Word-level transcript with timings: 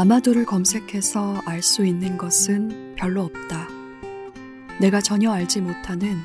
마마두를 0.00 0.46
검색해서 0.46 1.42
알 1.44 1.62
수 1.62 1.84
있는 1.84 2.16
것은 2.16 2.94
별로 2.96 3.20
없다. 3.24 3.68
내가 4.80 5.02
전혀 5.02 5.30
알지 5.30 5.60
못하는 5.60 6.16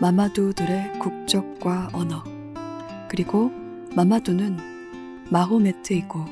마마두들의 0.00 0.98
국적과 1.00 1.90
언어. 1.92 2.24
그리고 3.10 3.50
마마두는 3.94 4.56
마호메트이고 5.28 6.24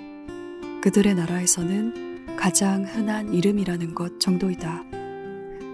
그들의 0.80 1.14
나라에서는 1.14 2.36
가장 2.36 2.86
흔한 2.86 3.34
이름이라는 3.34 3.94
것 3.94 4.18
정도이다. 4.18 4.84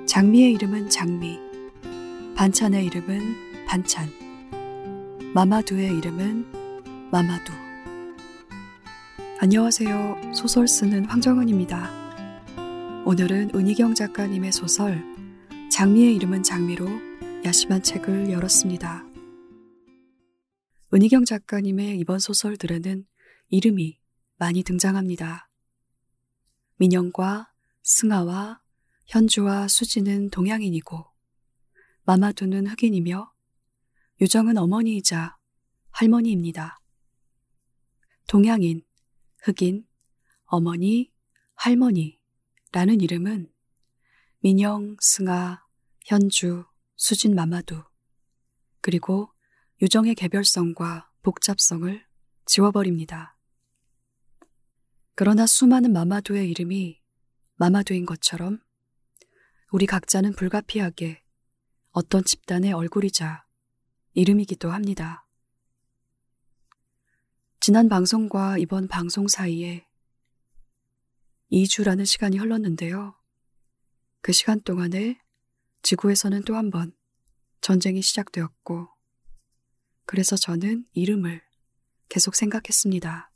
장미의 0.07 0.53
이름은 0.55 0.91
장미, 0.91 1.39
반찬의 2.35 2.85
이름은 2.87 3.21
반찬, 3.69 4.09
마마두의 5.33 5.97
이름은 5.97 6.45
마마두. 7.13 7.64
안녕하세요. 9.41 10.33
소설 10.33 10.69
쓰는 10.69 11.07
황정은입니다. 11.07 11.91
오늘은 13.05 13.51
은희경 13.53 13.95
작가님의 13.95 14.53
소설 14.53 15.03
장미의 15.73 16.15
이름은 16.15 16.45
장미로 16.45 16.89
야심한 17.45 17.83
책을 17.83 18.31
열었습니다. 18.31 19.05
은희경 20.95 21.25
작가님의 21.25 21.99
이번 21.99 22.21
소설들에는 22.21 23.05
이름이 23.49 23.99
많이 24.37 24.63
등장합니다. 24.63 25.51
민영과 26.77 27.53
승아와 27.83 28.61
현주와 29.07 29.67
수지는 29.67 30.31
동양인이고 30.31 31.07
마마두는 32.05 32.69
흑인이며 32.69 33.33
유정은 34.21 34.57
어머니이자 34.59 35.37
할머니입니다. 35.91 36.81
동양인, 38.29 38.83
흑인, 39.45 39.87
어머니, 40.47 41.13
할머니라는 41.57 43.01
이름은 43.01 43.53
민영, 44.41 44.97
승아, 45.01 45.63
현주, 46.07 46.65
수진 46.97 47.35
마마두, 47.35 47.85
그리고 48.81 49.31
유정의 49.83 50.15
개별성과 50.15 51.11
복잡성을 51.23 52.07
지워버립니다. 52.47 53.37
그러나 55.15 55.47
수많은 55.47 55.93
마마두의 55.93 56.51
이름이 56.51 57.03
마마두인 57.57 58.07
것처럼 58.07 58.61
우리 59.73 59.85
각자는 59.85 60.33
불가피하게 60.37 61.23
어떤 61.91 62.25
집단의 62.25 62.73
얼굴이자 62.73 63.45
이름이기도 64.15 64.71
합니다. 64.71 65.24
지난 67.61 67.89
방송과 67.89 68.59
이번 68.59 68.89
방송 68.89 69.27
사이에 69.27 69.87
2주라는 71.51 72.05
시간이 72.05 72.37
흘렀는데요. 72.39 73.15
그 74.21 74.33
시간 74.33 74.61
동안에 74.61 75.19
지구에서는 75.83 76.43
또 76.45 76.57
한 76.57 76.71
번 76.71 76.93
전쟁이 77.61 78.03
시작되었고, 78.03 78.89
그래서 80.05 80.37
저는 80.37 80.85
이름을 80.93 81.43
계속 82.11 82.35
생각했습니다. 82.35 83.31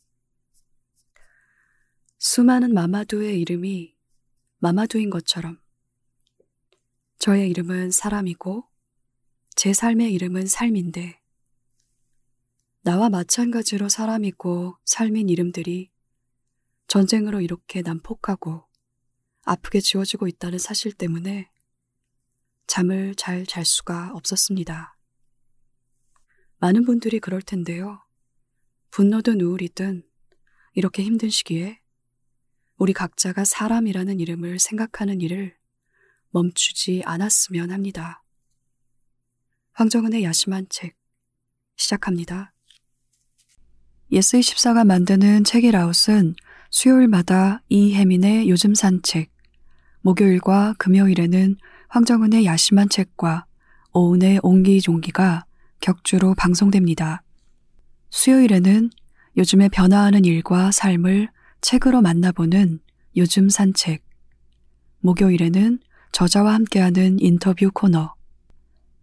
수많은 2.19 2.75
마마두의 2.75 3.41
이름이 3.41 3.97
마마두인 4.59 5.09
것처럼 5.09 5.59
저의 7.19 7.49
이름은 7.51 7.91
사람이고 7.93 8.69
제 9.57 9.73
삶의 9.73 10.13
이름은 10.13 10.47
삶인데 10.47 11.21
나와 12.89 13.11
마찬가지로 13.11 13.91
사람이고 13.91 14.79
삶인 14.87 15.29
이름들이 15.29 15.91
전쟁으로 16.87 17.43
이렇게 17.43 17.83
난폭하고 17.83 18.67
아프게 19.45 19.81
지워지고 19.81 20.27
있다는 20.27 20.59
사실 20.59 20.93
때문에 20.95 21.51
잠을 22.67 23.15
잘 23.15 23.45
잘 23.45 23.67
수가 23.67 24.13
없었습니다. 24.15 24.97
많은 26.61 26.87
분들이 26.87 27.21
그럴 27.21 27.43
텐데요. 27.43 28.03
분노든 28.91 29.43
우울이든 29.43 30.09
이렇게 30.73 31.03
힘든 31.03 31.29
시기에 31.29 31.83
우리 32.79 32.95
각자가 32.95 33.45
사람이라는 33.45 34.19
이름을 34.19 34.59
생각하는 34.59 35.21
일을 35.21 35.59
멈추지 36.31 37.03
않았으면 37.05 37.71
합니다. 37.71 38.25
황정은의 39.73 40.25
야심한 40.25 40.65
책 40.71 40.97
시작합니다. 41.77 42.55
예스24가 44.13 44.87
만드는 44.87 45.45
책읽아웃은 45.45 46.35
수요일마다 46.71 47.63
이혜민의 47.69 48.49
요즘 48.49 48.75
산책, 48.75 49.31
목요일과 50.01 50.75
금요일에는 50.79 51.57
황정은의 51.89 52.45
야심한 52.45 52.89
책과 52.89 53.47
오은의 53.93 54.41
옹기종기가 54.43 55.45
격주로 55.81 56.35
방송됩니다. 56.35 57.23
수요일에는 58.11 58.91
요즘의 59.37 59.69
변화하는 59.71 60.25
일과 60.25 60.71
삶을 60.71 61.29
책으로 61.61 62.01
만나보는 62.01 62.81
요즘 63.17 63.49
산책. 63.49 64.03
목요일에는 65.01 65.81
저자와 66.13 66.55
함께하는 66.55 67.19
인터뷰 67.21 67.71
코너. 67.73 68.15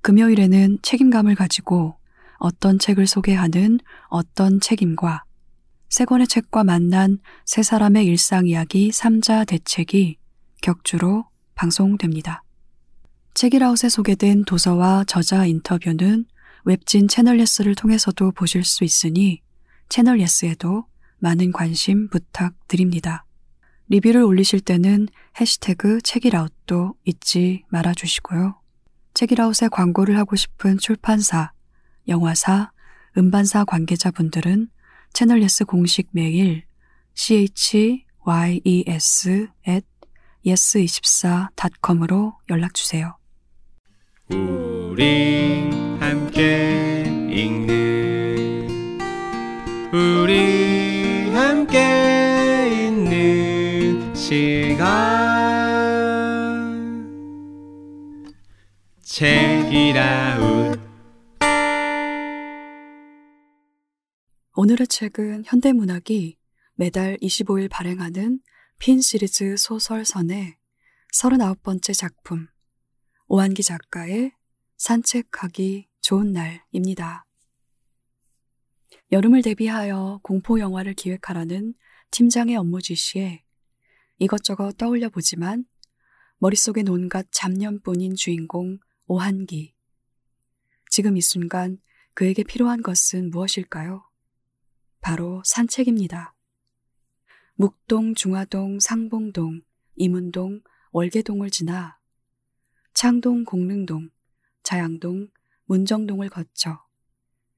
금요일에는 0.02 0.80
책임감을 0.82 1.36
가지고 1.36 1.96
어떤 2.38 2.80
책을 2.80 3.08
소개하는 3.08 3.80
어떤 4.08 4.60
책임과 4.60 5.24
세 5.90 6.06
권의 6.06 6.28
책과 6.28 6.64
만난 6.64 7.20
세 7.46 7.64
사람의 7.64 8.06
일상 8.06 8.48
이야기 8.48 8.90
3자 8.90 9.48
대책이 9.48 10.18
격주로 10.62 11.26
방송됩니다. 11.56 12.44
책읽아웃에 13.34 13.90
소개된 13.90 14.46
도서와 14.46 15.04
저자 15.06 15.46
인터뷰는 15.46 16.26
웹진 16.64 17.08
채널 17.08 17.40
예스를 17.40 17.76
통해서도 17.76 18.32
보실 18.32 18.64
수 18.64 18.84
있으니 18.84 19.42
채널 19.90 20.20
예스에도 20.20 20.86
많은 21.20 21.52
관심 21.52 22.10
부탁드립니다. 22.10 23.26
리뷰를 23.88 24.24
올리실 24.24 24.62
때는 24.62 25.08
해시태그 25.40 26.02
책읽아웃도 26.02 26.96
잊지 27.06 27.64
말아주시고요. 27.70 28.60
책읽아웃에 29.14 29.70
광고를 29.70 30.18
하고 30.18 30.36
싶은 30.36 30.78
출판사, 30.78 31.52
영화사, 32.08 32.72
음반사 33.18 33.66
관계자분들은 33.66 34.68
채널 35.14 35.42
예스 35.42 35.66
공식 35.66 36.10
메일 36.12 36.64
chyes 37.16 37.98
at 39.68 39.86
yes24.com으로 40.46 42.34
연락 42.50 42.74
주세요. 42.74 43.18
우리 44.30 45.70
함께 46.00 47.04
읽는 47.30 48.68
우리 49.94 51.32
함께 51.34 52.88
있는 52.88 54.14
시간 54.14 54.96
책이라 59.04 60.35
오늘의 64.58 64.88
책은 64.88 65.44
현대문학이 65.46 66.38
매달 66.76 67.18
25일 67.18 67.70
발행하는 67.70 68.40
핀 68.80 69.02
시리즈 69.02 69.58
소설선의 69.58 70.56
39번째 71.14 71.94
작품 71.94 72.48
오한기 73.28 73.64
작가의 73.64 74.32
산책하기 74.78 75.90
좋은 76.00 76.32
날입니다. 76.32 77.26
여름을 79.12 79.42
대비하여 79.42 80.22
공포 80.24 80.58
영화를 80.58 80.94
기획하라는 80.94 81.74
팀장의 82.12 82.56
업무 82.56 82.82
지시에 82.82 83.44
이것저것 84.20 84.78
떠올려 84.78 85.10
보지만 85.10 85.66
머릿속엔 86.38 86.88
온갖 86.88 87.28
잡념뿐인 87.30 88.16
주인공 88.16 88.80
오한기. 89.08 89.76
지금 90.90 91.18
이 91.18 91.22
순간 91.22 91.78
그에게 92.14 92.44
필요한 92.44 92.82
것은 92.82 93.32
무엇일까요? 93.32 94.15
바로 95.06 95.44
산책입니다. 95.46 96.34
묵동, 97.54 98.16
중화동, 98.16 98.80
상봉동, 98.80 99.62
이문동, 99.98 100.64
월계동을 100.94 101.52
지나 101.52 102.00
창동, 102.96 103.46
공릉동, 103.46 104.10
자양동, 104.64 105.30
문정동을 105.66 106.30
거쳐 106.30 106.84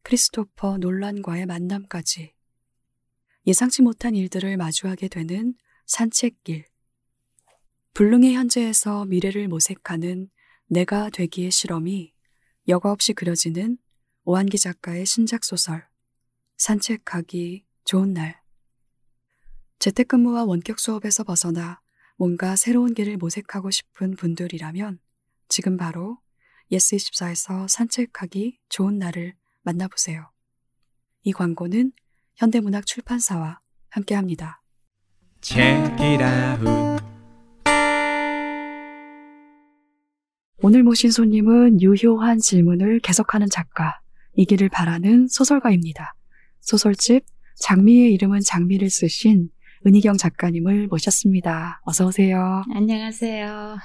크리스토퍼 0.04 0.80
논란과의 0.80 1.46
만남까지 1.46 2.34
예상치 3.46 3.82
못한 3.82 4.14
일들을 4.14 4.58
마주하게 4.58 5.08
되는 5.08 5.56
산책길. 5.86 6.66
불능의 7.94 8.34
현재에서 8.34 9.06
미래를 9.06 9.48
모색하는 9.48 10.30
내가 10.66 11.10
되기의 11.12 11.52
실험이 11.52 12.14
여과 12.68 12.92
없이 12.92 13.14
그려지는 13.14 13.78
오한기 14.26 14.58
작가의 14.58 15.06
신작 15.06 15.46
소설 15.46 15.88
산책하기 16.58 17.66
좋은 17.86 18.14
날. 18.14 18.42
재택근무와 19.80 20.44
원격 20.46 20.80
수업에서 20.80 21.24
벗어나 21.24 21.82
뭔가 22.18 22.56
새로운 22.56 22.94
길을 22.94 23.18
모색하고 23.18 23.70
싶은 23.70 24.16
분들이라면 24.16 25.00
지금 25.50 25.78
바로 25.78 26.18
예스24에서 26.72 27.68
산책하기 27.68 28.60
좋은 28.70 28.98
날을 28.98 29.36
만나보세요. 29.62 30.32
이 31.24 31.32
광고는 31.32 31.92
현대문학 32.36 32.86
출판사와 32.86 33.62
함께합니다. 33.90 34.62
오늘 40.60 40.84
모신 40.84 41.12
손님은 41.12 41.82
유효한 41.82 42.40
질문을 42.40 43.00
계속하는 43.00 43.48
작가, 43.50 44.02
이기를 44.34 44.70
바라는 44.70 45.28
소설가입니다. 45.28 46.17
소설집 46.68 47.24
장미의 47.62 48.14
이름은 48.16 48.42
장미를 48.42 48.90
쓰신 48.90 49.48
은희경 49.86 50.18
작가님을 50.18 50.88
모셨습니다. 50.88 51.80
어서 51.86 52.08
오세요. 52.08 52.62
안녕하세요. 52.76 53.78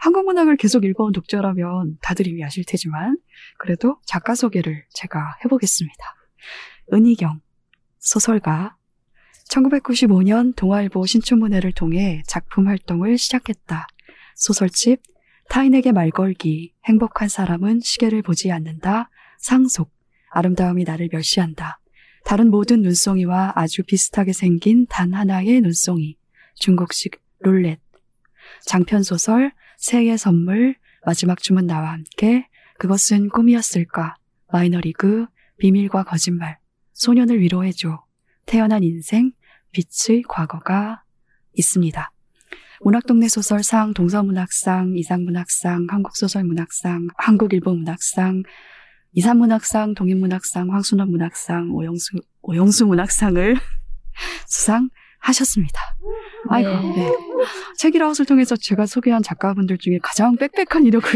한국 0.00 0.24
문학을 0.24 0.56
계속 0.56 0.86
읽어온 0.86 1.12
독자라면 1.12 1.98
다들 2.00 2.26
이미 2.26 2.42
아실 2.42 2.64
테지만 2.66 3.18
그래도 3.58 3.98
작가 4.06 4.34
소개를 4.34 4.86
제가 4.94 5.36
해보겠습니다. 5.44 5.98
은희경, 6.94 7.42
소설가, 7.98 8.78
1995년 9.50 10.56
동아일보 10.56 11.04
신춘문예를 11.04 11.72
통해 11.72 12.22
작품 12.26 12.66
활동을 12.66 13.18
시작했다. 13.18 13.88
소설집 14.36 15.02
타인에게 15.50 15.92
말 15.92 16.10
걸기, 16.10 16.72
행복한 16.86 17.28
사람은 17.28 17.80
시계를 17.80 18.22
보지 18.22 18.50
않는다. 18.50 19.10
상속, 19.38 19.92
아름다움이 20.30 20.84
나를 20.84 21.08
멸시한다. 21.12 21.80
다른 22.24 22.50
모든 22.50 22.82
눈송이와 22.82 23.52
아주 23.54 23.82
비슷하게 23.82 24.32
생긴 24.32 24.86
단 24.86 25.12
하나의 25.12 25.60
눈송이, 25.60 26.16
중국식 26.54 27.20
룰렛. 27.40 27.78
장편소설, 28.66 29.52
새해 29.76 30.16
선물, 30.16 30.76
마지막 31.04 31.42
춤은 31.42 31.66
나와 31.66 31.92
함께, 31.92 32.48
그것은 32.78 33.28
꿈이었을까, 33.28 34.16
마이너리그, 34.52 35.26
비밀과 35.58 36.04
거짓말, 36.04 36.58
소년을 36.94 37.40
위로해줘, 37.40 38.04
태어난 38.46 38.82
인생, 38.82 39.32
빛의 39.72 40.22
과거가 40.28 41.02
있습니다. 41.54 42.10
문학동네 42.80 43.28
소설상, 43.28 43.94
동서문학상, 43.94 44.94
이상문학상, 44.96 45.86
한국소설문학상, 45.90 47.08
한국일보문학상, 47.16 48.42
이산문학상, 49.14 49.94
동인문학상, 49.94 50.72
황순원 50.72 51.10
문학상, 51.10 51.70
오영수, 51.72 52.18
오영수 52.42 52.86
문학상을 52.86 53.56
수상하셨습니다. 54.46 55.80
아이고, 56.48 56.68
네. 56.68 56.94
네. 56.96 57.12
책이라웃을 57.78 58.26
통해서 58.26 58.56
제가 58.56 58.86
소개한 58.86 59.22
작가분들 59.22 59.78
중에 59.78 59.98
가장 60.02 60.36
빽빽한 60.36 60.84
이력을 60.86 61.10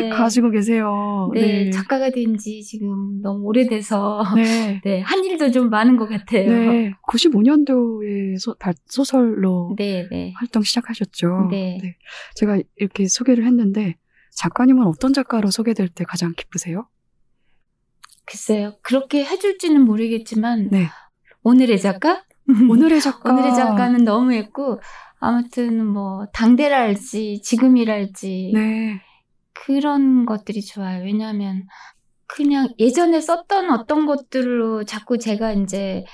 네. 0.00 0.08
가지고 0.10 0.50
계세요. 0.50 1.30
네, 1.34 1.70
작가가 1.70 2.10
된 2.10 2.36
지 2.36 2.62
지금 2.62 3.20
너무 3.22 3.44
오래돼서 3.46 4.22
네. 4.36 4.80
네, 4.84 5.00
한 5.00 5.24
일도 5.24 5.50
좀 5.50 5.70
많은 5.70 5.96
것 5.96 6.08
같아요. 6.08 6.50
네. 6.50 6.92
95년도에 7.08 8.38
소, 8.38 8.54
달- 8.54 8.74
소설로 8.86 9.74
네, 9.78 10.06
네. 10.10 10.32
활동 10.36 10.62
시작하셨죠. 10.62 11.48
네. 11.50 11.78
제가 12.36 12.58
이렇게 12.76 13.06
소개를 13.08 13.44
했는데 13.46 13.96
작가님은 14.36 14.84
어떤 14.86 15.12
작가로 15.12 15.50
소개될 15.50 15.88
때 15.88 16.04
가장 16.04 16.32
기쁘세요? 16.36 16.88
글쎄요. 18.26 18.76
그렇게 18.82 19.24
해줄지는 19.24 19.82
모르겠지만 19.82 20.68
네. 20.70 20.88
오늘의 21.42 21.78
작가? 21.80 22.24
오늘의 22.70 23.00
작가. 23.02 23.32
오늘의 23.32 23.54
작가는 23.54 24.02
너무했고 24.04 24.80
아무튼 25.20 25.86
뭐 25.86 26.26
당대랄지 26.32 27.40
지금이랄지 27.42 28.52
네. 28.54 29.00
그런 29.52 30.26
것들이 30.26 30.62
좋아요. 30.62 31.04
왜냐하면 31.04 31.66
그냥 32.26 32.68
예전에 32.78 33.20
썼던 33.20 33.70
어떤 33.70 34.06
것들로 34.06 34.84
자꾸 34.84 35.18
제가 35.18 35.52
이제 35.52 36.04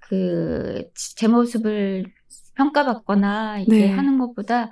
그 0.00 0.84
제 1.16 1.28
모습을 1.28 2.04
평가받거나 2.56 3.60
이렇게 3.60 3.86
네. 3.86 3.92
하는 3.92 4.18
것보다 4.18 4.70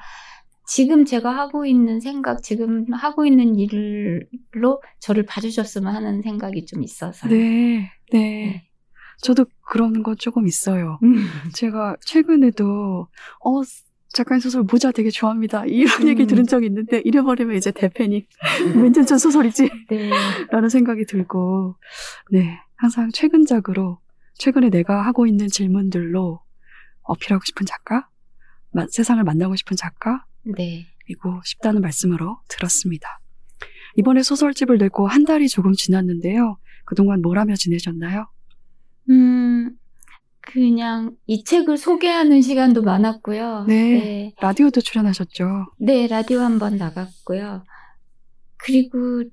지금 0.68 1.06
제가 1.06 1.34
하고 1.34 1.64
있는 1.64 1.98
생각, 1.98 2.42
지금 2.42 2.84
하고 2.92 3.24
있는 3.24 3.56
일로 3.56 4.82
저를 5.00 5.24
봐주셨으면 5.24 5.94
하는 5.94 6.20
생각이 6.20 6.66
좀 6.66 6.82
있어서. 6.82 7.26
네. 7.26 7.90
네. 8.12 8.68
저도 9.22 9.46
그런 9.62 10.02
거 10.02 10.14
조금 10.14 10.46
있어요. 10.46 10.98
음. 11.02 11.24
제가 11.54 11.96
최근에도 12.02 13.08
어 13.44 13.62
작가님 14.12 14.40
소설 14.40 14.62
모자 14.62 14.92
되게 14.92 15.08
좋아합니다. 15.08 15.64
이런 15.64 16.06
얘기 16.06 16.24
음. 16.24 16.26
들은 16.26 16.46
적이 16.46 16.66
있는데 16.66 17.00
잃어버리면 17.02 17.56
이제 17.56 17.72
몇년전 18.74 19.16
소설이지 19.18 19.70
네. 19.88 20.10
라는 20.50 20.68
생각이 20.68 21.06
들고 21.06 21.76
네 22.30 22.60
항상 22.76 23.08
최근작으로 23.10 23.98
최근에 24.34 24.68
내가 24.68 25.00
하고 25.00 25.26
있는 25.26 25.48
질문들로 25.48 26.40
어필하고 27.02 27.42
싶은 27.46 27.64
작가 27.64 28.06
마- 28.70 28.86
세상을 28.90 29.24
만나고 29.24 29.56
싶은 29.56 29.78
작가 29.78 30.26
네. 30.44 30.86
이고 31.08 31.40
싶다는 31.44 31.80
말씀으로 31.80 32.38
들었습니다. 32.48 33.20
이번에 33.96 34.22
소설집을 34.22 34.78
내고 34.78 35.06
한 35.06 35.24
달이 35.24 35.48
조금 35.48 35.72
지났는데요. 35.72 36.58
그동안 36.84 37.22
뭘 37.22 37.38
하며 37.38 37.54
지내셨나요? 37.56 38.26
음, 39.10 39.70
그냥 40.40 41.16
이 41.26 41.44
책을 41.44 41.76
소개하는 41.76 42.40
시간도 42.42 42.82
많았고요. 42.82 43.64
네. 43.66 44.32
라디오도 44.40 44.80
출연하셨죠. 44.80 45.66
네, 45.78 46.06
라디오 46.06 46.40
한 46.40 46.58
번 46.58 46.76
나갔고요. 46.76 47.64
그리고 48.56 49.24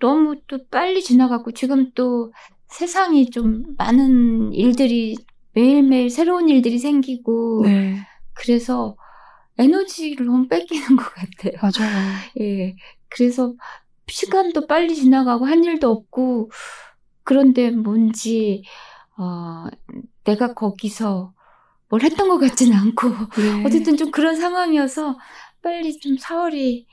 너무 0.00 0.36
또 0.46 0.66
빨리 0.70 1.02
지나갔고, 1.02 1.52
지금 1.52 1.90
또 1.94 2.32
세상이 2.68 3.30
좀 3.30 3.74
많은 3.78 4.52
일들이 4.52 5.16
매일매일 5.52 6.10
새로운 6.10 6.48
일들이 6.48 6.78
생기고, 6.78 7.62
네, 7.64 7.96
그래서 8.34 8.96
에너지를 9.58 10.26
너무 10.26 10.48
뺏기는 10.48 10.96
것 10.96 11.04
같아요. 11.14 11.52
맞아요. 11.62 12.14
예. 12.40 12.76
그래서 13.08 13.54
시간도 14.08 14.66
빨리 14.66 14.94
지나가고 14.94 15.46
한 15.46 15.64
일도 15.64 15.90
없고, 15.90 16.50
그런데 17.22 17.70
뭔지, 17.70 18.64
어, 19.16 19.66
내가 20.24 20.54
거기서 20.54 21.32
뭘 21.88 22.02
했던 22.02 22.28
것 22.28 22.38
같지는 22.38 22.76
않고, 22.76 23.08
네. 23.08 23.64
어쨌든 23.64 23.96
좀 23.96 24.10
그런 24.10 24.36
상황이어서 24.36 25.16
빨리 25.62 25.98
좀 25.98 26.16
4월이, 26.16 26.86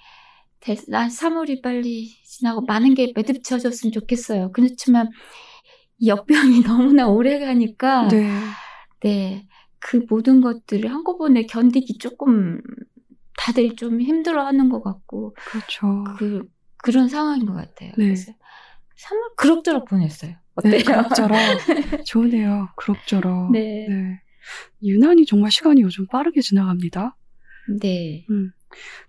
난 0.87 1.09
3월이 1.09 1.61
빨리 1.61 2.09
지나고 2.23 2.61
많은 2.61 2.93
게 2.93 3.11
매듭쳐졌으면 3.15 3.91
좋겠어요. 3.91 4.51
그렇지만 4.51 5.09
이 5.97 6.07
역병이 6.07 6.61
너무나 6.63 7.07
오래 7.07 7.39
가니까, 7.39 8.07
네. 8.07 8.31
네, 9.01 9.47
그 9.81 10.05
모든 10.09 10.41
것들을 10.41 10.89
한꺼번에 10.89 11.45
견디기 11.45 11.97
조금 11.97 12.61
다들 13.37 13.75
좀 13.75 13.99
힘들어 13.99 14.45
하는 14.45 14.69
것 14.69 14.81
같고, 14.81 15.35
그렇죠. 15.45 16.03
그, 16.17 16.43
그런 16.77 17.09
상황인 17.09 17.45
것 17.45 17.53
같아요. 17.53 17.91
네. 17.97 18.05
그래서 18.05 18.31
3월 18.31 19.35
그럭저럭 19.35 19.85
보냈어요. 19.85 20.35
어때요? 20.55 20.71
네, 20.71 20.83
그럭저럭. 20.83 21.37
좋으네요. 22.05 22.69
그럭저럭. 22.77 23.51
네. 23.51 23.87
유난히 24.83 25.25
정말 25.25 25.51
시간이 25.51 25.81
요즘 25.81 26.07
빠르게 26.07 26.41
지나갑니다. 26.41 27.17
네. 27.79 28.25
음. 28.29 28.51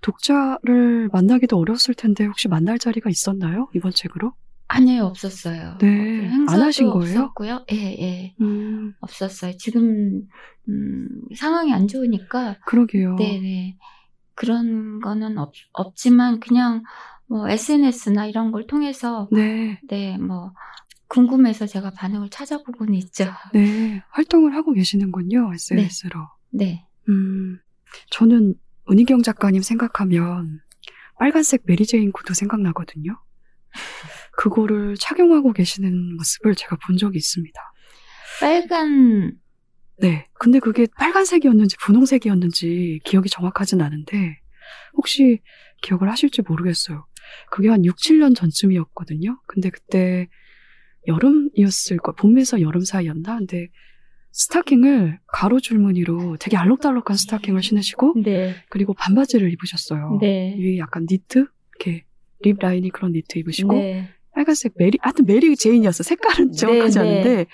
독자를 0.01 1.09
만나기도 1.13 1.57
어려웠을 1.59 1.95
텐데 1.95 2.25
혹시 2.25 2.49
만날 2.49 2.79
자리가 2.79 3.11
있었나요? 3.11 3.69
이번 3.75 3.93
책으로? 3.93 4.33
아니요, 4.75 5.05
없었어요. 5.05 5.77
네. 5.81 6.31
안 6.49 6.63
하신 6.63 6.91
거예요? 6.91 7.21
없었고요. 7.21 7.65
예, 7.73 7.77
예. 7.77 8.35
음, 8.41 8.95
없었어요. 9.01 9.57
지금, 9.59 10.23
음, 10.69 11.09
상황이 11.37 11.73
안 11.75 11.87
좋으니까, 11.89 12.57
그러게요. 12.67 13.17
네네. 13.17 13.77
그런 14.35 15.01
거는 15.01 15.37
없, 15.37 15.53
없지만, 15.75 16.41
그냥, 16.41 16.85
뭐, 17.27 17.49
SNS나 17.51 18.27
이런 18.27 18.51
걸 18.51 18.67
통해서, 18.67 19.29
네. 19.31 19.79
네, 19.89 20.17
뭐, 20.17 20.53
궁금해서 21.09 21.67
제가 21.67 21.91
반응을 21.91 22.31
찾아보고는 22.31 22.95
있죠. 22.95 23.27
네. 23.53 24.03
활동을 24.09 24.55
하고 24.55 24.73
계시는군요. 24.73 25.53
SNS로. 25.53 26.29
네. 26.51 26.87
음, 27.11 27.59
저는 28.11 28.55
은희경 28.91 29.23
작가님 29.23 29.61
생각하면 29.61 30.61
빨간색 31.19 31.65
메리제인 31.67 32.13
구두 32.13 32.33
생각나거든요. 32.33 33.19
그거를 34.43 34.97
착용하고 34.99 35.53
계시는 35.53 36.17
모습을 36.17 36.57
제가 36.57 36.77
본 36.85 36.97
적이 36.97 37.19
있습니다. 37.19 37.61
빨간, 38.41 39.39
네. 39.99 40.27
근데 40.33 40.59
그게 40.59 40.89
빨간색이었는지 40.99 41.77
분홍색이었는지 41.77 43.03
기억이 43.05 43.29
정확하진 43.29 43.81
않은데 43.81 44.41
혹시 44.95 45.41
기억을 45.81 46.11
하실지 46.11 46.43
모르겠어요. 46.43 47.07
그게 47.53 47.69
한 47.69 47.85
6, 47.85 47.95
7년 47.97 48.35
전쯤이었거든요. 48.35 49.41
근데 49.47 49.71
그때 49.71 50.27
여름이었을 51.07 51.99
거 51.99 52.13
봄에서 52.13 52.61
여름 52.63 52.81
사이였나? 52.81 53.39
근데 53.39 53.69
스타킹을 54.33 55.21
가로 55.29 55.61
줄무늬로 55.61 56.39
되게 56.39 56.57
알록달록한 56.57 57.17
스타킹을 57.17 57.63
신으시고 57.63 58.15
네. 58.25 58.57
그리고 58.71 58.93
반바지를 58.95 59.53
입으셨어요. 59.53 60.19
네. 60.21 60.57
위에 60.59 60.79
약간 60.79 61.07
니트 61.09 61.47
이렇게 61.79 62.07
립 62.41 62.59
라인이 62.59 62.91
그런 62.91 63.13
니트 63.13 63.39
입으시고 63.39 63.75
네. 63.75 64.09
빨간색 64.35 64.73
메리 64.77 64.99
하여튼 65.03 65.27
메리 65.27 65.55
제인이었어. 65.57 66.03
색깔은 66.03 66.53
정확하지 66.53 66.99
네, 66.99 67.05
네. 67.05 67.11
않은데 67.11 67.47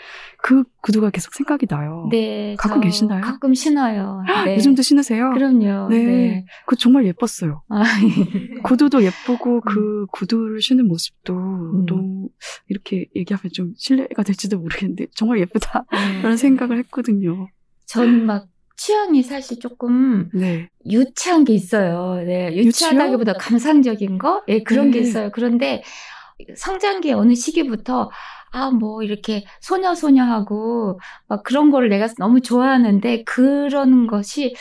그 0.42 0.64
구두가 0.82 1.10
계속 1.10 1.34
생각이 1.34 1.66
나요. 1.66 2.08
네. 2.10 2.54
갖고 2.56 2.76
저 2.76 2.80
계시나요? 2.80 3.20
가끔 3.20 3.54
신어요. 3.54 4.22
네. 4.44 4.56
요즘도 4.56 4.82
신으세요? 4.82 5.30
그럼요. 5.30 5.88
네. 5.88 6.04
네. 6.04 6.44
그 6.66 6.76
정말 6.76 7.04
예뻤어요. 7.06 7.62
아, 7.68 7.82
구두도 8.62 9.02
예쁘고 9.02 9.60
그 9.62 10.06
구두를 10.12 10.60
신는 10.60 10.86
모습도 10.86 11.34
음. 11.34 11.86
너무 11.86 12.28
이렇게 12.68 13.06
얘기하면 13.16 13.50
좀 13.52 13.72
실례가 13.76 14.22
될지도 14.22 14.58
모르겠는데 14.58 15.06
정말 15.14 15.40
예쁘다 15.40 15.84
네. 15.92 16.22
그런 16.22 16.36
생각을 16.36 16.78
했거든요. 16.78 17.48
저는 17.86 18.26
막 18.26 18.46
취향이 18.76 19.24
사실 19.24 19.58
조금 19.58 20.30
네. 20.32 20.68
유치한 20.88 21.44
게 21.44 21.52
있어요. 21.52 22.22
네, 22.24 22.46
유치요? 22.54 22.68
유치하다기보다 22.68 23.32
감상적인 23.34 24.18
거? 24.18 24.44
예, 24.46 24.62
그런 24.62 24.92
게 24.92 25.00
네. 25.00 25.08
있어요. 25.08 25.30
그런데 25.32 25.82
성장기 26.56 27.12
어느 27.12 27.34
시기부터 27.34 28.10
아, 28.50 28.70
뭐, 28.70 29.02
이렇게 29.02 29.44
소녀소녀하고 29.60 30.98
막 31.28 31.42
그런 31.42 31.70
거를 31.70 31.88
내가 31.90 32.08
너무 32.18 32.40
좋아하는데 32.40 33.24
그런 33.24 34.06
것이, 34.06 34.54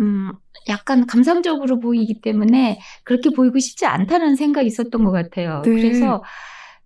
음, 0.00 0.32
약간 0.68 1.06
감상적으로 1.06 1.78
보이기 1.78 2.22
때문에 2.22 2.80
그렇게 3.04 3.28
보이고 3.30 3.58
싶지 3.58 3.84
않다는 3.84 4.34
생각이 4.36 4.66
있었던 4.66 5.04
것 5.04 5.10
같아요. 5.10 5.60
네. 5.62 5.70
그래서 5.72 6.22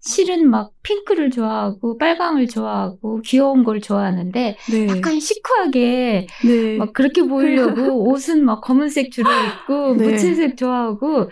실은 0.01 0.49
막 0.51 0.73
핑크를 0.83 1.31
좋아하고 1.31 1.99
빨강을 1.99 2.49
좋아하고 2.49 3.21
귀여운 3.23 3.63
걸 3.63 3.81
좋아하는데 3.81 4.57
네. 4.71 4.89
약간 4.89 5.21
시크하게 5.21 6.27
네. 6.45 6.77
막 6.77 6.93
그렇게 6.93 7.23
보이려고 7.23 8.09
옷은 8.11 8.45
막 8.45 8.61
검은색 8.61 9.13
주로 9.13 9.31
입고 9.31 9.97
네. 9.97 10.11
무채색 10.11 10.57
좋아하고 10.57 11.31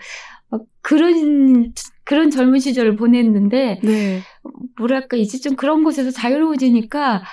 막 0.49 0.61
그런 0.81 1.73
그런 2.07 2.29
젊은 2.31 2.59
시절을 2.59 2.95
보냈는데 2.95 3.81
네. 3.83 4.21
뭐랄까 4.77 5.17
이제 5.17 5.37
좀 5.39 5.57
그런 5.57 5.83
곳에서 5.83 6.09
자유로워지니까 6.09 7.23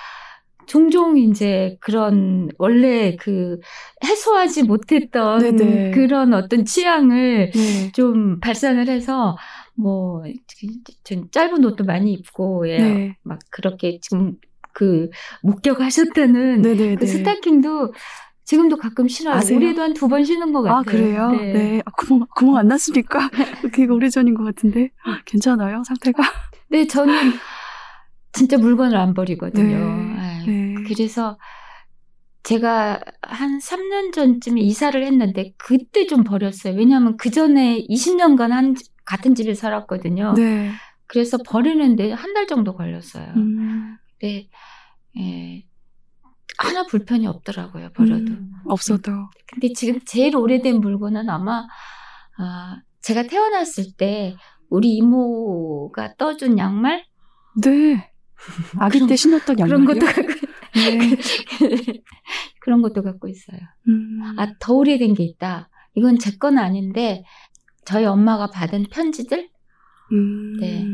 종종 0.65 1.17
이제 1.17 1.77
그런 1.79 2.49
원래 2.57 3.15
그 3.15 3.59
해소하지 4.03 4.63
못했던 4.63 5.39
네네. 5.39 5.91
그런 5.91 6.33
어떤 6.33 6.65
취향을 6.65 7.51
네. 7.51 7.91
좀 7.93 8.41
발산을 8.41 8.89
해서 8.89 9.37
뭐좀 9.75 11.29
짧은 11.31 11.63
옷도 11.63 11.85
많이 11.85 12.11
입고 12.11 12.67
예. 12.67 12.77
네. 12.77 13.17
막 13.23 13.39
그렇게 13.51 13.99
지금 14.01 14.35
그 14.73 15.09
목격하셨다는 15.41 16.63
네. 16.63 16.75
네. 16.75 16.95
그 16.95 17.05
네. 17.05 17.07
스타킹도 17.07 17.93
지금도 18.45 18.77
가끔 18.77 19.07
신어요. 19.07 19.35
아세요? 19.35 19.57
올해도 19.57 19.81
한 19.81 19.93
두번 19.93 20.23
신은 20.23 20.53
것 20.53 20.61
같아요. 20.61 20.79
아, 20.79 20.83
그래요? 20.83 21.31
네. 21.31 21.53
네. 21.53 21.81
아, 21.85 21.91
구멍, 21.91 22.27
구멍 22.35 22.57
안 22.57 22.67
났습니까? 22.67 23.29
되게 23.73 23.85
오래전인 23.91 24.35
것 24.35 24.43
같은데. 24.43 24.91
괜찮아요? 25.25 25.83
상태가? 25.85 26.23
네, 26.69 26.85
저는 26.87 27.13
진짜 28.33 28.57
물건을 28.57 28.95
안 28.97 29.13
버리거든요. 29.13 29.77
네. 29.77 30.15
아이, 30.19 30.45
네. 30.45 30.75
그래서 30.87 31.37
제가 32.43 32.99
한 33.23 33.57
3년 33.57 34.13
전쯤에 34.13 34.61
이사를 34.61 35.03
했는데 35.03 35.53
그때 35.57 36.05
좀 36.05 36.23
버렸어요. 36.23 36.75
왜냐하면 36.75 37.17
그 37.17 37.31
전에 37.31 37.83
20년간 37.89 38.49
한 38.49 38.75
집- 38.75 38.93
같은 39.05 39.33
집에 39.33 39.53
살았거든요. 39.55 40.33
네. 40.35 40.71
그래서 41.07 41.37
버리는데 41.43 42.11
한 42.11 42.33
달 42.33 42.45
정도 42.47 42.75
걸렸어요. 42.75 43.25
음, 43.37 43.97
근데 44.19 44.49
예, 45.17 45.63
하나 46.57 46.85
불편이 46.85 47.27
없더라고요. 47.27 47.89
버려도. 47.93 48.31
음, 48.33 48.51
없어도. 48.65 49.11
근데 49.47 49.73
지금 49.73 49.99
제일 50.05 50.35
오래된 50.35 50.79
물건은 50.79 51.29
아마 51.29 51.65
아, 52.37 52.81
제가 53.01 53.23
태어났을 53.23 53.93
때 53.97 54.35
우리 54.69 54.95
이모가 54.95 56.15
떠준 56.17 56.57
양말 56.57 57.05
네. 57.61 58.11
아기 58.77 58.99
그런- 58.99 59.09
때 59.09 59.15
신었던 59.15 59.59
양말이요? 59.59 59.85
그런 59.85 59.99
것도 59.99 60.05
갖고 60.05 60.33
네. 60.75 61.17
그런 62.59 62.81
것도 62.81 63.03
갖고 63.03 63.27
있어요. 63.27 63.59
음, 63.87 64.19
아더 64.37 64.73
오래된 64.73 65.13
게 65.13 65.23
있다. 65.23 65.69
이건 65.95 66.19
제 66.19 66.31
건 66.37 66.57
아닌데 66.57 67.23
저희 67.85 68.05
엄마가 68.05 68.47
받은 68.51 68.87
편지들. 68.91 69.49
음. 70.11 70.57
네. 70.59 70.85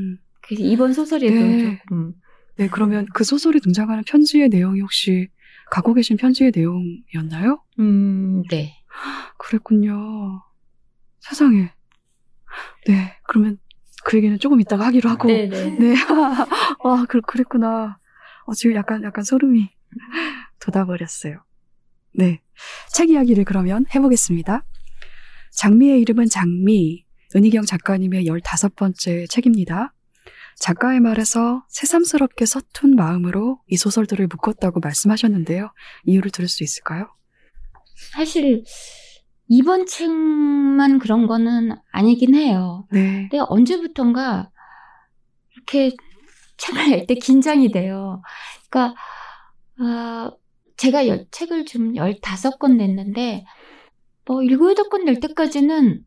그 0.41 0.56
이번 0.56 0.94
소설에도 0.94 1.34
네. 1.34 1.80
조금 1.80 2.13
네, 2.58 2.68
그러면 2.70 3.06
그 3.13 3.24
소설에 3.24 3.60
등장하는 3.60 4.03
편지의 4.06 4.50
내용이 4.50 4.82
혹시 4.82 5.30
갖고 5.72 5.94
계신 5.94 6.18
편지의 6.18 6.51
내용이었나요? 6.54 7.63
음, 7.80 8.44
네. 8.50 8.75
그랬군요. 9.38 10.44
세상에. 11.22 11.72
네, 12.88 13.18
그러면 13.24 13.58
그 14.04 14.18
얘기는 14.18 14.38
조금 14.38 14.60
이따가 14.60 14.86
하기로 14.88 15.10
하고. 15.10 15.30
네, 15.30 15.48
네. 15.48 15.70
네. 15.70 15.96
아, 16.84 17.06
그, 17.08 17.22
그랬구나. 17.22 17.98
어, 18.46 18.54
지금 18.54 18.75
약간, 18.75 19.01
약간 19.04 19.24
소름이 19.24 19.70
돋아버렸어요. 20.60 21.42
네. 22.16 22.42
책 22.92 23.10
이야기를 23.10 23.46
그러면 23.46 23.86
해보겠습니다. 23.96 24.66
장미의 25.54 26.01
이름은 26.01 26.28
장미. 26.28 27.06
은희경 27.34 27.63
작가님의 27.63 28.25
15번째 28.25 29.30
책입니다. 29.30 29.94
작가의 30.62 31.00
말에서 31.00 31.63
새삼스럽게 31.70 32.46
서툰 32.46 32.96
마음으로 32.96 33.60
이 33.68 33.77
소설들을 33.77 34.27
묶었다고 34.27 34.80
말씀하셨는데요. 34.80 35.72
이유를 36.06 36.30
들을 36.32 36.48
수 36.48 36.63
있을까요? 36.63 37.08
사실 38.13 38.63
이번 39.48 39.86
책만 39.88 41.00
그런 41.00 41.25
거는 41.27 41.75
아니긴 41.91 42.36
해요. 42.36 42.88
네. 42.91 43.27
근데 43.30 43.39
언제부턴가 43.50 44.50
이렇게 45.56 45.96
책을 46.58 46.89
낼 46.91 47.06
때 47.08 47.15
긴장이 47.15 47.72
돼요. 47.72 48.22
그러니까 48.70 48.96
아, 49.80 50.32
제가 50.77 51.08
열- 51.08 51.25
책을 51.32 51.65
좀 51.65 51.94
15권 51.94 52.75
냈는데 52.77 53.46
뭐 54.27 54.41
7, 54.44 54.58
8권 54.58 55.06
낼 55.06 55.20
때까지는 55.20 56.03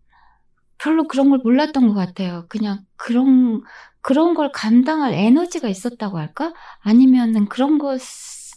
별로 0.79 1.09
그런 1.09 1.31
걸 1.31 1.41
몰랐던 1.43 1.89
것 1.89 1.95
같아요. 1.95 2.47
그냥 2.49 2.85
그런 2.97 3.63
그런 4.05 4.35
걸 4.35 4.53
감당할 4.53 5.15
에너지가 5.15 5.69
있었다고 5.69 6.19
할까? 6.19 6.55
아니면은 6.83 7.47
그런 7.49 7.79
것 7.79 8.01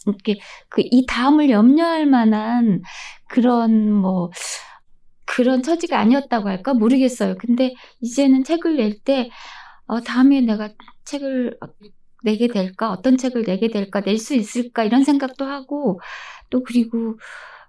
이렇게 0.06 0.38
그 0.70 0.82
이 0.82 1.06
다음을 1.06 1.50
염려할 1.50 2.06
만한 2.06 2.82
그런 3.28 3.92
뭐 3.92 4.30
그런 5.26 5.62
처지가 5.62 5.98
아니었다고 5.98 6.48
할까 6.48 6.74
모르겠어요. 6.74 7.36
근데 7.38 7.74
이제는 8.00 8.44
책을 8.44 8.76
낼때 8.76 9.30
어, 9.86 10.00
다음에 10.02 10.40
내가 10.42 10.70
책을 11.04 11.58
내게 12.24 12.48
될까 12.48 12.90
어떤 12.92 13.16
책을 13.16 13.44
내게 13.44 13.68
될까 13.68 14.00
낼 14.02 14.18
수 14.18 14.34
있을까 14.34 14.84
이런 14.84 15.04
생각도 15.04 15.44
하고 15.46 16.00
또 16.50 16.62
그리고 16.64 17.18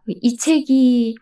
이 0.07 0.38
책이 0.38 1.15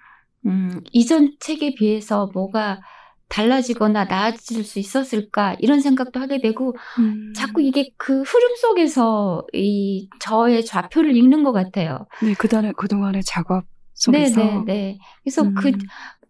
음, 0.48 0.82
이전 0.94 1.36
책에 1.40 1.76
비해서 1.76 2.30
뭐가 2.34 2.82
달라지거나 3.30 4.06
나아질 4.06 4.64
수 4.64 4.80
있었을까 4.80 5.56
이런 5.60 5.82
생각도 5.82 6.20
하게 6.20 6.40
되고 6.40 6.76
음, 7.00 7.34
자꾸 7.36 7.62
이게 7.62 7.90
그 7.98 8.22
흐름 8.24 8.56
속에서 8.56 9.46
이 9.54 10.10
저의 10.20 10.66
좌표를 10.66 11.16
읽는 11.16 11.44
것 11.44 11.52
같아요. 11.52 12.08
네, 12.20 12.34
그동안의, 12.34 12.74
그동안의 12.78 13.24
작업 13.24 13.66
네, 14.12 14.30
속에서. 14.30 14.36
네, 14.36 14.64
네. 14.66 15.00
그래서 15.24 15.44
음, 15.44 15.54
그 15.56 15.72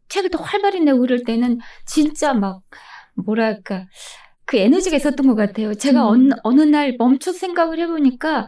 책을 0.10 0.30
더 0.32 0.40
활발히 0.42 0.82
내고 0.82 1.00
그럴 1.00 1.24
때는 1.24 1.60
진짜 1.86 2.34
막 2.34 2.62
뭐랄까 3.16 3.86
그 4.46 4.58
에너지가 4.58 4.98
있었던 4.98 5.28
것 5.28 5.36
같아요. 5.36 5.74
제가 5.76 6.02
음. 6.04 6.08
어느, 6.08 6.34
어느 6.44 6.62
날 6.62 6.96
멈춰 6.98 7.32
생각을 7.34 7.80
해보니까 7.80 8.48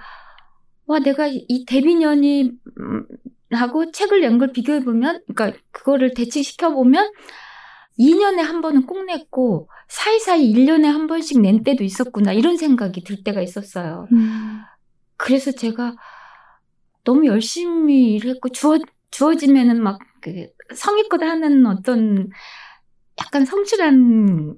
와 0.85 0.99
내가 0.99 1.27
이 1.27 1.65
데뷔년이 1.65 2.51
음, 2.79 3.05
하고 3.51 3.91
책을 3.91 4.21
낸 4.21 4.37
걸 4.39 4.51
비교해 4.51 4.79
보면, 4.83 5.21
그러니까 5.27 5.59
그거를 5.71 6.13
대칭시켜 6.13 6.71
보면 6.71 7.11
2년에 7.99 8.37
한 8.37 8.61
번은 8.61 8.85
꼭 8.85 9.03
냈고 9.05 9.69
사이사이 9.89 10.53
1년에 10.53 10.85
한 10.85 11.07
번씩 11.07 11.41
낸 11.41 11.63
때도 11.63 11.83
있었구나 11.83 12.31
이런 12.33 12.57
생각이 12.57 13.03
들 13.03 13.23
때가 13.23 13.41
있었어요. 13.41 14.07
음, 14.11 14.61
그래서 15.17 15.51
제가 15.51 15.95
너무 17.03 17.25
열심히 17.25 18.13
일했고 18.15 18.49
주어 18.49 18.77
주어지면은 19.11 19.81
막 19.83 19.99
그 20.21 20.47
성의껏 20.75 21.21
하는 21.21 21.65
어떤 21.65 22.29
약간 23.19 23.45
성실한 23.45 24.55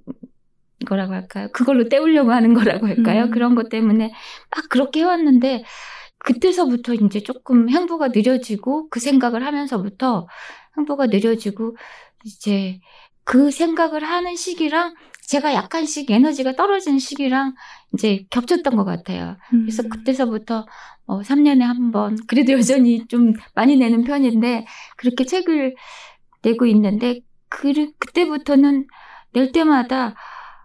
거라고 0.86 1.14
할까요? 1.14 1.50
그걸로 1.54 1.90
때우려고 1.90 2.32
하는 2.32 2.54
거라고 2.54 2.88
할까요? 2.88 3.26
음. 3.26 3.32
그런 3.32 3.56
것 3.56 3.70
때문에 3.70 4.12
막 4.56 4.70
그렇게 4.70 5.02
해왔는데 5.02 5.64
그때서부터 6.20 6.94
이제 6.94 7.22
조금 7.24 7.70
행보가 7.70 8.10
느려지고 8.10 8.90
그 8.90 9.00
생각을 9.00 9.46
하면서부터 9.46 10.28
행보가 10.78 11.08
느려지고 11.08 11.76
이제 12.26 12.80
그 13.24 13.52
생각을 13.52 14.04
하는 14.04 14.36
시기랑 14.36 14.96
제가 15.28 15.54
약간씩 15.54 16.12
에너지가 16.12 16.56
떨어지는 16.56 17.00
시기랑 17.00 17.54
이제 17.94 18.26
겹쳤던 18.32 18.76
것 18.76 18.84
같아요. 18.84 19.38
그래서 19.50 19.84
음. 19.84 19.90
그때서부터 19.90 20.66
어, 21.12 21.22
3년에 21.22 21.60
한 21.60 21.92
번, 21.92 22.16
그래도 22.26 22.54
여전히 22.54 23.06
좀 23.08 23.34
많이 23.54 23.76
내는 23.76 24.06
편인데, 24.06 24.66
그렇게 24.96 25.26
책을 25.26 25.76
내고 26.42 26.66
있는데, 26.68 27.20
그, 27.50 27.74
그때부터는 28.00 28.88
낼 29.34 29.52
때마다 29.52 30.16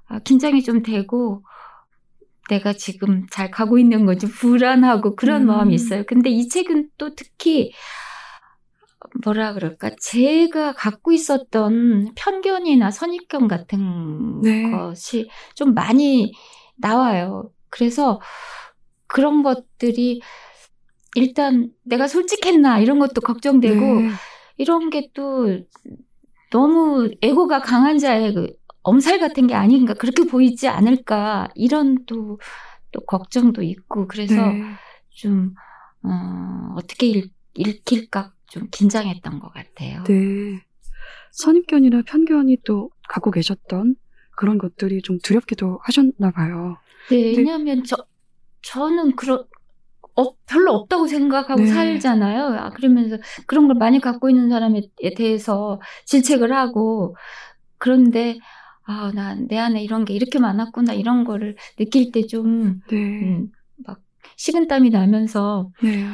아, 0.08 0.20
긴장이 0.20 0.62
좀 0.62 0.82
되고, 0.82 1.42
내가 2.48 2.74
지금 2.74 3.26
잘 3.28 3.50
가고 3.50 3.76
있는 3.76 4.06
건지 4.06 4.28
불안하고 4.28 5.16
그런 5.16 5.42
음. 5.42 5.46
마음이 5.48 5.74
있어요. 5.74 6.04
근데 6.06 6.30
이 6.30 6.48
책은 6.48 6.90
또 6.96 7.16
특히, 7.16 7.72
뭐라 9.24 9.54
그럴까, 9.54 9.90
제가 10.00 10.74
갖고 10.74 11.12
있었던 11.12 12.12
편견이나 12.14 12.90
선입견 12.90 13.48
같은 13.48 14.40
네. 14.42 14.70
것이 14.70 15.28
좀 15.54 15.74
많이 15.74 16.32
나와요. 16.76 17.50
그래서 17.70 18.20
그런 19.06 19.42
것들이 19.42 20.20
일단 21.14 21.70
내가 21.82 22.08
솔직했나 22.08 22.80
이런 22.80 22.98
것도 22.98 23.20
걱정되고 23.22 24.00
네. 24.00 24.08
이런 24.58 24.90
게 24.90 25.10
또 25.14 25.46
너무 26.50 27.10
에고가 27.22 27.60
강한 27.60 27.98
자의 27.98 28.32
그 28.32 28.52
엄살 28.82 29.18
같은 29.18 29.46
게 29.46 29.54
아닌가 29.54 29.94
그렇게 29.94 30.24
보이지 30.24 30.68
않을까 30.68 31.48
이런 31.54 32.04
또, 32.06 32.38
또 32.92 33.00
걱정도 33.04 33.62
있고 33.62 34.06
그래서 34.06 34.34
네. 34.34 34.62
좀 35.10 35.54
어, 36.02 36.74
어떻게 36.76 37.06
읽, 37.06 37.32
읽힐까 37.54 38.32
좀 38.48 38.68
긴장했던 38.70 39.40
것 39.40 39.52
같아요. 39.52 40.02
네. 40.04 40.60
선입견이나 41.32 42.02
편견이 42.06 42.58
또 42.64 42.90
갖고 43.08 43.30
계셨던 43.30 43.96
그런 44.36 44.58
것들이 44.58 45.02
좀 45.02 45.18
두렵기도 45.22 45.80
하셨나 45.84 46.30
봐요. 46.32 46.78
네, 47.08 47.16
네. 47.32 47.36
왜냐하면 47.36 47.84
저 47.84 47.96
저는 48.62 49.16
그런 49.16 49.44
어, 50.16 50.34
별로 50.46 50.72
없다고 50.74 51.06
생각하고 51.08 51.62
네. 51.62 51.66
살잖아요. 51.66 52.46
아, 52.58 52.70
그러면서 52.70 53.18
그런 53.46 53.68
걸 53.68 53.76
많이 53.76 54.00
갖고 54.00 54.30
있는 54.30 54.48
사람에 54.50 54.82
대해서 55.16 55.80
질책을 56.06 56.52
하고 56.52 57.16
그런데 57.78 58.38
아, 58.84 59.12
난내 59.14 59.56
안에 59.58 59.82
이런 59.84 60.04
게 60.04 60.14
이렇게 60.14 60.38
많았구나 60.40 60.94
이런 60.94 61.24
거를 61.24 61.56
느낄 61.78 62.12
때 62.12 62.22
좀 62.26 62.82
네. 62.90 62.96
음, 63.22 63.42
막 63.42 63.50
식은땀이 64.36 64.90
나면서 64.90 65.70
네. 65.82 66.04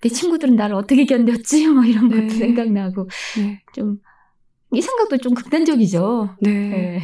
내 0.00 0.08
친구들은 0.08 0.56
나를 0.56 0.74
어떻게 0.74 1.04
견뎠지? 1.04 1.68
뭐 1.72 1.84
이런 1.84 2.08
것도 2.08 2.20
네. 2.20 2.28
생각나고 2.30 3.08
네. 3.36 3.62
좀이 3.74 4.82
생각도 4.82 5.18
좀 5.18 5.34
극단적이죠. 5.34 6.36
네. 6.40 6.50
네. 6.50 7.02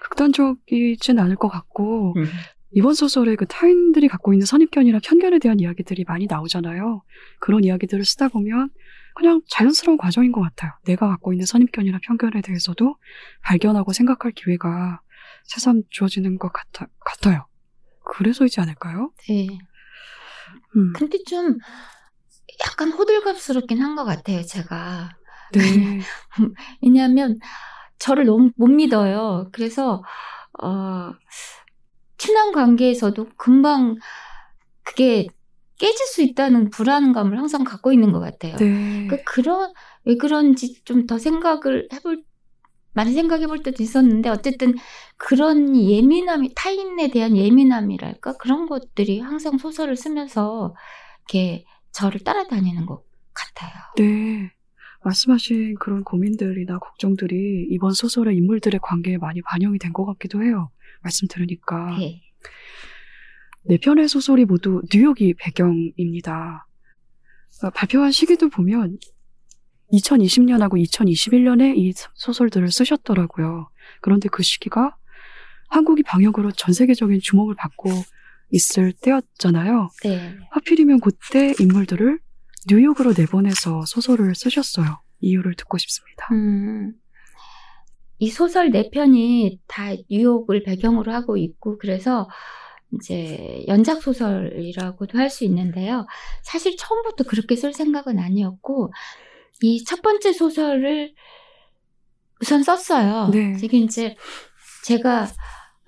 극단적이진 0.00 1.18
않을 1.18 1.36
것 1.36 1.48
같고 1.48 2.14
음. 2.16 2.24
이번 2.70 2.94
소설에 2.94 3.34
그 3.36 3.46
타인들이 3.46 4.08
갖고 4.08 4.32
있는 4.32 4.46
선입견이나 4.46 5.00
편견에 5.02 5.38
대한 5.38 5.60
이야기들이 5.60 6.04
많이 6.06 6.26
나오잖아요. 6.26 7.02
그런 7.40 7.64
이야기들을 7.64 8.04
쓰다 8.04 8.28
보면 8.28 8.70
그냥 9.14 9.40
자연스러운 9.48 9.98
과정인 9.98 10.32
것 10.32 10.40
같아요. 10.42 10.72
내가 10.84 11.08
갖고 11.08 11.32
있는 11.32 11.46
선입견이나 11.46 11.98
편견에 12.02 12.40
대해서도 12.42 12.96
발견하고 13.42 13.92
생각할 13.92 14.32
기회가 14.32 15.00
새삼 15.44 15.82
주어지는 15.90 16.38
것 16.38 16.52
같아, 16.52 16.86
같아요. 17.04 17.46
그래서이지 18.04 18.60
않을까요? 18.60 19.12
네. 19.28 19.48
음. 20.78 20.92
근데 20.94 21.18
좀 21.26 21.58
약간 22.66 22.92
호들갑스럽긴 22.92 23.82
한 23.82 23.96
것 23.96 24.04
같아요, 24.04 24.42
제가. 24.42 25.10
네. 25.52 25.60
왜냐하면 26.82 27.38
저를 27.98 28.26
너무 28.26 28.50
못 28.56 28.68
믿어요. 28.68 29.48
그래서 29.52 30.02
어, 30.62 31.12
친한 32.18 32.52
관계에서도 32.52 33.28
금방 33.36 33.96
그게 34.84 35.26
깨질 35.78 36.06
수 36.06 36.22
있다는 36.22 36.70
불안감을 36.70 37.38
항상 37.38 37.64
갖고 37.64 37.92
있는 37.92 38.12
것 38.12 38.20
같아요. 38.20 38.56
네. 38.56 39.06
그 39.08 39.22
그런 39.24 39.72
왜 40.04 40.16
그런지 40.16 40.82
좀 40.84 41.06
더 41.06 41.18
생각을 41.18 41.88
해볼 41.92 42.24
많이 42.98 43.12
생각해 43.12 43.46
볼 43.46 43.62
때도 43.62 43.80
있었는데 43.80 44.28
어쨌든 44.28 44.74
그런 45.16 45.76
예민함이 45.76 46.54
타인에 46.56 47.10
대한 47.10 47.36
예민함이랄까 47.36 48.32
그런 48.38 48.66
것들이 48.66 49.20
항상 49.20 49.56
소설을 49.56 49.94
쓰면서 49.94 50.74
이렇게 51.20 51.64
저를 51.92 52.18
따라다니는 52.24 52.86
것 52.86 53.04
같아요. 53.32 53.72
네. 53.98 54.50
말씀하신 55.04 55.76
그런 55.78 56.02
고민들이나 56.02 56.80
걱정들이 56.80 57.68
이번 57.70 57.92
소설의 57.92 58.36
인물들의 58.36 58.80
관계에 58.82 59.16
많이 59.18 59.42
반영이 59.42 59.78
된 59.78 59.92
것 59.92 60.04
같기도 60.04 60.42
해요. 60.42 60.72
말씀 61.00 61.28
들으니까. 61.28 61.96
네. 62.00 62.20
네 63.68 63.78
편의 63.78 64.08
소설이 64.08 64.44
모두 64.44 64.82
뉴욕이 64.92 65.34
배경입니다. 65.34 66.66
어, 67.62 67.70
발표한 67.70 68.10
시기도 68.10 68.48
보면 68.48 68.98
2020년하고 69.92 70.82
2021년에 70.84 71.76
이 71.76 71.92
소설들을 72.14 72.70
쓰셨더라고요. 72.70 73.68
그런데 74.00 74.28
그 74.28 74.42
시기가 74.42 74.96
한국이 75.70 76.02
방역으로 76.02 76.52
전 76.52 76.72
세계적인 76.74 77.20
주목을 77.22 77.54
받고 77.54 77.90
있을 78.50 78.92
때였잖아요. 78.92 79.88
네. 80.04 80.36
하필이면 80.50 81.00
그때 81.00 81.54
인물들을 81.60 82.18
뉴욕으로 82.70 83.12
내보내서 83.16 83.84
소설을 83.86 84.34
쓰셨어요. 84.34 85.00
이유를 85.20 85.54
듣고 85.54 85.78
싶습니다. 85.78 86.26
음, 86.32 86.92
이 88.18 88.30
소설 88.30 88.70
네 88.70 88.90
편이 88.90 89.60
다 89.66 89.90
뉴욕을 90.10 90.62
배경으로 90.64 91.12
하고 91.12 91.36
있고 91.36 91.78
그래서 91.78 92.28
이제 92.94 93.64
연작 93.68 94.02
소설이라고도 94.02 95.18
할 95.18 95.28
수 95.30 95.44
있는데요. 95.44 96.06
사실 96.42 96.76
처음부터 96.76 97.24
그렇게 97.24 97.54
쓸 97.54 97.72
생각은 97.74 98.18
아니었고 98.18 98.92
이 99.62 99.84
첫 99.84 100.02
번째 100.02 100.32
소설을 100.32 101.14
우선 102.40 102.62
썼어요. 102.62 103.30
네. 103.32 103.56
지금 103.56 103.80
이제 103.80 104.16
제가 104.84 105.26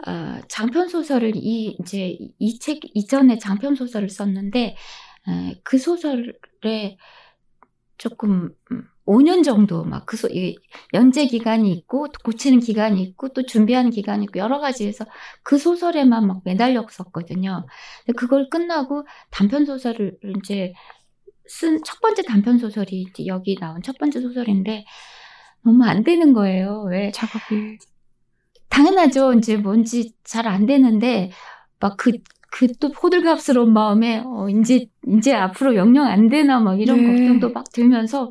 어, 0.06 0.40
장편 0.48 0.88
소설을 0.88 1.33
이 1.37 1.76
이제 1.80 2.16
이 2.38 2.59
책 2.59 2.80
이전에 2.94 3.38
장편 3.38 3.74
소설을 3.76 4.09
썼는데 4.09 4.76
에, 5.28 5.61
그 5.62 5.78
소설에 5.78 6.96
조금 7.98 8.50
음, 8.72 8.85
5년 9.06 9.42
정도 9.44 9.85
막그 9.85 10.16
연재 10.94 11.26
기간이 11.26 11.72
있고 11.72 12.09
또 12.09 12.18
고치는 12.24 12.61
기간이 12.61 13.02
있고 13.02 13.30
또 13.30 13.42
준비하는 13.44 13.90
기간이 13.90 14.24
있고 14.24 14.38
여러 14.38 14.61
가지에서 14.61 15.04
그 15.42 15.59
소설에만 15.59 16.26
막 16.26 16.42
매달렸었거든요. 16.44 17.66
근데 18.06 18.16
그걸 18.16 18.48
끝나고 18.48 19.06
단편 19.30 19.66
소설을 19.66 20.16
이제 20.38 20.72
쓴 21.50 21.82
첫 21.84 22.00
번째 22.00 22.22
단편 22.22 22.58
소설이 22.58 23.02
이제 23.10 23.26
여기 23.26 23.56
나온 23.56 23.82
첫 23.82 23.98
번째 23.98 24.20
소설인데 24.20 24.84
너무 25.64 25.84
안 25.84 26.04
되는 26.04 26.32
거예요. 26.32 26.84
왜 26.90 27.10
작업이 27.12 27.78
당연하죠. 28.68 29.34
이제 29.34 29.56
뭔지 29.56 30.12
잘 30.24 30.46
안 30.48 30.66
되는데 30.66 31.30
막 31.80 31.96
그 31.98 32.12
그 32.52 32.66
또 32.80 32.88
호들갑스러운 32.88 33.72
마음에 33.72 34.22
어 34.26 34.48
이제 34.48 34.86
이제 35.08 35.34
앞으로 35.34 35.76
영영 35.76 36.06
안 36.06 36.28
되나 36.28 36.60
막 36.60 36.80
이런 36.80 36.98
네. 37.02 37.06
걱정도 37.06 37.50
막 37.52 37.70
들면서 37.72 38.30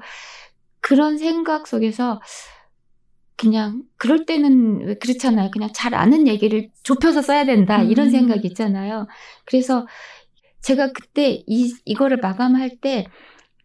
그런 0.81 1.17
생각 1.17 1.67
속에서 1.67 2.21
그냥 3.37 3.83
그럴 3.97 4.25
때는 4.25 4.85
왜 4.87 4.95
그렇잖아요. 4.95 5.49
그냥 5.51 5.69
잘 5.73 5.95
아는 5.95 6.27
얘기를 6.27 6.69
좁혀서 6.83 7.21
써야 7.21 7.45
된다 7.45 7.81
이런 7.83 8.07
음. 8.07 8.11
생각이 8.11 8.47
있잖아요. 8.49 9.07
그래서 9.45 9.87
제가 10.61 10.91
그때 10.91 11.43
이 11.47 11.73
이거를 11.85 12.17
마감할 12.17 12.77
때 12.81 13.05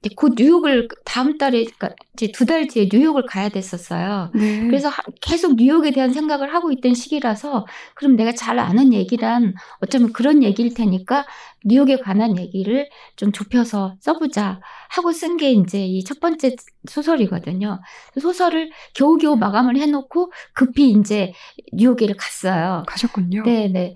이제 0.04 0.14
곧 0.16 0.34
뉴욕을 0.36 0.88
다음 1.06 1.38
달에 1.38 1.64
그러니까 1.64 1.90
이제 2.14 2.30
두 2.32 2.44
달 2.46 2.66
뒤에 2.68 2.88
뉴욕을 2.92 3.24
가야 3.26 3.48
됐었어요. 3.48 4.30
네. 4.34 4.66
그래서 4.68 4.88
하- 4.88 5.02
계속 5.22 5.56
뉴욕에 5.56 5.92
대한 5.92 6.12
생각을 6.12 6.52
하고 6.54 6.70
있던 6.72 6.94
시기라서 6.94 7.66
그럼 7.94 8.14
내가 8.16 8.32
잘 8.32 8.58
아는 8.58 8.92
얘기란 8.92 9.54
어쩌면 9.80 10.12
그런 10.12 10.42
얘기일 10.42 10.74
테니까 10.74 11.26
뉴욕에 11.64 11.96
관한 11.98 12.38
얘기를 12.38 12.88
좀 13.16 13.32
좁혀서 13.32 13.96
써보자 14.00 14.60
하고 14.90 15.10
쓴 15.12 15.36
게 15.38 15.52
이제 15.52 15.86
이 15.86 16.04
첫 16.04 16.20
번째 16.20 16.54
소설이거든요. 16.88 17.80
소설을 18.20 18.70
겨우겨우 18.94 19.36
마감을 19.36 19.76
해놓고 19.78 20.32
급히 20.52 20.90
이제 20.90 21.32
뉴욕에를 21.72 22.16
갔어요. 22.16 22.82
가셨군요. 22.86 23.42
네네. 23.42 23.94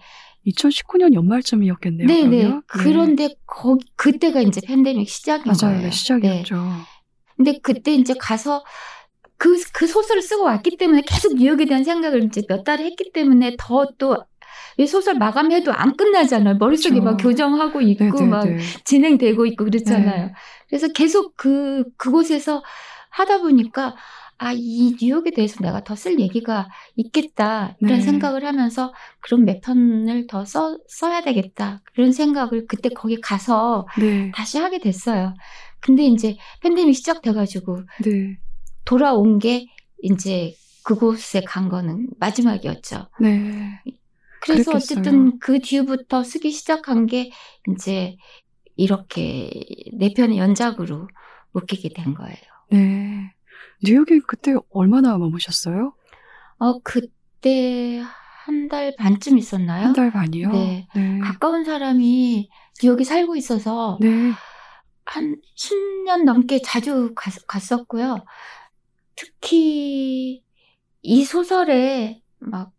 2019년 0.51 1.15
연말쯤이었겠네요. 1.15 2.07
네네. 2.07 2.29
그러면? 2.29 2.63
그런데 2.67 3.35
거 3.47 3.77
그때가 3.97 4.41
이제 4.41 4.61
팬데믹 4.61 5.09
시작인 5.09 5.45
맞아요. 5.47 5.75
거예요. 5.75 5.83
네, 5.83 5.91
시작이었죠. 5.91 6.57
근데 7.37 7.59
그때 7.63 7.95
이제 7.95 8.15
가서 8.19 8.65
그, 9.37 9.57
그 9.73 9.87
소설을 9.87 10.21
쓰고 10.21 10.45
왔기 10.45 10.77
때문에 10.77 11.03
계속 11.07 11.37
뉴욕에 11.37 11.65
대한 11.65 11.85
생각을 11.85 12.25
이제 12.25 12.43
몇 12.49 12.65
달을 12.65 12.85
했기 12.85 13.13
때문에 13.13 13.57
더 13.59 13.87
또, 13.97 14.17
이 14.77 14.87
소설 14.87 15.15
마감해도 15.15 15.73
안 15.73 15.97
끝나잖아요. 15.97 16.57
머릿속에 16.57 16.95
그쵸. 16.97 17.05
막 17.05 17.17
교정하고 17.17 17.81
있고 17.81 18.27
막 18.27 18.45
네네네. 18.45 18.63
진행되고 18.85 19.47
있고 19.47 19.65
그렇잖아요. 19.65 20.27
네. 20.27 20.33
그래서 20.69 20.89
계속 20.89 21.37
그, 21.37 21.85
그곳에서 21.97 22.63
하다 23.11 23.39
보니까 23.39 23.97
아, 24.39 24.53
이 24.53 24.95
뉴욕에 25.01 25.33
대해서 25.33 25.61
내가 25.61 25.83
더 25.83 25.95
쓸 25.95 26.21
얘기가 26.21 26.69
있겠다. 26.97 27.77
이런 27.81 27.99
네. 27.99 28.01
생각을 28.01 28.45
하면서 28.45 28.93
그런 29.21 29.45
몇 29.45 29.61
편을 29.61 30.27
더 30.29 30.45
써, 30.45 30.79
써야 30.87 31.21
되겠다. 31.23 31.83
그런 31.93 32.13
생각을 32.13 32.67
그때 32.67 32.89
거기 32.89 33.21
가서 33.21 33.87
네. 33.99 34.31
다시 34.35 34.59
하게 34.59 34.79
됐어요. 34.79 35.35
근데 35.81 36.05
이제 36.05 36.37
팬데믹 36.63 36.95
시작돼가지고 36.95 37.83
네. 38.05 38.39
돌아온 38.85 39.39
게 39.39 39.67
이제 40.03 40.55
그곳에 40.85 41.41
간 41.41 41.69
거는 41.69 42.09
마지막이었죠. 42.21 43.09
네. 43.21 43.81
그래서 44.41 44.71
그랬겠어요. 44.71 44.77
어쨌든 44.77 45.39
그 45.41 45.59
뒤부터 45.59 46.23
쓰기 46.23 46.53
시작한 46.53 47.07
게 47.07 47.31
이제 47.73 48.17
이렇게 48.77 49.51
네 49.95 50.15
편의 50.15 50.39
연작으로 50.39 51.09
묶이게 51.53 51.89
된 51.91 52.15
거예요. 52.15 52.37
네. 52.71 53.33
뉴욕에 53.85 54.21
그때 54.27 54.55
얼마나 54.71 55.17
머무셨어요? 55.19 55.95
어, 56.59 56.79
그때 56.81 58.03
한 58.45 58.69
달 58.69 58.95
반쯤 58.97 59.37
있었나요? 59.39 59.85
한 59.87 59.93
달 59.93 60.11
반이요? 60.11 60.51
네. 60.51 60.89
네. 60.95 61.19
가까운 61.21 61.65
사람이 61.65 62.49
뉴욕에 62.83 63.05
살고 63.05 63.37
있어서 63.37 63.99
네. 64.01 64.33
한 65.05 65.37
10년 65.57 66.25
넘게 66.25 66.61
자주 66.63 67.13
갔, 67.15 67.33
갔었고요. 67.47 68.25
특히 69.17 70.43
이 71.03 71.25
소설에 71.25 72.23
막 72.39 72.73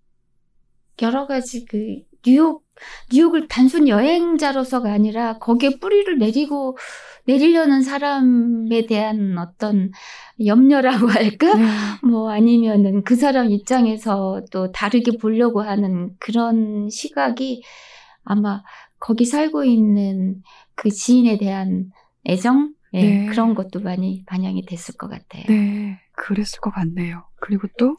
여러 1.02 1.28
가지 1.28 1.66
그 1.66 2.02
뉴욕 2.26 2.64
뉴욕을 3.12 3.48
단순 3.48 3.88
여행자로서가 3.88 4.92
아니라 4.92 5.38
거기에 5.38 5.80
뿌리를 5.80 6.18
내리고 6.18 6.78
내리려는 7.26 7.82
사람에 7.82 8.86
대한 8.88 9.38
어떤 9.38 9.92
염려라고 10.44 11.08
할까? 11.12 11.54
네. 11.56 11.66
뭐 12.04 12.32
아니면은 12.32 13.04
그 13.04 13.16
사람 13.16 13.52
입장에서 13.52 14.42
또 14.52 14.72
다르게 14.72 15.18
보려고 15.18 15.62
하는 15.62 16.16
그런 16.20 16.90
시각이 16.90 17.64
아마 18.24 18.64
거기 19.00 19.26
살고 19.26 19.64
있는 19.64 20.42
그 20.76 20.90
지인에 20.90 21.38
대한 21.38 21.92
애정 22.26 22.74
예, 22.94 23.02
네. 23.02 23.26
그런 23.28 23.54
것도 23.54 23.82
많이 23.82 24.24
반영이 24.26 24.66
됐을 24.66 24.96
것 24.98 25.10
같아요. 25.10 25.44
네. 25.48 26.00
그랬을 26.16 26.60
것 26.60 26.72
같네요. 26.72 27.24
그리고 27.40 27.68
또 27.78 27.96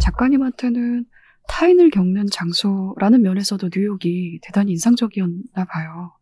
작가님한테는 0.00 1.04
타인을 1.48 1.90
겪는 1.90 2.26
장소라는 2.30 3.22
면에서도 3.22 3.68
뉴욕이 3.74 4.40
대단히 4.42 4.72
인상적이었나 4.72 5.64
봐요. 5.68 6.12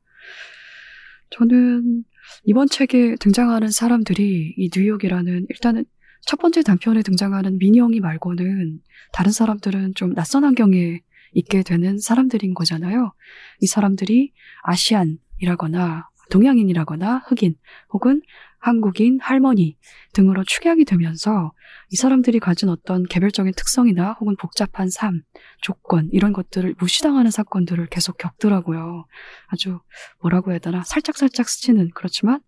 저는 1.30 2.04
이번 2.44 2.68
책에 2.68 3.16
등장하는 3.20 3.70
사람들이 3.70 4.54
이 4.56 4.70
뉴욕이라는 4.74 5.46
일단은 5.50 5.84
첫 6.22 6.38
번째 6.40 6.62
단편에 6.62 7.02
등장하는 7.02 7.58
민영이 7.58 8.00
말고는 8.00 8.80
다른 9.12 9.32
사람들은 9.32 9.94
좀 9.94 10.14
낯선 10.14 10.44
환경에 10.44 11.00
있게 11.34 11.62
되는 11.62 11.98
사람들인 11.98 12.54
거잖아요. 12.54 13.12
이 13.60 13.66
사람들이 13.66 14.32
아시안이라거나 14.62 16.08
동양인이라거나 16.30 17.18
흑인 17.26 17.54
혹은 17.92 18.22
한국인, 18.58 19.18
할머니 19.20 19.76
등으로 20.12 20.42
축약이 20.44 20.84
되면서 20.84 21.52
이 21.90 21.96
사람들이 21.96 22.40
가진 22.40 22.68
어떤 22.68 23.05
개별적인 23.05 23.53
특성이나 23.55 24.12
혹은 24.20 24.37
복잡한 24.37 24.90
삶, 24.90 25.22
조건 25.61 26.09
이런 26.12 26.33
것들을 26.33 26.75
무시당하는 26.79 27.31
사건들을 27.31 27.87
계속 27.87 28.18
겪더라고요. 28.18 29.07
아주 29.46 29.81
뭐라고 30.20 30.51
해야 30.51 30.59
되나 30.59 30.83
살짝살짝 30.85 31.49
스치는 31.49 31.90
그렇지만 31.94 32.40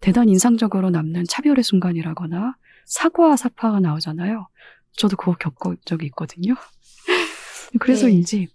대단히 0.00 0.32
인상적으로 0.32 0.90
남는 0.90 1.24
차별의 1.28 1.62
순간이라거나 1.62 2.56
사과 2.86 3.36
사파가 3.36 3.80
나오잖아요. 3.80 4.48
저도 4.92 5.16
그거 5.16 5.34
겪은 5.34 5.76
적이 5.84 6.06
있거든요. 6.06 6.54
그래서인지 7.78 8.48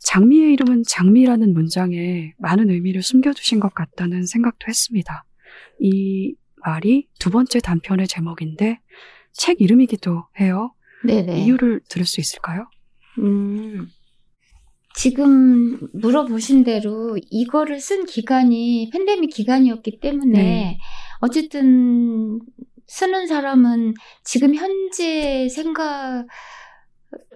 장미의 0.00 0.52
이름은 0.54 0.82
장미라는 0.86 1.52
문장에 1.52 2.34
많은 2.38 2.70
의미를 2.70 3.02
숨겨두신 3.02 3.60
것 3.60 3.74
같다는 3.74 4.26
생각도 4.26 4.66
했습니다. 4.68 5.24
이 5.80 6.34
말이 6.64 7.08
두 7.20 7.30
번째 7.30 7.60
단편의 7.60 8.08
제목인데 8.08 8.80
책 9.36 9.60
이름이기도 9.60 10.24
해요. 10.40 10.72
네네. 11.04 11.44
이유를 11.44 11.82
들을 11.88 12.06
수 12.06 12.20
있을까요? 12.20 12.66
음, 13.18 13.88
지금 14.94 15.78
물어보신 15.92 16.64
대로 16.64 17.16
이거를 17.30 17.80
쓴 17.80 18.06
기간이 18.06 18.90
팬데믹 18.92 19.30
기간이었기 19.30 20.00
때문에 20.00 20.32
네. 20.32 20.78
어쨌든 21.20 22.40
쓰는 22.86 23.26
사람은 23.26 23.94
지금 24.24 24.54
현재 24.54 25.48
생각 25.48 26.26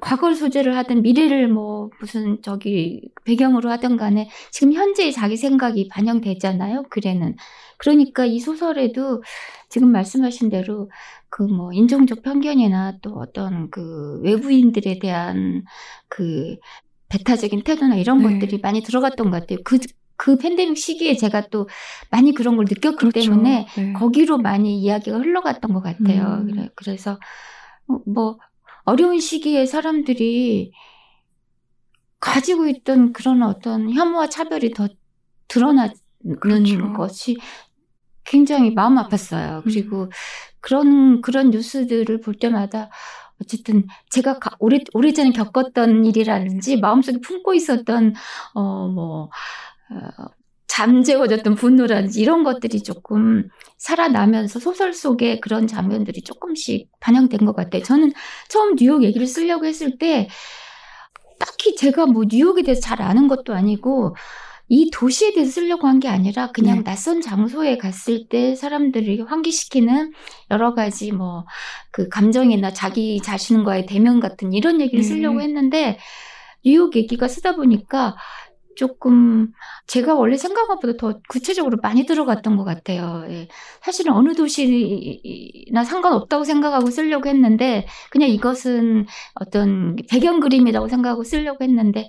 과거를 0.00 0.34
소재를 0.34 0.76
하든 0.76 1.02
미래를 1.02 1.48
뭐 1.48 1.90
무슨 2.00 2.40
저기 2.42 3.02
배경으로 3.24 3.70
하든 3.70 3.96
간에 3.96 4.28
지금 4.50 4.72
현재의 4.72 5.12
자기 5.12 5.36
생각이 5.36 5.88
반영되잖아요. 5.88 6.84
글에는. 6.90 7.36
그러니까 7.78 8.24
이 8.24 8.40
소설에도 8.40 9.22
지금 9.68 9.92
말씀하신 9.92 10.50
대로 10.50 10.90
그 11.30 11.44
뭐 11.44 11.72
인종적 11.72 12.22
편견이나 12.22 12.98
또 13.02 13.14
어떤 13.14 13.70
그 13.70 14.20
외부인들에 14.22 14.98
대한 14.98 15.64
그 16.08 16.56
배타적인 17.08 17.62
태도나 17.62 17.96
이런 17.96 18.18
네. 18.18 18.38
것들이 18.38 18.60
많이 18.60 18.82
들어갔던 18.82 19.30
것 19.30 19.40
같아요. 19.40 19.58
그, 19.64 19.78
그 20.16 20.36
팬데믹 20.36 20.76
시기에 20.76 21.16
제가 21.16 21.48
또 21.48 21.68
많이 22.10 22.34
그런 22.34 22.56
걸 22.56 22.66
느꼈기 22.68 22.96
그렇죠. 22.96 23.20
때문에 23.20 23.66
네. 23.76 23.92
거기로 23.94 24.38
많이 24.38 24.80
이야기가 24.80 25.18
흘러갔던 25.18 25.72
것 25.72 25.82
같아요. 25.82 26.40
음. 26.42 26.50
그래, 26.50 26.68
그래서 26.74 27.18
어, 27.88 27.98
뭐 28.06 28.38
어려운 28.84 29.18
시기에 29.18 29.66
사람들이 29.66 30.72
가지고 32.18 32.68
있던 32.68 33.12
그런 33.12 33.42
어떤 33.42 33.92
혐오와 33.92 34.28
차별이 34.28 34.70
더 34.72 34.88
드러나는 35.48 35.94
그렇죠. 36.40 36.92
것이 36.92 37.38
굉장히 38.24 38.70
마음 38.72 38.96
아팠어요. 38.96 39.64
그리고 39.64 40.10
그런 40.60 41.20
그런 41.22 41.50
뉴스들을 41.50 42.20
볼 42.20 42.34
때마다 42.38 42.90
어쨌든 43.42 43.86
제가 44.10 44.38
가- 44.38 44.56
오래 44.58 44.80
오래전에 44.92 45.30
겪었던 45.32 46.04
일이라든지 46.04 46.78
마음속에 46.80 47.18
품고 47.20 47.54
있었던 47.54 48.14
어뭐 48.54 49.24
어, 49.90 50.24
잠재워졌던 50.68 51.56
분노라든지 51.56 52.20
이런 52.20 52.44
것들이 52.44 52.82
조금 52.82 53.48
살아나면서 53.78 54.60
소설 54.60 54.92
속에 54.92 55.40
그런 55.40 55.66
장면들이 55.66 56.22
조금씩 56.22 56.88
반영된 57.00 57.40
것 57.44 57.56
같아요. 57.56 57.82
저는 57.82 58.12
처음 58.48 58.76
뉴욕 58.76 59.02
얘기를 59.02 59.26
쓰려고 59.26 59.66
했을 59.66 59.98
때 59.98 60.28
딱히 61.38 61.74
제가 61.74 62.06
뭐 62.06 62.24
뉴욕에 62.30 62.62
대해서 62.62 62.80
잘 62.82 63.02
아는 63.02 63.26
것도 63.28 63.54
아니고 63.54 64.14
이 64.70 64.90
도시에 64.92 65.32
대해서 65.34 65.52
쓰려고 65.52 65.86
한 65.88 66.00
게 66.00 66.08
아니라 66.08 66.50
그냥 66.52 66.78
네. 66.78 66.84
낯선 66.84 67.20
장소에 67.20 67.76
갔을 67.78 68.28
때 68.28 68.54
사람들을 68.56 69.30
환기시키는 69.30 70.12
여러 70.50 70.74
가지 70.74 71.12
뭐 71.12 71.44
그 71.92 72.08
감정이나 72.08 72.72
자기 72.72 73.20
자신과의 73.22 73.86
대면 73.86 74.20
같은 74.20 74.52
이런 74.52 74.80
얘기를 74.80 75.02
네. 75.02 75.08
쓰려고 75.08 75.40
했는데 75.42 75.98
뉴욕 76.64 76.94
얘기가 76.96 77.28
쓰다 77.28 77.56
보니까 77.56 78.16
조금 78.76 79.48
제가 79.88 80.14
원래 80.14 80.36
생각한 80.38 80.68
것보다 80.76 80.96
더 80.98 81.20
구체적으로 81.28 81.78
많이 81.82 82.06
들어갔던 82.06 82.56
것 82.56 82.64
같아요. 82.64 83.24
예. 83.28 83.48
사실은 83.82 84.12
어느 84.14 84.34
도시나 84.34 85.84
상관없다고 85.84 86.44
생각하고 86.44 86.90
쓰려고 86.90 87.28
했는데 87.28 87.86
그냥 88.10 88.30
이것은 88.30 89.06
어떤 89.34 89.96
배경 90.10 90.40
그림이라고 90.40 90.88
생각하고 90.88 91.24
쓰려고 91.24 91.64
했는데 91.64 92.08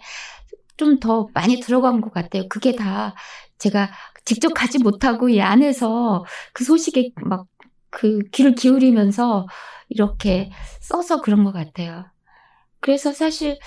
좀 0.86 1.00
더 1.00 1.28
많이 1.34 1.60
들어간 1.60 2.02
것 2.02 2.14
같아요. 2.14 2.48
그게 2.50 2.74
다 2.76 3.16
제가 3.58 3.92
직접 4.26 4.54
가지 4.54 4.80
못하고 4.80 5.30
이 5.30 5.42
안에서 5.42 6.26
그 6.54 6.64
소식에 6.64 7.12
막 7.24 7.46
그 7.92 8.20
귀를 8.32 8.56
기울이면서 8.56 9.48
이렇게 9.90 10.50
써서 10.80 11.22
그런 11.22 11.44
것 11.44 11.52
같아요. 11.52 12.06
그래서 12.80 13.12
사실 13.14 13.60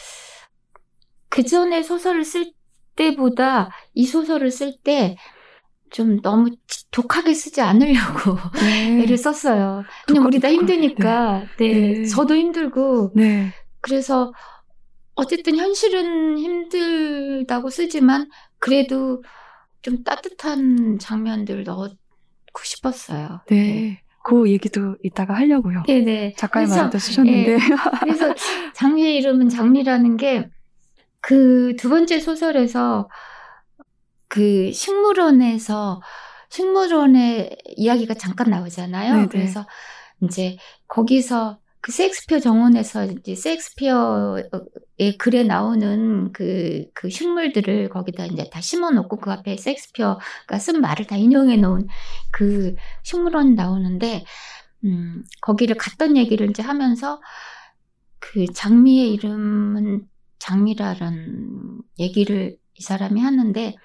그 1.28 1.44
전에 1.44 1.82
소설을 1.82 2.24
쓸 2.24 2.52
때보다 2.96 3.70
이 3.92 4.06
소설을 4.06 4.50
쓸때 4.50 5.16
좀 5.90 6.20
너무 6.22 6.50
독하게 6.90 7.34
쓰지 7.34 7.60
않으려고 7.60 8.36
네. 8.54 9.02
애를 9.04 9.16
썼어요. 9.16 9.84
그냥 10.06 10.24
우리 10.24 10.40
다 10.40 10.50
힘드니까. 10.50 11.44
네. 11.58 11.98
네. 11.98 12.04
저도 12.06 12.34
힘들고. 12.34 13.12
네. 13.14 13.52
그래서 13.80 14.32
어쨌든 15.16 15.56
현실은 15.56 16.38
힘들다고 16.38 17.70
쓰지만 17.70 18.28
그래도 18.58 19.22
좀 19.82 20.02
따뜻한 20.02 20.98
장면들 20.98 21.64
넣고 21.64 21.96
싶었어요. 22.64 23.40
네. 23.48 24.00
그 24.24 24.50
얘기도 24.50 24.96
이따가 25.02 25.34
하려고요. 25.34 25.82
네네. 25.86 26.34
작가의 26.38 26.66
그래서, 26.66 26.82
말도 26.82 26.98
쓰셨는데. 26.98 27.52
예, 27.52 27.58
그래서 28.00 28.34
장미의 28.74 29.16
이름은 29.18 29.48
장미라는 29.50 30.16
게 30.16 30.48
그 31.20 31.74
두 31.78 31.88
번째 31.88 32.20
소설에서 32.20 33.08
그 34.28 34.70
식물원에서 34.72 36.02
식물원의 36.50 37.56
이야기가 37.76 38.14
잠깐 38.14 38.50
나오잖아요. 38.50 39.14
네네. 39.14 39.28
그래서 39.28 39.66
이제 40.22 40.56
거기서 40.86 41.58
그 41.84 41.92
셰익스피어 41.92 42.40
정원에서 42.40 43.04
이제 43.04 43.34
셰익스피어의 43.34 44.48
글에 45.18 45.42
나오는 45.42 46.32
그, 46.32 46.86
그 46.94 47.10
식물들을 47.10 47.90
거기다 47.90 48.24
이제 48.24 48.48
다 48.48 48.62
심어 48.62 48.90
놓고 48.90 49.18
그 49.18 49.30
앞에 49.30 49.58
셰익스피어가 49.58 50.58
쓴 50.60 50.80
말을 50.80 51.06
다 51.06 51.16
인용해 51.16 51.58
놓은 51.58 51.86
그 52.32 52.74
식물원 53.02 53.54
나오는데, 53.54 54.24
음, 54.84 55.24
거기를 55.42 55.76
갔던 55.76 56.16
얘기를 56.16 56.48
이제 56.48 56.62
하면서 56.62 57.20
그 58.18 58.46
장미의 58.46 59.12
이름은 59.12 60.08
장미라는 60.38 61.82
얘기를 61.98 62.56
이 62.76 62.82
사람이 62.82 63.20
하는데, 63.20 63.76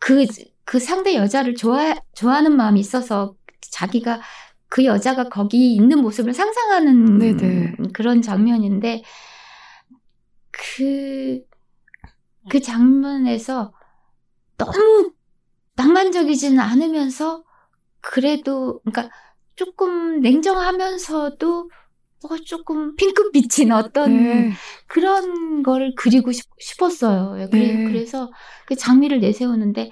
그, 0.00 0.26
그 0.64 0.80
상대 0.80 1.14
여자를 1.14 1.54
좋아, 1.54 1.94
좋아하는 2.16 2.56
마음이 2.56 2.80
있어서 2.80 3.36
자기가 3.70 4.20
그 4.68 4.84
여자가 4.84 5.28
거기 5.28 5.74
있는 5.74 6.00
모습을 6.00 6.32
상상하는 6.34 7.18
네네. 7.18 7.74
그런 7.92 8.22
장면인데 8.22 9.02
그, 10.50 11.40
그 12.50 12.60
장면에서 12.60 13.72
너무 14.56 15.12
낭만적이지는 15.76 16.58
않으면서 16.58 17.44
그래도 18.00 18.80
그러니까 18.84 19.14
조금 19.54 20.20
냉정하면서도 20.20 21.70
뭐 22.28 22.38
조금 22.44 22.96
핑크빛인 22.96 23.72
어떤 23.72 24.16
네. 24.16 24.52
그런 24.86 25.62
거를 25.62 25.94
그리고 25.96 26.32
싶, 26.32 26.44
싶었어요. 26.58 27.48
그래, 27.50 27.72
네. 27.74 27.84
그래서 27.84 28.30
그 28.66 28.74
장미를 28.74 29.20
내세우는데 29.20 29.90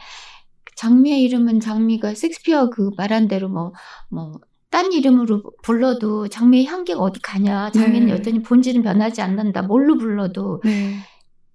장미의 0.76 1.22
이름은 1.22 1.60
장미가 1.60 2.14
섹스피어 2.14 2.70
그 2.70 2.90
말한 2.96 3.28
대로 3.28 3.48
뭐 3.48 3.72
뭐 4.10 4.32
딴 4.74 4.92
이름으로 4.92 5.40
불러도 5.62 6.26
장미의 6.26 6.66
향기가 6.66 6.98
어디 6.98 7.20
가냐. 7.22 7.70
장미는 7.70 8.08
네. 8.08 8.12
여전히 8.12 8.42
본질은 8.42 8.82
변하지 8.82 9.22
않는다. 9.22 9.62
뭘로 9.62 9.96
불러도 9.96 10.62
네. 10.64 10.96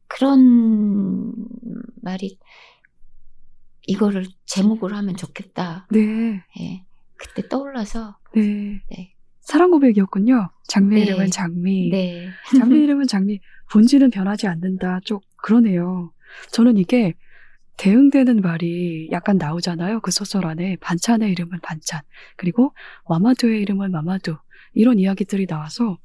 그런 0.07 1.33
말이 2.01 2.39
이거를 3.87 4.25
제목으로 4.45 4.95
하면 4.95 5.17
좋겠다. 5.17 5.85
네. 5.91 6.41
예. 6.61 6.85
그때 7.17 7.49
떠올라서 7.49 8.15
네. 8.33 8.81
네. 8.89 9.13
사랑 9.41 9.71
고백이었군요. 9.71 10.51
장미 10.69 10.95
네. 10.95 11.01
이름은 11.01 11.29
장미. 11.29 11.89
네. 11.89 12.29
장미 12.57 12.79
이름은 12.85 13.07
장미. 13.07 13.41
본질은 13.69 14.11
변하지 14.11 14.47
않는다. 14.47 15.01
좀 15.03 15.19
그러네요. 15.35 16.13
저는 16.53 16.77
이게 16.77 17.15
대응되는 17.79 18.41
말이 18.41 19.07
약간 19.11 19.37
나오잖아요. 19.37 20.01
그 20.01 20.11
소설 20.11 20.45
안에 20.45 20.75
반찬의 20.81 21.31
이름은 21.31 21.59
반찬. 21.63 22.01
그리고 22.35 22.73
마마두의 23.07 23.61
이름은 23.61 23.91
마마두. 23.91 24.35
이런 24.73 24.99
이야기들이 24.99 25.47
나와서 25.47 25.97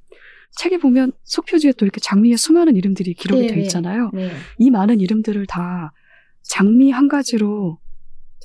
책에 0.57 0.79
보면 0.79 1.11
속표지에 1.25 1.73
또 1.73 1.85
이렇게 1.85 2.01
장미의 2.01 2.37
수많은 2.37 2.77
이름들이 2.77 3.15
기록이 3.15 3.43
네, 3.43 3.47
돼 3.49 3.55
네. 3.57 3.61
있잖아요. 3.63 4.11
네. 4.15 4.31
이 4.59 4.71
많은 4.71 5.01
이름들을 5.01 5.47
다 5.47 5.93
장미 6.43 6.93
한 6.93 7.09
가지로 7.09 7.79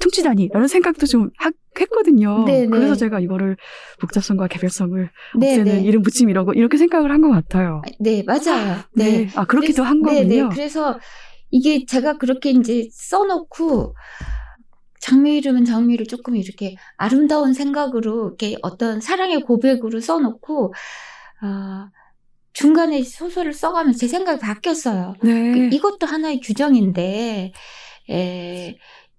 퉁치다니라는 0.02 0.68
생각도 0.68 1.06
좀 1.06 1.30
하- 1.38 1.52
했거든요. 1.80 2.46
네, 2.46 2.62
네. 2.62 2.68
그래서 2.68 2.96
제가 2.96 3.20
이거를 3.20 3.58
복잡성과 4.02 4.48
개별성을 4.48 5.10
네, 5.38 5.52
없애는 5.52 5.82
네. 5.82 5.84
이름 5.84 6.02
붙임 6.02 6.30
이런 6.32 6.46
거 6.46 6.54
이렇게 6.54 6.78
생각을 6.78 7.12
한 7.12 7.22
것 7.22 7.30
같아요. 7.30 7.84
네, 8.00 8.24
맞아요. 8.26 8.78
네. 8.96 9.26
네. 9.26 9.30
아 9.36 9.46
그렇기도 9.46 9.84
그래서- 9.84 9.84
한. 9.84 10.02
거군요. 10.02 10.50
그래서 10.50 11.00
이게 11.52 11.86
제가 11.86 12.18
그렇게 12.18 12.52
이제 12.52 12.88
써놓고 12.92 13.96
장미 15.00 15.38
이름은 15.38 15.66
장미를 15.66 16.06
조금 16.06 16.36
이렇게 16.36 16.76
아름다운 16.98 17.54
생각으로 17.54 18.28
이렇게 18.28 18.58
어떤 18.62 19.02
사랑의 19.02 19.42
고백으로 19.42 20.00
써놓고 20.00 20.74
아 21.42 21.90
중간에 22.54 23.04
소설을 23.04 23.54
써가면서 23.54 24.00
제 24.00 24.08
생각이 24.08 24.40
바뀌었어요. 24.40 25.16
네. 25.24 25.52
그 25.54 25.76
이것도 25.76 26.06
하나의 26.06 26.42
규정인데 26.42 27.54
에, 28.10 28.78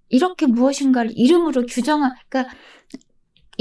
이렇게 0.09 0.45
무엇인가를 0.45 1.11
이름으로 1.15 1.65
규정한 1.65 2.13
그러니까 2.29 2.53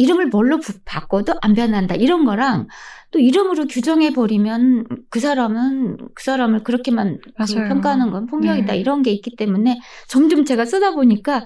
이름을 0.01 0.27
뭘로 0.29 0.59
부- 0.61 0.73
바꿔도 0.85 1.35
안 1.43 1.55
변한다 1.55 1.95
이런 1.95 2.25
거랑 2.25 2.67
또 3.11 3.19
이름으로 3.19 3.67
규정해 3.67 4.13
버리면 4.13 4.87
그 5.11 5.21
사람은 5.21 5.97
그 6.15 6.23
사람을 6.25 6.63
그렇게만 6.63 7.19
그 7.23 7.31
맞아요. 7.37 7.69
평가하는 7.69 8.11
건 8.11 8.27
폭력이다 8.27 8.73
네. 8.73 8.79
이런 8.79 9.03
게 9.03 9.11
있기 9.11 9.37
때문에 9.37 9.79
점점 10.09 10.45
제가 10.45 10.65
쓰다 10.65 10.93
보니까 10.93 11.45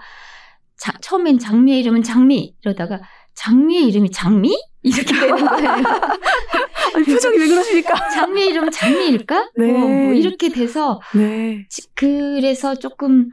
자, 0.77 0.93
처음엔 1.01 1.39
장미의 1.39 1.81
이름은 1.81 2.03
장미 2.03 2.55
이러다가 2.63 3.01
장미의 3.35 3.89
이름이 3.89 4.11
장미 4.11 4.57
이렇게 4.83 5.15
되는 5.15 5.37
거예요. 5.47 5.71
아니, 6.95 7.05
표정이 7.07 7.39
왜 7.39 7.49
그러십니까? 7.49 7.95
장미의 8.15 8.49
이름은 8.51 8.71
장미일까? 8.71 9.51
네. 9.57 9.67
뭐, 9.73 9.89
뭐 9.89 10.13
이렇게 10.13 10.51
돼서 10.51 11.01
네. 11.15 11.67
지- 11.71 11.89
그래서 11.95 12.75
조금 12.75 13.31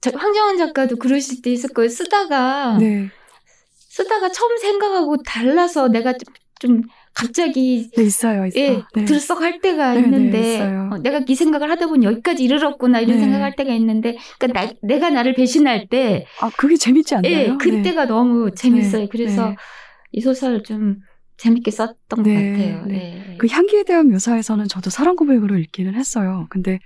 저- 0.00 0.10
황정은 0.14 0.58
작가도 0.58 0.96
그러실 0.96 1.40
때 1.42 1.50
있을 1.52 1.72
거예요. 1.72 1.88
쓰다가 1.88 2.76
네. 2.78 3.08
쓰다가 3.92 4.30
처음 4.30 4.56
생각하고 4.56 5.18
달라서 5.22 5.88
내가 5.88 6.14
좀, 6.14 6.34
좀 6.58 6.80
갑자기 7.14 7.90
네, 7.94 8.02
있어요, 8.04 8.46
있어. 8.46 8.58
예, 8.58 8.82
네. 8.94 9.04
들썩 9.04 9.42
할 9.42 9.60
때가 9.60 9.92
네, 9.92 10.00
네, 10.00 10.06
있는데. 10.06 10.60
어, 10.62 10.96
내가 10.96 11.20
이 11.28 11.34
생각을 11.34 11.70
하다 11.70 11.88
보니 11.88 12.06
여기까지 12.06 12.42
이르렀구나 12.42 13.00
이런 13.00 13.16
네. 13.16 13.22
생각할 13.24 13.54
때가 13.54 13.74
있는데 13.74 14.16
그러니까 14.38 14.64
나- 14.64 14.72
내가 14.82 15.10
나를 15.10 15.34
배신할 15.34 15.88
때 15.88 16.24
아, 16.40 16.50
그게 16.56 16.76
재밌지 16.76 17.16
않나요? 17.16 17.32
예, 17.32 17.56
그때가 17.60 18.06
너무 18.06 18.50
재밌어요. 18.54 19.02
네, 19.02 19.08
그래서 19.12 19.50
네. 19.50 19.56
이 20.12 20.22
소설 20.22 20.62
좀 20.62 20.96
재밌게 21.36 21.70
썼던 21.70 22.22
것 22.22 22.22
네, 22.22 22.34
같아요. 22.52 22.86
네. 22.86 22.94
네. 23.26 23.36
그 23.38 23.46
향기에 23.46 23.82
대한 23.84 24.08
묘사에서는 24.08 24.68
저도 24.68 24.88
사랑 24.88 25.16
고백으로 25.16 25.58
읽기는 25.58 25.94
했어요. 25.94 26.46
근데 26.48 26.78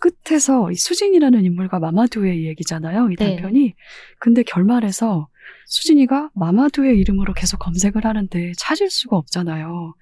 끝에서 0.00 0.70
이 0.70 0.76
수진이라는 0.76 1.44
인물과 1.44 1.80
마마두의 1.80 2.46
얘기잖아요. 2.46 3.10
이 3.10 3.16
네. 3.16 3.34
단편이. 3.36 3.74
근데 4.20 4.44
결말에서 4.44 5.26
수진이가 5.66 6.30
마마두의 6.34 6.98
이름으로 6.98 7.34
계속 7.34 7.58
검색을 7.58 8.04
하는데 8.04 8.52
찾을 8.56 8.90
수가 8.90 9.16
없잖아요. 9.16 9.94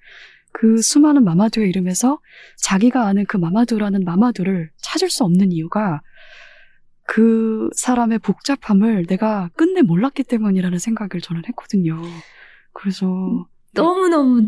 그 0.51 0.81
수많은 0.81 1.23
마마두의 1.23 1.69
이름에서 1.69 2.19
자기가 2.57 3.05
아는 3.07 3.25
그 3.25 3.37
마마두라는 3.37 4.03
마마두를 4.05 4.69
찾을 4.77 5.09
수 5.09 5.23
없는 5.23 5.51
이유가 5.51 6.01
그 7.05 7.69
사람의 7.75 8.19
복잡함을 8.19 9.05
내가 9.07 9.49
끝내 9.55 9.81
몰랐기 9.81 10.23
때문이라는 10.23 10.79
생각을 10.79 11.21
저는 11.21 11.43
했거든요. 11.49 12.01
그래서 12.73 13.47
너무 13.73 14.07
너무 14.07 14.47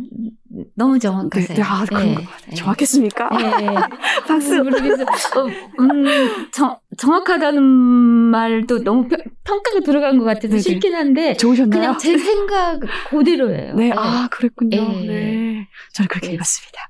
너무 0.75 0.93
네, 0.93 0.99
정확하세요. 0.99 1.57
네, 1.57 1.63
아, 1.63 1.85
그런 1.85 2.15
거 2.15 2.21
네. 2.47 2.55
정확했습니까? 2.55 3.29
네. 3.29 3.67
박수. 4.27 4.63
그래서 4.63 5.03
어, 5.03 5.47
음, 5.79 6.05
정, 6.51 6.77
정확하다는 6.97 7.61
말도 7.63 8.83
너무 8.83 9.07
평, 9.07 9.19
평가가 9.43 9.79
들어간 9.81 10.17
것 10.17 10.25
같아서 10.25 10.49
네네. 10.49 10.59
싫긴 10.59 10.93
한데 10.95 11.33
좋으셨나요? 11.35 11.69
그냥 11.81 11.97
제 11.97 12.17
생각 12.17 12.79
그대로예요. 13.09 13.75
네, 13.75 13.91
아, 13.95 14.27
그랬군요. 14.31 14.77
네. 14.77 15.05
네. 15.05 15.67
저는 15.93 16.07
그렇게 16.07 16.27
네. 16.27 16.33
읽었습니다. 16.35 16.89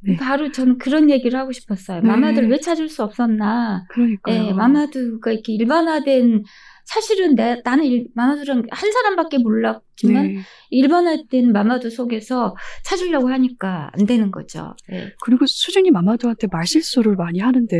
네. 0.00 0.16
바로 0.16 0.50
저는 0.50 0.78
그런 0.78 1.10
얘기를 1.10 1.38
하고 1.38 1.52
싶었어요. 1.52 2.00
네. 2.00 2.08
마마두를 2.08 2.48
왜 2.50 2.58
찾을 2.58 2.88
수 2.88 3.02
없었나? 3.02 3.84
그러니까요. 3.88 4.42
네, 4.42 4.52
마마두가 4.52 5.32
이렇게 5.32 5.52
일반화된 5.52 6.42
사실은 6.88 7.34
내, 7.34 7.60
나는 7.64 7.84
일, 7.84 8.08
마마두랑 8.14 8.62
한 8.70 8.92
사람밖에 8.92 9.38
몰랐지만 9.38 10.26
네. 10.26 10.38
일반화된 10.70 11.52
마마두 11.52 11.90
속에서 11.90 12.56
찾으려고 12.82 13.28
하니까 13.28 13.90
안 13.92 14.06
되는 14.06 14.30
거죠. 14.30 14.74
네. 14.88 15.12
그리고 15.22 15.44
수진이 15.44 15.90
마마두한테 15.90 16.46
말실수를 16.50 17.14
많이 17.16 17.40
하는데, 17.40 17.76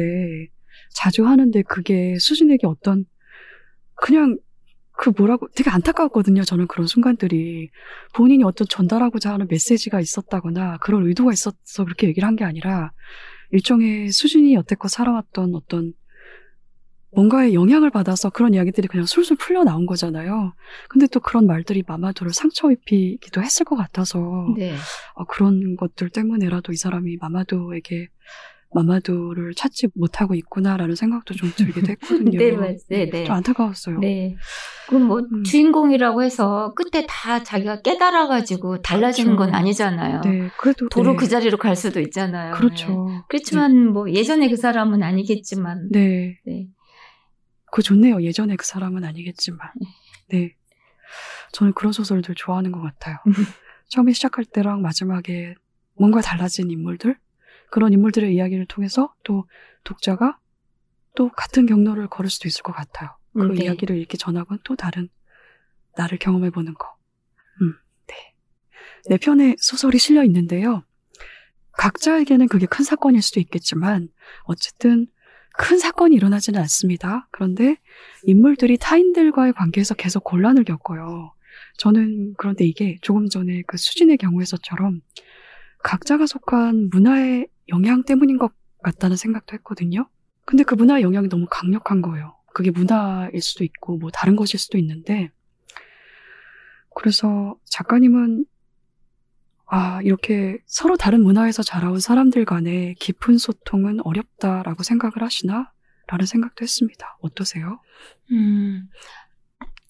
자주 0.94 1.27
하는데 1.27 1.62
그게 1.62 2.18
수진에게 2.18 2.66
어떤, 2.66 3.07
그냥, 3.94 4.37
그 4.92 5.11
뭐라고, 5.16 5.49
되게 5.57 5.71
안타까웠거든요. 5.71 6.42
저는 6.44 6.66
그런 6.66 6.87
순간들이. 6.87 7.71
본인이 8.14 8.44
어떤 8.44 8.66
전달하고자 8.68 9.33
하는 9.33 9.47
메시지가 9.49 10.01
있었다거나, 10.01 10.77
그런 10.83 11.07
의도가 11.07 11.33
있었어 11.33 11.85
그렇게 11.85 12.09
얘기를 12.09 12.27
한 12.29 12.37
게 12.37 12.44
아니라, 12.44 12.92
일종의 13.53 14.11
수진이 14.12 14.53
여태껏 14.53 14.90
살아왔던 14.90 15.55
어떤, 15.55 15.94
뭔가에 17.18 17.52
영향을 17.52 17.90
받아서 17.90 18.31
그런 18.31 18.54
이야기들이 18.54 18.87
그냥 18.87 19.04
술술 19.04 19.37
풀려 19.38 19.64
나온 19.64 19.87
거잖아요. 19.87 20.52
근데 20.88 21.09
또 21.09 21.18
그런 21.18 21.48
말들이 21.48 21.83
마마두를 21.85 22.33
상처 22.33 22.70
입히기도 22.70 23.42
했을 23.42 23.64
것 23.64 23.74
같아서, 23.74 24.46
네. 24.57 24.72
아, 25.16 25.24
그런 25.24 25.74
것들 25.74 26.11
때문에라도 26.11 26.72
이 26.72 26.76
사람이 26.76 27.16
마마두에게 27.20 28.07
마마두를 28.72 29.54
찾지 29.54 29.88
못하고 29.94 30.37
있구나라는 30.37 30.94
생각도 30.94 31.35
좀 31.35 31.50
들기도 31.57 31.88
했거든요. 31.88 32.38
네, 32.38 32.52
맞- 32.52 32.76
네, 32.88 33.11
네. 33.11 33.24
좀 33.24 33.35
안타까웠어요. 33.35 33.98
네. 33.98 34.37
그럼 34.88 35.04
뭐 35.09 35.18
음. 35.20 35.42
주인공이라고 35.42 36.22
해서 36.22 36.72
끝에 36.74 37.04
다 37.09 37.42
자기가 37.42 37.81
깨달아가지고 37.81 38.83
달라지는 38.83 39.35
그렇죠. 39.35 39.50
건 39.50 39.59
아니잖아요. 39.59 40.20
네, 40.20 40.50
그래도 40.59 40.88
도로 40.88 41.12
네. 41.12 41.16
그 41.16 41.26
자리로 41.26 41.57
갈 41.59 41.74
수도 41.74 41.98
있잖아요. 41.98 42.54
그렇죠. 42.54 43.07
네. 43.09 43.22
그렇지만 43.28 43.88
뭐 43.92 44.09
예전에 44.12 44.48
그 44.48 44.57
사람은 44.57 45.02
아니겠지만 45.02 45.88
네, 45.90 46.38
네. 46.46 46.68
그거 47.70 47.83
좋네요. 47.83 48.22
예전에 48.22 48.57
그 48.57 48.66
사람은 48.66 49.04
아니겠지만. 49.04 49.61
네, 50.28 50.54
저는 51.52 51.72
그런 51.74 51.92
소설들 51.92 52.35
좋아하는 52.35 52.72
것 52.72 52.81
같아요. 52.81 53.16
처음에 53.88 54.12
시작할 54.12 54.44
때랑 54.44 54.83
마지막에 54.83 55.54
뭔가 55.94 56.20
달라진 56.20 56.70
인물들 56.70 57.18
그런 57.70 57.92
인물들의 57.92 58.35
이야기를 58.35 58.66
통해서 58.66 59.12
또 59.24 59.48
독자가 59.85 60.38
또 61.14 61.31
같은 61.31 61.66
경로를 61.66 62.09
걸을 62.09 62.31
수도 62.31 62.48
있을 62.48 62.62
것 62.62 62.72
같아요. 62.72 63.16
그 63.33 63.52
네. 63.52 63.64
이야기를 63.64 63.96
이렇게 63.96 64.16
전하고는 64.16 64.61
또 64.64 64.76
다른 64.76 65.09
나를 65.96 66.18
경험해 66.18 66.50
보는 66.50 66.74
거. 66.74 66.96
음, 67.62 67.74
네. 68.07 68.14
네 69.11 69.16
편의 69.16 69.57
소설이 69.59 69.98
실려 69.98 70.24
있는데요. 70.24 70.85
각자에게는 71.72 72.48
그게 72.48 72.66
큰 72.66 72.85
사건일 72.85 73.22
수도 73.22 73.40
있겠지만 73.40 74.09
어쨌든 74.44 75.07
큰 75.59 75.77
사건이 75.77 76.14
일어나지는 76.14 76.61
않습니다. 76.61 77.27
그런데 77.33 77.77
인물들이 78.23 78.79
타인들과의 78.79 79.55
관계에서 79.55 79.94
계속 79.94 80.23
곤란을 80.23 80.62
겪어요. 80.62 81.35
저는 81.79 82.35
그런데 82.38 82.64
이게 82.64 82.97
조금 83.03 83.29
전에 83.29 83.62
그 83.66 83.77
수진의 83.77 84.18
경우에서처럼 84.18 85.01
각자가 85.83 86.27
속한 86.27 86.90
문화의 86.92 87.49
영향 87.71 88.05
때문인 88.05 88.38
것 88.38 88.53
같다는 88.85 89.16
생각도 89.16 89.55
했거든요. 89.55 90.09
근데 90.44 90.62
그 90.62 90.77
문화의 90.77 91.03
영향이 91.03 91.29
너무 91.29 91.47
강력한 91.51 92.03
거예요. 92.03 92.37
그게 92.55 92.71
문화일 92.71 93.42
수도 93.42 93.64
있고 93.64 93.99
뭐 93.99 94.11
다른 94.12 94.37
것일 94.37 94.61
수도 94.61 94.79
있는데 94.79 95.33
그래서 96.94 97.57
작가님은 97.64 98.47
아 99.70 100.00
이렇게 100.02 100.59
서로 100.66 100.96
다른 100.96 101.22
문화에서 101.22 101.62
자라온 101.62 102.00
사람들 102.00 102.44
간의 102.44 102.94
깊은 102.94 103.38
소통은 103.38 104.00
어렵다라고 104.02 104.83
생각을 104.83 105.22
하시나? 105.22 105.70
라는 106.07 106.24
생각도 106.24 106.62
했습니다. 106.62 107.18
어떠세요? 107.20 107.81
음, 108.33 108.88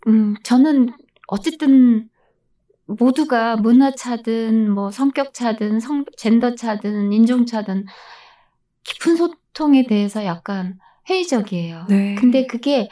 음, 0.09 0.35
저는 0.43 0.89
어쨌든 1.29 2.09
모두가 2.87 3.57
문화 3.57 3.93
차든 3.93 4.71
뭐 4.71 4.91
성격 4.91 5.33
차든 5.33 5.79
성, 5.79 6.05
젠더 6.17 6.57
차든 6.57 7.13
인종 7.13 7.47
차든 7.47 7.85
깊은 8.83 9.17
소통에 9.17 9.87
대해서 9.87 10.25
약간 10.25 10.79
회의적이에요. 11.09 11.87
네. 11.89 12.15
근데 12.17 12.47
그게 12.47 12.89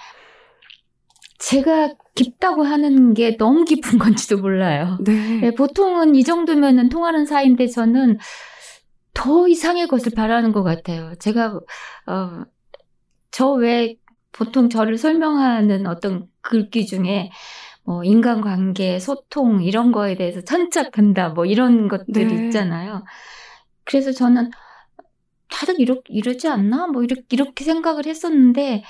제가 1.38 1.94
깊다고 2.16 2.64
하는 2.64 3.14
게 3.14 3.36
너무 3.36 3.64
깊은 3.64 3.98
건지도 3.98 4.38
몰라요. 4.38 4.98
네. 5.04 5.40
네, 5.40 5.50
보통은 5.52 6.16
이 6.16 6.24
정도면은 6.24 6.88
통하는 6.88 7.24
사이인데 7.26 7.68
저는 7.68 8.18
더 9.14 9.46
이상의 9.46 9.86
것을 9.86 10.12
바라는 10.16 10.52
것 10.52 10.62
같아요. 10.64 11.14
제가 11.20 11.60
어, 12.06 12.44
저왜 13.30 13.96
보통 14.32 14.68
저를 14.68 14.98
설명하는 14.98 15.86
어떤 15.86 16.26
글귀 16.40 16.86
중에 16.86 17.30
뭐 17.84 18.02
인간관계, 18.02 18.98
소통 18.98 19.62
이런 19.62 19.92
거에 19.92 20.16
대해서 20.16 20.40
천착한다 20.42 21.30
뭐 21.30 21.46
이런 21.46 21.88
것들이 21.88 22.26
네. 22.26 22.46
있잖아요. 22.46 23.04
그래서 23.84 24.10
저는 24.10 24.50
다들 25.48 25.76
이러, 25.78 25.96
이러지 26.08 26.48
않나? 26.48 26.88
뭐 26.88 27.04
이렇게, 27.04 27.22
이렇게 27.30 27.64
생각을 27.64 28.06
했었는데 28.06 28.82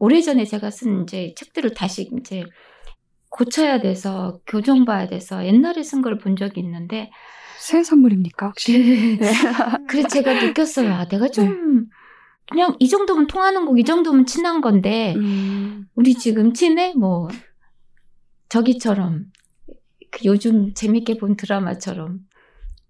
오래전에 0.00 0.44
제가 0.44 0.70
쓴 0.70 1.02
이제 1.04 1.32
책들을 1.36 1.74
다시 1.74 2.10
이제 2.18 2.44
고쳐야 3.28 3.80
돼서 3.80 4.40
교정봐야 4.46 5.06
돼서 5.06 5.46
옛날에 5.46 5.82
쓴 5.82 6.02
걸 6.02 6.18
본 6.18 6.34
적이 6.36 6.60
있는데 6.60 7.10
새 7.60 7.82
선물입니까, 7.84 8.46
혹시? 8.48 9.16
네. 9.20 9.30
그래서 9.88 10.08
제가 10.08 10.32
느꼈어요. 10.46 10.92
아, 10.92 11.06
내가 11.06 11.28
좀 11.28 11.86
그냥 12.50 12.74
이 12.80 12.88
정도면 12.88 13.26
통하는 13.28 13.66
곡, 13.66 13.78
이 13.78 13.84
정도면 13.84 14.24
친한 14.26 14.60
건데 14.62 15.14
음, 15.16 15.86
우리 15.94 16.14
지금 16.14 16.52
친해? 16.54 16.94
뭐 16.96 17.28
저기처럼 18.48 19.26
그 20.10 20.20
요즘 20.24 20.74
재밌게 20.74 21.18
본 21.18 21.36
드라마처럼 21.36 22.20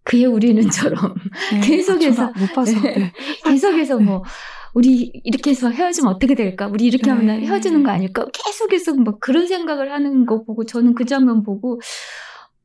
그의 0.04 0.24
우리는처럼 0.26 1.14
네. 1.52 1.60
계속해서. 1.66 2.22
아, 2.22 2.32
저못 2.32 2.52
봐서. 2.54 2.80
네. 2.80 3.12
계속해서 3.44 3.98
뭐 3.98 4.22
우리 4.74 5.10
이렇게 5.24 5.50
해서 5.50 5.68
헤어지면 5.70 6.12
어떻게 6.14 6.34
될까? 6.34 6.66
우리 6.68 6.86
이렇게 6.86 7.10
하면 7.10 7.26
네. 7.26 7.46
헤어지는 7.46 7.82
거 7.82 7.90
아닐까? 7.90 8.26
계속해서 8.32 8.94
막 8.94 9.18
그런 9.20 9.46
생각을 9.46 9.92
하는 9.92 10.26
거 10.26 10.44
보고 10.44 10.64
저는 10.64 10.94
그 10.94 11.04
장면 11.04 11.42
보고 11.42 11.80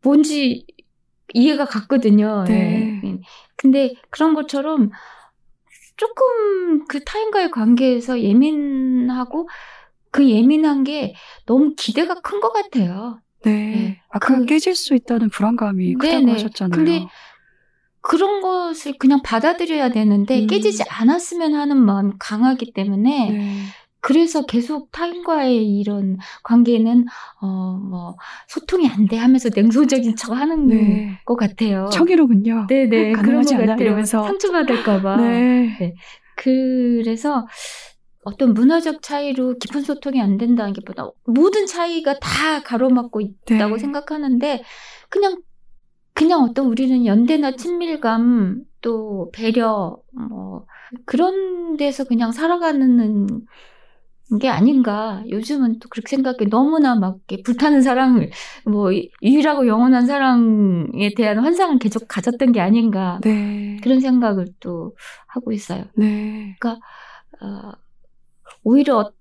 뭔지 0.03 0.65
이해가 1.33 1.65
갔거든요. 1.65 2.43
네. 2.47 3.01
예. 3.03 3.19
근데 3.55 3.93
그런 4.11 4.33
것처럼 4.35 4.91
조금 5.97 6.85
그 6.87 7.03
타인과의 7.03 7.51
관계에서 7.51 8.21
예민하고 8.21 9.47
그 10.11 10.29
예민한 10.29 10.83
게 10.83 11.15
너무 11.45 11.73
기대가 11.77 12.15
큰 12.21 12.39
것 12.39 12.51
같아요. 12.53 13.19
네. 13.43 13.51
네. 13.51 14.01
아까 14.09 14.37
그- 14.37 14.45
깨질 14.45 14.75
수 14.75 14.93
있다는 14.95 15.29
불안감이 15.29 15.93
크다고 15.95 16.19
네네. 16.19 16.31
하셨잖아요. 16.33 16.75
근데 16.77 17.05
그런 18.07 18.41
것을 18.41 18.93
그냥 18.99 19.21
받아들여야 19.23 19.89
되는데 19.89 20.41
음. 20.43 20.47
깨지지 20.47 20.83
않았으면 20.87 21.55
하는 21.55 21.77
마음이 21.77 22.13
강하기 22.19 22.71
때문에 22.73 23.29
네. 23.31 23.57
그래서 23.99 24.45
계속 24.45 24.91
타인과의 24.91 25.65
이런 25.79 26.17
관계는 26.43 27.05
어 27.41 27.77
뭐 27.89 28.15
소통이 28.47 28.87
안 28.87 29.07
돼 29.07 29.17
하면서 29.17 29.49
냉소적인 29.53 30.15
척 30.15 30.33
하는 30.33 30.67
네. 30.67 31.17
것 31.25 31.35
같아요. 31.35 31.89
척이로군요. 31.91 32.67
네네 32.69 33.13
그런 33.13 33.25
가능하지 33.43 33.55
것? 33.57 33.65
같아요. 33.65 34.03
상처받을까봐. 34.05 35.17
네. 35.17 35.93
그래서 36.35 37.47
어떤 38.23 38.53
문화적 38.53 39.01
차이로 39.01 39.57
깊은 39.59 39.81
소통이 39.81 40.21
안 40.21 40.37
된다는 40.37 40.73
게 40.73 40.81
보다 40.85 41.09
모든 41.25 41.65
차이가 41.65 42.17
다 42.19 42.61
가로막고 42.63 43.21
있다고 43.21 43.75
네. 43.75 43.79
생각하는데 43.79 44.63
그냥 45.09 45.37
그냥 46.15 46.41
어떤 46.43 46.67
우리는 46.67 47.05
연대나 47.05 47.55
친밀감 47.57 48.63
또 48.81 49.29
배려 49.33 49.97
뭐 50.13 50.65
그런 51.05 51.75
데서 51.77 52.05
그냥 52.05 52.31
살아가는 52.31 53.45
게 54.39 54.49
아닌가 54.49 55.23
요즘은 55.29 55.79
또 55.79 55.89
그렇게 55.89 56.15
생각해 56.15 56.45
너무나 56.49 56.95
막 56.95 57.17
불타는 57.43 57.81
사랑을 57.81 58.31
뭐 58.65 58.91
유일하고 59.21 59.67
영원한 59.67 60.07
사랑에 60.07 61.13
대한 61.15 61.39
환상을 61.39 61.77
계속 61.79 62.07
가졌던 62.07 62.51
게 62.53 62.59
아닌가 62.61 63.19
네. 63.23 63.77
그런 63.83 63.99
생각을 63.99 64.47
또 64.59 64.95
하고 65.27 65.51
있어요. 65.51 65.85
네. 65.95 66.55
어, 66.63 67.71
오히려 68.63 68.99
어- 68.99 69.11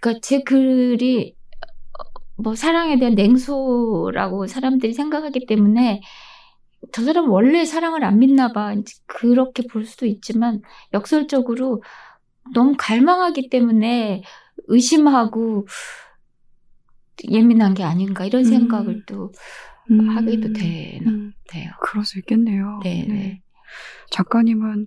그러니까 0.00 0.20
제 0.22 0.42
글이 0.42 1.34
어, 1.98 2.20
뭐 2.42 2.54
사랑에 2.54 2.98
대한 2.98 3.14
냉소라고 3.14 4.46
사람들이 4.46 4.94
생각하기 4.94 5.46
때문에 5.46 6.00
저 6.92 7.02
사람 7.02 7.24
은 7.24 7.30
원래 7.30 7.64
사랑을 7.64 8.04
안 8.04 8.18
믿나 8.18 8.52
봐 8.52 8.74
그렇게 9.06 9.66
볼 9.66 9.84
수도 9.84 10.06
있지만 10.06 10.60
역설적으로 10.92 11.82
너무 12.52 12.74
갈망하기 12.78 13.48
때문에 13.48 14.22
의심하고 14.66 15.66
예민한 17.30 17.74
게 17.74 17.82
아닌가 17.82 18.24
이런 18.24 18.42
음. 18.42 18.50
생각을 18.50 19.04
또 19.06 19.32
음. 19.90 20.16
하기도 20.16 20.52
되나 20.52 21.10
음, 21.10 21.32
돼요. 21.48 21.70
그럴 21.80 22.04
수 22.04 22.18
있겠네요. 22.18 22.80
네, 22.82 23.06
네. 23.08 23.42
작가님은 24.10 24.86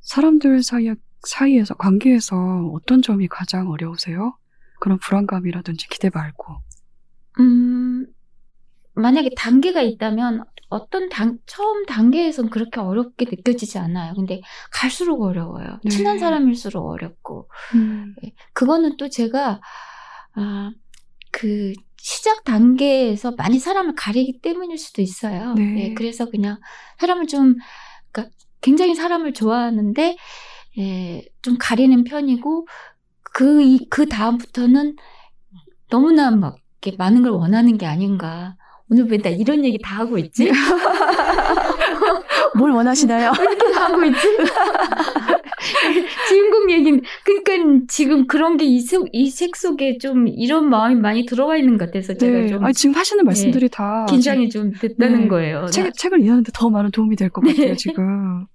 사람들 0.00 0.62
사이, 0.62 0.92
사이에서, 1.22 1.74
관계에서 1.74 2.70
어떤 2.74 3.02
점이 3.02 3.28
가장 3.28 3.70
어려우세요? 3.70 4.36
그런 4.80 4.98
불안감이라든지 4.98 5.88
기대 5.88 6.10
말고. 6.12 6.56
음, 7.40 8.06
만약에 8.94 9.30
단계가 9.36 9.82
있다면 9.82 10.44
어떤 10.68 11.08
단, 11.08 11.38
처음 11.46 11.84
단계에선 11.86 12.50
그렇게 12.50 12.80
어렵게 12.80 13.26
느껴지지 13.26 13.78
않아요. 13.78 14.14
근데 14.14 14.40
갈수록 14.72 15.22
어려워요. 15.22 15.78
네. 15.84 15.90
친한 15.90 16.18
사람일수록 16.18 16.84
어렵고. 16.86 17.48
음. 17.74 18.14
그거는 18.52 18.96
또 18.96 19.08
제가, 19.08 19.60
아, 20.34 20.70
그, 21.30 21.72
시작 21.96 22.44
단계에서 22.44 23.32
많이 23.32 23.58
사람을 23.58 23.94
가리기 23.96 24.40
때문일 24.40 24.76
수도 24.78 25.00
있어요. 25.00 25.54
네. 25.54 25.90
예, 25.90 25.94
그래서 25.94 26.26
그냥 26.26 26.58
사람을 26.98 27.26
좀, 27.28 27.54
그러니까 28.12 28.34
굉장히 28.60 28.94
사람을 28.94 29.32
좋아하는데, 29.32 30.16
예, 30.78 31.24
좀 31.42 31.56
가리는 31.58 32.04
편이고, 32.04 32.66
그, 33.32 33.62
이- 33.62 33.86
그 33.90 34.06
다음부터는 34.08 34.96
너무나 35.88 36.30
막, 36.30 36.56
이렇게 36.82 36.96
많은 36.96 37.22
걸 37.22 37.32
원하는 37.32 37.78
게 37.78 37.86
아닌가. 37.86 38.56
오늘 38.90 39.06
왜 39.10 39.16
나 39.18 39.30
이런 39.30 39.64
얘기 39.64 39.78
다 39.78 39.96
하고 39.98 40.18
있지? 40.18 40.50
뭘 42.56 42.70
원하시나요? 42.72 43.32
왜 43.38 43.44
이렇게 43.44 43.72
다 43.72 43.84
하고 43.86 44.04
있지? 44.04 44.18
주인공 46.28 46.70
얘기는, 46.70 47.00
그러니까 47.24 47.84
지금 47.88 48.26
그런 48.26 48.56
게 48.58 48.64
이 48.66 48.84
책 49.30 49.56
속에 49.56 49.96
좀 49.98 50.28
이런 50.28 50.68
마음이 50.68 50.96
많이 50.96 51.24
들어가 51.24 51.56
있는 51.56 51.78
것 51.78 51.86
같아서 51.86 52.14
제가 52.14 52.38
네. 52.40 52.46
좀 52.48 52.62
아니, 52.64 52.74
지금 52.74 52.94
하시는 52.94 53.24
말씀들이 53.24 53.68
다. 53.70 54.04
긴장이 54.08 54.50
좀 54.50 54.72
됐다는 54.72 55.22
네. 55.22 55.28
거예요. 55.28 55.66
책, 55.66 55.92
책을 55.94 56.20
이해하는데 56.20 56.50
더 56.54 56.68
많은 56.70 56.90
도움이 56.90 57.16
될 57.16 57.30
것 57.30 57.40
같아요, 57.42 57.68
네. 57.68 57.76
지금. 57.76 58.46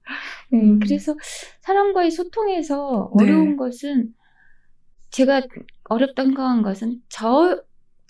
네, 0.51 0.61
음. 0.61 0.79
그래서 0.79 1.15
사람과의 1.61 2.11
소통에서 2.11 3.11
네. 3.17 3.23
어려운 3.25 3.57
것은 3.57 4.09
제가 5.11 5.41
어렵다고 5.89 6.41
한 6.41 6.61
것은 6.61 6.97
저 7.09 7.59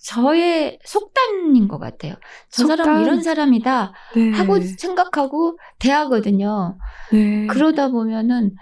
저의 0.03 0.79
속단인 0.85 1.67
것 1.67 1.77
같아요. 1.79 2.15
저 2.49 2.63
속단? 2.63 2.77
사람 2.77 3.01
이런 3.03 3.21
사람이다 3.21 3.93
네. 4.15 4.31
하고 4.31 4.59
생각하고 4.61 5.57
대하거든요. 5.79 6.77
네. 7.11 7.47
그러다 7.47 7.89
보면은 7.89 8.55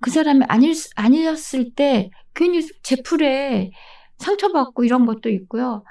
그 0.00 0.10
사람이 0.10 0.44
아닐, 0.48 0.74
수- 0.74 0.90
아니었을 0.96 1.74
때 1.74 2.10
괜히 2.34 2.66
제 2.82 2.96
풀에 3.02 3.70
상처받고 4.18 4.84
이런 4.84 5.06
것도 5.06 5.28
있고요. 5.30 5.84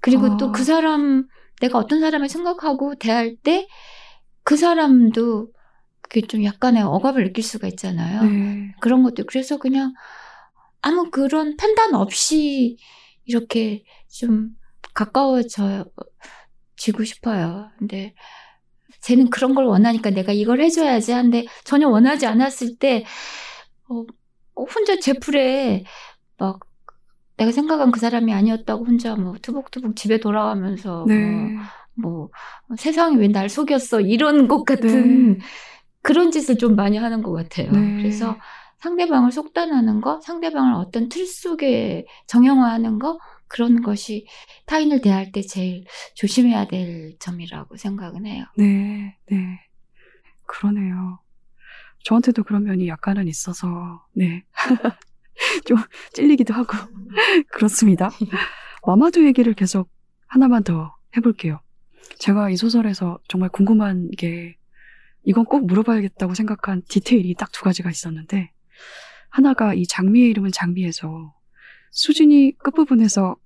그리고 0.00 0.26
아. 0.26 0.36
또그 0.36 0.64
사람, 0.64 1.26
내가 1.60 1.78
어떤 1.78 2.00
사람을 2.00 2.28
생각하고 2.28 2.94
대할 2.96 3.36
때 3.42 3.66
그 4.42 4.56
사람도 4.56 5.48
그게 6.00 6.26
좀 6.26 6.42
약간의 6.44 6.82
억압을 6.82 7.24
느낄 7.24 7.44
수가 7.44 7.68
있잖아요. 7.68 8.22
네. 8.24 8.72
그런 8.80 9.02
것도 9.02 9.24
그래서 9.26 9.58
그냥 9.58 9.92
아무 10.80 11.10
그런 11.10 11.56
판단 11.58 11.94
없이 11.94 12.78
이렇게 13.26 13.84
좀 14.10 14.50
가까워져 14.94 15.86
지고 16.76 17.04
싶어요. 17.04 17.70
근데 17.78 18.14
쟤는 19.02 19.30
그런 19.30 19.54
걸 19.54 19.64
원하니까 19.64 20.10
내가 20.10 20.32
이걸 20.32 20.60
해줘야지 20.60 21.12
하는데 21.12 21.46
전혀 21.64 21.88
원하지 21.88 22.26
않았을 22.26 22.76
때 22.78 23.04
어, 23.88 24.04
어, 24.54 24.64
혼자 24.64 24.98
제 25.00 25.14
풀에 25.14 25.84
막 26.38 26.60
내가 27.36 27.52
생각한 27.52 27.90
그 27.90 28.00
사람이 28.00 28.32
아니었다고 28.32 28.84
혼자 28.84 29.16
뭐 29.16 29.34
투복투복 29.40 29.96
집에 29.96 30.18
돌아가면서 30.20 31.06
네. 31.08 31.56
뭐, 31.94 32.30
뭐 32.68 32.76
세상이 32.76 33.16
왜 33.16 33.28
날 33.28 33.48
속였어 33.48 34.00
이런 34.00 34.48
것 34.48 34.64
같은 34.64 35.34
네. 35.34 35.38
그런 36.02 36.30
짓을 36.30 36.58
좀 36.58 36.76
많이 36.76 36.96
하는 36.98 37.22
것 37.22 37.32
같아요. 37.32 37.70
네. 37.72 37.96
그래서 37.98 38.36
상대방을 38.80 39.32
속단하는 39.32 40.00
거, 40.00 40.20
상대방을 40.22 40.74
어떤 40.74 41.08
틀 41.08 41.26
속에 41.26 42.06
정형화하는 42.26 42.98
거 42.98 43.18
그런 43.50 43.82
것이 43.82 44.26
타인을 44.66 45.00
대할 45.02 45.32
때 45.32 45.42
제일 45.42 45.84
조심해야 46.14 46.68
될 46.68 47.18
점이라고 47.18 47.76
생각은 47.76 48.24
해요. 48.26 48.44
네. 48.56 49.16
네. 49.30 49.60
그러네요. 50.46 51.18
저한테도 52.04 52.44
그런 52.44 52.62
면이 52.64 52.86
약간은 52.88 53.26
있어서, 53.28 54.06
네. 54.14 54.44
좀 55.66 55.78
찔리기도 56.14 56.54
하고, 56.54 56.72
그렇습니다. 57.52 58.10
마마두 58.86 59.26
얘기를 59.26 59.52
계속 59.54 59.90
하나만 60.28 60.62
더 60.64 60.96
해볼게요. 61.16 61.60
제가 62.18 62.50
이 62.50 62.56
소설에서 62.56 63.18
정말 63.28 63.48
궁금한 63.50 64.10
게, 64.12 64.56
이건 65.24 65.44
꼭 65.44 65.66
물어봐야겠다고 65.66 66.34
생각한 66.34 66.82
디테일이 66.88 67.34
딱 67.34 67.50
두 67.52 67.62
가지가 67.64 67.90
있었는데, 67.90 68.52
하나가 69.28 69.74
이 69.74 69.86
장미의 69.86 70.30
이름은 70.30 70.52
장미에서, 70.52 71.34
수진이 71.90 72.56
끝부분에서 72.58 73.36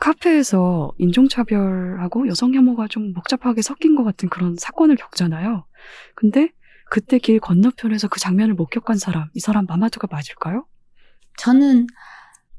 카페에서 0.00 0.92
인종차별하고 0.98 2.26
여성 2.28 2.54
혐오가 2.54 2.88
좀 2.88 3.12
복잡하게 3.12 3.60
섞인 3.62 3.94
것 3.96 4.04
같은 4.04 4.28
그런 4.30 4.56
사건을 4.58 4.96
겪잖아요. 4.96 5.66
근데 6.14 6.48
그때 6.90 7.18
길 7.18 7.38
건너편에서 7.38 8.08
그 8.08 8.18
장면을 8.18 8.54
목격한 8.54 8.96
사람, 8.96 9.28
이 9.34 9.40
사람 9.40 9.66
마마두가 9.66 10.08
맞을까요? 10.10 10.66
저는 11.38 11.86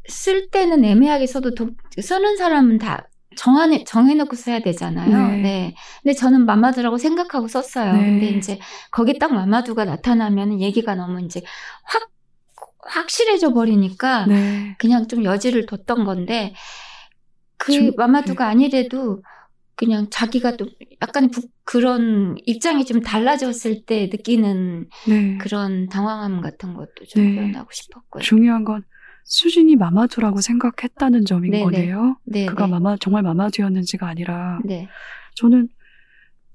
쓸 0.07 0.49
때는 0.49 0.85
애매하게 0.85 1.25
써도 1.27 1.53
도- 1.53 1.71
쓰는 1.99 2.37
사람은 2.37 2.77
다 2.77 3.07
정해, 3.35 3.83
정해놓고 3.85 4.35
써야 4.35 4.59
되잖아요. 4.59 5.27
네. 5.31 5.41
네. 5.41 5.75
근데 6.03 6.13
저는 6.13 6.45
마마두라고 6.45 6.97
생각하고 6.97 7.47
썼어요. 7.47 7.93
네. 7.93 7.99
근데 7.99 8.25
이제 8.37 8.59
거기 8.91 9.17
딱 9.17 9.33
마마두가 9.33 9.85
나타나면 9.85 10.61
얘기가 10.61 10.95
너무 10.95 11.21
이제 11.21 11.41
확, 11.83 12.10
확실해져 12.83 13.53
버리니까 13.53 14.25
네. 14.27 14.75
그냥 14.79 15.07
좀 15.07 15.23
여지를 15.23 15.65
뒀던 15.65 16.03
건데 16.05 16.53
그 17.57 17.71
좀- 17.73 17.91
마마두가 17.95 18.47
아니래도 18.47 19.21
그냥 19.75 20.07
자기가 20.09 20.57
또 20.57 20.67
약간 21.01 21.29
부- 21.31 21.47
그런 21.63 22.35
입장이 22.45 22.85
좀 22.85 23.01
달라졌을 23.01 23.85
때 23.85 24.09
느끼는 24.11 24.89
네. 25.07 25.37
그런 25.37 25.87
당황함 25.89 26.41
같은 26.41 26.73
것도 26.75 27.05
좀 27.09 27.23
네. 27.23 27.35
표현하고 27.35 27.69
싶었고요. 27.71 28.21
중요한 28.21 28.63
건 28.63 28.83
수진이 29.23 29.75
마마두라고 29.77 30.41
생각했다는 30.41 31.25
점인 31.25 31.51
네, 31.51 31.63
거네요. 31.63 32.17
네, 32.25 32.45
그가 32.47 32.65
네. 32.65 32.71
마마 32.71 32.97
정말 32.97 33.23
마마두였는지가 33.23 34.07
아니라 34.07 34.59
네. 34.65 34.87
저는 35.35 35.69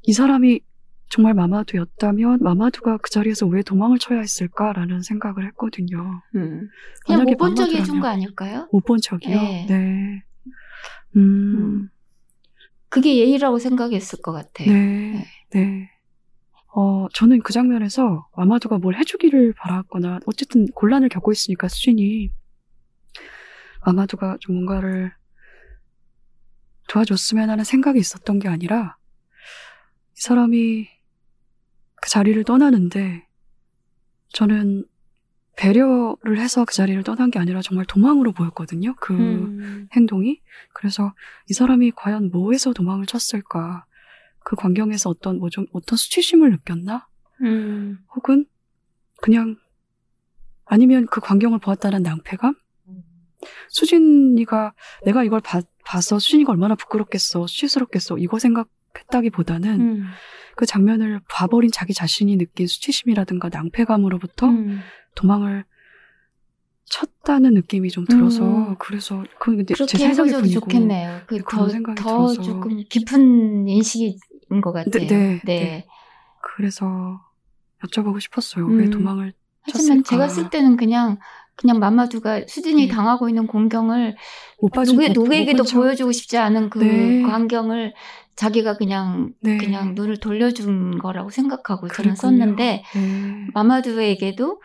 이 0.03 0.13
사람이 0.13 0.61
정말 1.09 1.35
마마두였다면 1.35 2.41
마마두가 2.43 2.99
그 2.99 3.11
자리에서 3.11 3.47
왜 3.47 3.63
도망을 3.63 3.99
쳐야 3.99 4.19
했을까라는 4.21 5.03
생각을 5.03 5.47
했거든요. 5.47 6.23
음. 6.35 6.69
그냥 7.05 7.25
못 7.25 7.37
본척 7.37 7.73
해준 7.73 8.01
거 8.01 8.09
아닐까요? 8.09 8.69
못 8.73 8.85
본 8.85 8.99
척이요? 9.01 9.41
네. 9.41 9.67
네. 9.69 10.23
음, 11.17 11.89
그게 12.89 13.17
예의라고 13.17 13.59
생각했을 13.59 14.21
것 14.21 14.33
같아요. 14.33 14.71
네. 14.71 15.25
네. 15.53 15.91
어, 16.75 17.07
저는 17.15 17.41
그 17.43 17.53
장면에서 17.55 18.29
아마두가 18.35 18.79
뭘 18.79 18.97
해주기를 18.97 19.55
바랐거나, 19.55 20.21
어쨌든 20.27 20.67
곤란을 20.75 21.09
겪고 21.09 21.33
있으니까 21.33 21.69
수진이, 21.69 22.31
아마두가 23.81 24.37
좀 24.41 24.57
뭔가를 24.57 25.13
도와줬으면 26.89 27.49
하는 27.49 27.65
생각이 27.65 27.99
있었던 27.99 28.39
게 28.41 28.49
아니라, 28.49 28.99
이 30.17 30.21
사람이 30.21 30.89
그 32.01 32.11
자리를 32.11 32.43
떠나는데, 32.45 33.27
저는 34.31 34.85
배려를 35.57 36.39
해서 36.39 36.65
그 36.67 36.75
자리를 36.75 37.03
떠난 37.03 37.31
게 37.31 37.39
아니라 37.39 37.63
정말 37.63 37.87
도망으로 37.87 38.33
보였거든요. 38.33 38.95
그 38.97 39.15
음. 39.15 39.89
행동이. 39.93 40.41
그래서 40.75 41.15
이 41.49 41.55
사람이 41.55 41.93
과연 41.97 42.31
뭐해서 42.31 42.73
도망을 42.75 43.07
쳤을까? 43.07 43.87
그 44.45 44.55
광경에서 44.57 45.09
어떤 45.11 45.39
뭐 45.39 45.49
좀 45.49 45.67
어떤 45.73 45.97
수치심을 45.97 46.51
느꼈나? 46.51 47.09
음. 47.41 47.99
혹은 48.15 48.45
그냥 49.23 49.57
아니면 50.67 51.07
그 51.07 51.21
광경을 51.21 51.59
보았다는 51.61 52.03
낭패감? 52.03 52.55
수진이가 53.69 54.75
내가 55.05 55.25
이걸 55.25 55.41
봐, 55.41 55.63
봐서 55.85 56.19
수진이가 56.19 56.53
얼마나 56.53 56.75
부끄럽겠어, 56.75 57.47
수치스럽겠어 57.47 58.19
이거 58.19 58.39
생각 58.39 58.69
했다기보다는 58.99 59.81
음. 59.81 60.05
그 60.57 60.67
장면을 60.67 61.21
봐버린 61.29 61.71
자기 61.71 61.93
자신이 61.93 62.37
느낀 62.39 62.67
수치심이라든가 62.67 63.51
낭패감으로부터 63.51 64.47
음. 64.49 64.81
도망을 65.15 65.65
쳤다는 66.87 67.55
느낌이 67.55 67.91
좀 67.91 68.05
들어서 68.07 68.45
음. 68.45 68.77
그래서 68.79 69.25
그 69.39 69.57
근데 69.57 69.75
제 69.75 70.13
뿐이고 70.13 70.61
좋겠네요. 70.61 71.21
그 71.27 71.39
그런 71.39 71.67
더, 71.67 71.69
생각이 71.69 72.03
더 72.03 72.09
들어서. 72.29 72.43
조금 72.43 72.83
깊은 72.89 73.69
인식인 73.69 74.61
것 74.63 74.73
같아요. 74.73 74.91
네, 74.91 75.07
네, 75.07 75.07
네. 75.07 75.41
네. 75.45 75.87
그래서 76.43 77.21
여쭤보고 77.85 78.21
싶었어요. 78.21 78.67
음. 78.67 78.79
왜 78.79 78.89
도망을 78.89 79.33
하지만 79.63 80.05
쳤을까? 80.05 80.11
제가 80.11 80.29
쓸 80.29 80.51
때는 80.51 80.77
그냥 80.77 81.19
그냥 81.57 81.79
마마두가 81.79 82.43
수진이 82.47 82.87
네. 82.87 82.93
당하고 82.93 83.29
있는 83.29 83.47
공경을 83.47 84.17
못본 84.61 84.85
척. 85.65 85.77
보여주고 85.81 86.13
싶지 86.13 86.37
않은 86.37 86.71
그 86.71 86.79
네. 86.79 87.23
광경을 87.23 87.95
자기가 88.37 88.77
그냥 88.77 89.33
네. 89.41 89.57
그냥 89.57 89.95
눈을 89.95 90.19
돌려준 90.19 90.99
거라고 90.99 91.31
생각하고 91.31 91.89
저는. 91.89 92.15
썼는데 92.17 92.85
네. 92.95 93.47
마마두에게도 93.55 94.61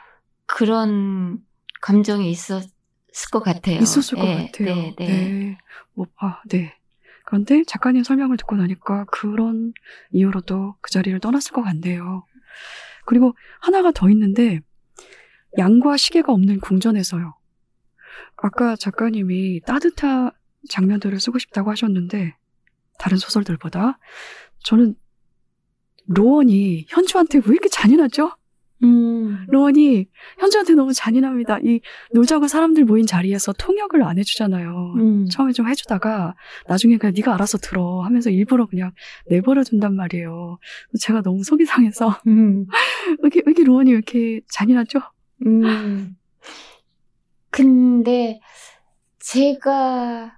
그런 0.46 1.40
감정이 1.82 2.30
있었을 2.30 2.70
것 3.32 3.42
같아요. 3.42 3.78
있었을 3.80 4.18
것 4.18 4.26
네, 4.26 4.52
같아요. 4.52 4.76
네, 4.76 4.96
네. 4.98 5.08
네. 5.08 5.58
뭐, 5.94 6.08
아, 6.20 6.42
네. 6.50 6.74
그런데 7.26 7.64
작가님 7.66 8.04
설명을 8.04 8.36
듣고 8.36 8.58
나니까 8.58 9.06
그런 9.06 9.74
이유로도 10.12 10.76
그 10.82 10.92
자리를 10.92 11.18
떠났을 11.22 11.54
것 11.54 11.62
같네요. 11.62 12.26
그리고 13.06 13.34
하나가 13.62 13.92
더 13.92 14.10
있는데 14.10 14.60
양과 15.58 15.98
시계가 15.98 16.32
없는 16.32 16.60
궁전에서요. 16.60 17.34
아까 18.38 18.76
작가님이 18.76 19.62
따뜻한 19.62 20.32
장면들을 20.70 21.20
쓰고 21.20 21.40
싶다고 21.40 21.72
하셨는데 21.72 22.36
다른 22.98 23.18
소설들보다 23.18 24.00
저는 24.64 24.96
로원이 26.08 26.86
현주한테 26.90 27.40
왜 27.40 27.54
이렇게 27.54 27.70
잔인하죠? 27.70 28.32
음. 28.84 29.46
로원이 29.48 30.08
현주한테 30.40 30.74
너무 30.74 30.94
잔인합니다. 30.94 31.60
이 31.64 31.82
놀자고 32.14 32.48
사람들 32.48 32.86
모인 32.86 33.06
자리에서 33.06 33.54
통역을 33.54 34.04
안 34.04 34.18
해주잖아요. 34.18 34.94
음. 34.98 35.26
처음에 35.30 35.52
좀 35.52 35.70
해주다가 35.70 36.36
나중에 36.68 36.98
그냥 36.98 37.14
네가 37.16 37.34
알아서 37.36 37.58
들어 37.60 38.02
하면서 38.02 38.30
일부러 38.30 38.66
그냥 38.66 38.92
내버려 39.28 39.64
둔단 39.64 39.96
말이에요. 39.96 40.58
제가 41.00 41.22
너무 41.22 41.44
속이 41.44 41.66
상해서 41.66 42.20
음. 42.28 42.66
왜 43.22 43.30
이렇게, 43.30 43.42
왜 43.46 43.52
이렇게 43.52 43.64
로원이 43.64 43.92
왜 43.92 43.98
이렇게 43.98 44.42
잔인하죠? 44.50 45.00
음. 45.46 46.16
근데 47.50 48.40
제가 49.20 50.34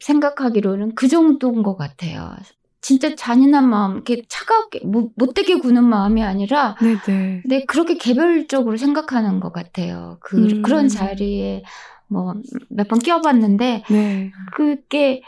생각하기로는 0.00 0.94
그 0.94 1.08
정도인 1.08 1.62
것 1.62 1.76
같아요. 1.76 2.34
진짜 2.80 3.14
잔인한 3.14 3.68
마음, 3.68 3.94
이렇게 3.94 4.22
차갑게, 4.28 4.80
못- 4.84 5.12
못되게 5.16 5.56
구는 5.56 5.84
마음이 5.84 6.22
아니라, 6.22 6.76
네네. 6.82 7.42
네, 7.46 7.64
그렇게 7.64 7.96
개별적으로 7.96 8.76
생각하는 8.76 9.40
것 9.40 9.52
같아요. 9.52 10.18
그, 10.20 10.36
음. 10.36 10.62
그런 10.62 10.88
자리에 10.88 11.62
뭐 12.08 12.34
몇 12.70 12.86
번 12.88 12.98
끼워봤는데 12.98 13.84
네. 13.90 14.30
그게 14.54 15.22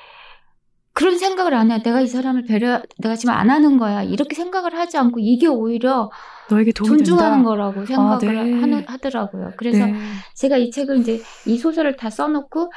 그런 0.97 1.19
생각을 1.19 1.53
안 1.53 1.71
해. 1.71 1.83
내가 1.83 2.01
이 2.01 2.07
사람을 2.07 2.45
배려, 2.47 2.81
내가 2.99 3.17
지금 3.17 3.35
안 3.35 3.51
하는 3.51 3.77
거야. 3.77 4.03
이렇게 4.03 4.35
생각을 4.35 4.75
하지 4.75 4.97
않고 4.97 5.21
이게 5.21 5.47
오히려 5.47 6.11
너에게 6.49 6.73
도움이 6.73 6.97
존중하는 7.05 7.39
된다. 7.39 7.49
거라고 7.51 7.85
생각을 7.85 8.35
네. 8.35 8.61
하는, 8.61 8.85
하더라고요. 8.89 9.53
그래서 9.59 9.85
네. 9.85 9.95
제가 10.37 10.57
이 10.57 10.71
책을 10.71 11.01
이제 11.01 11.21
이 11.47 11.59
소설을 11.59 11.97
다 11.97 12.09
써놓고 12.09 12.73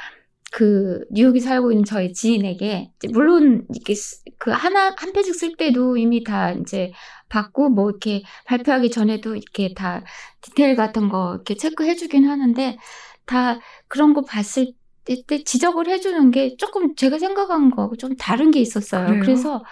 그 0.52 1.00
뉴욕에 1.12 1.40
살고 1.40 1.72
있는 1.72 1.84
저희 1.86 2.12
지인에게 2.12 2.90
물론 3.14 3.64
이렇게 3.72 3.94
쓰- 3.94 4.18
그 4.38 4.50
하나 4.50 4.92
한 4.98 5.12
페이지 5.14 5.32
쓸 5.32 5.56
때도 5.56 5.96
이미 5.96 6.22
다 6.22 6.52
이제 6.52 6.92
받고 7.30 7.70
뭐 7.70 7.88
이렇게 7.88 8.22
발표하기 8.46 8.90
전에도 8.90 9.34
이렇게 9.34 9.72
다 9.74 10.02
디테일 10.42 10.76
같은 10.76 11.08
거 11.08 11.32
이렇게 11.36 11.54
체크해주긴 11.54 12.28
하는데 12.28 12.76
다 13.24 13.60
그런 13.88 14.12
거 14.12 14.22
봤을 14.22 14.72
때, 15.04 15.22
때 15.26 15.44
지적을 15.44 15.88
해주는 15.88 16.30
게 16.30 16.56
조금 16.56 16.94
제가 16.94 17.18
생각한 17.18 17.70
거하고 17.70 17.96
좀 17.96 18.16
다른 18.16 18.50
게 18.50 18.60
있었어요. 18.60 19.06
그래요? 19.06 19.22
그래서 19.22 19.64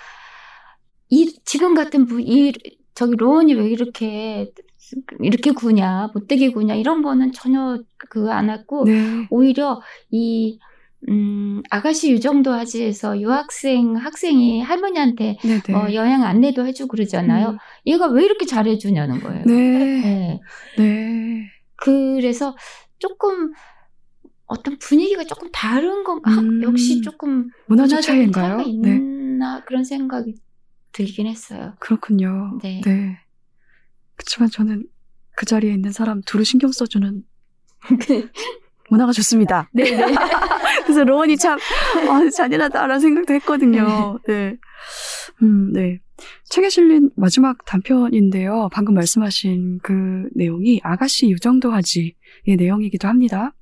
이 1.10 1.38
지금 1.44 1.74
같은 1.74 2.06
분, 2.06 2.20
이 2.22 2.52
저기 2.94 3.16
로운이 3.16 3.54
왜 3.54 3.68
이렇게 3.68 4.52
이렇게 5.20 5.52
구냐, 5.52 6.10
못되게 6.14 6.50
구냐 6.50 6.74
이런 6.74 7.02
거는 7.02 7.32
전혀 7.32 7.78
그거 7.96 8.30
안 8.30 8.50
했고 8.50 8.84
네. 8.84 9.26
오히려 9.30 9.80
이 10.10 10.58
음, 11.08 11.62
아가씨 11.70 12.10
유정도 12.10 12.52
하지에서 12.52 13.20
유학생 13.20 13.94
학생이 13.96 14.60
할머니한테 14.62 15.38
네. 15.44 15.60
네. 15.60 15.74
어, 15.74 15.92
여행 15.92 16.24
안내도 16.24 16.66
해주고 16.66 16.88
그러잖아요. 16.88 17.50
음. 17.50 17.58
얘가 17.86 18.06
왜 18.06 18.24
이렇게 18.24 18.46
잘해주냐는 18.46 19.20
거예요. 19.20 19.44
네. 19.46 19.54
네. 19.54 20.40
네. 20.76 21.50
그래서 21.76 22.56
조금 22.98 23.52
어떤 24.48 24.78
분위기가 24.78 25.24
조금 25.24 25.50
다른 25.52 26.02
건 26.04 26.20
아, 26.24 26.30
음. 26.30 26.62
역시 26.62 27.00
조금 27.02 27.50
문화적 27.66 28.00
차이인가요? 28.02 28.56
네. 28.56 28.96
있나 28.96 29.62
그런 29.64 29.84
생각이 29.84 30.34
들긴 30.92 31.26
했어요. 31.26 31.74
그렇군요. 31.78 32.58
네. 32.62 32.80
그렇지만 34.16 34.50
저는 34.50 34.84
그 35.36 35.46
자리에 35.46 35.72
있는 35.72 35.92
사람 35.92 36.22
두루 36.22 36.42
신경 36.44 36.72
써주는 36.72 37.22
문화가 38.90 39.12
좋습니다. 39.12 39.68
네, 39.72 39.84
네. 39.84 40.14
그래서 40.82 41.04
로원이 41.04 41.36
참 41.36 41.58
아, 42.08 42.30
잔인하다라는 42.30 43.00
생각도 43.00 43.34
했거든요. 43.34 44.18
네. 44.26 44.56
음, 45.42 45.72
네. 45.72 46.00
책에 46.48 46.70
실린 46.70 47.10
마지막 47.14 47.64
단편인데요. 47.66 48.70
방금 48.72 48.94
말씀하신 48.94 49.80
그 49.82 50.28
내용이 50.34 50.80
아가씨 50.82 51.28
유정도 51.30 51.70
하지의 51.70 52.14
내용이기도 52.56 53.06
합니다. 53.06 53.54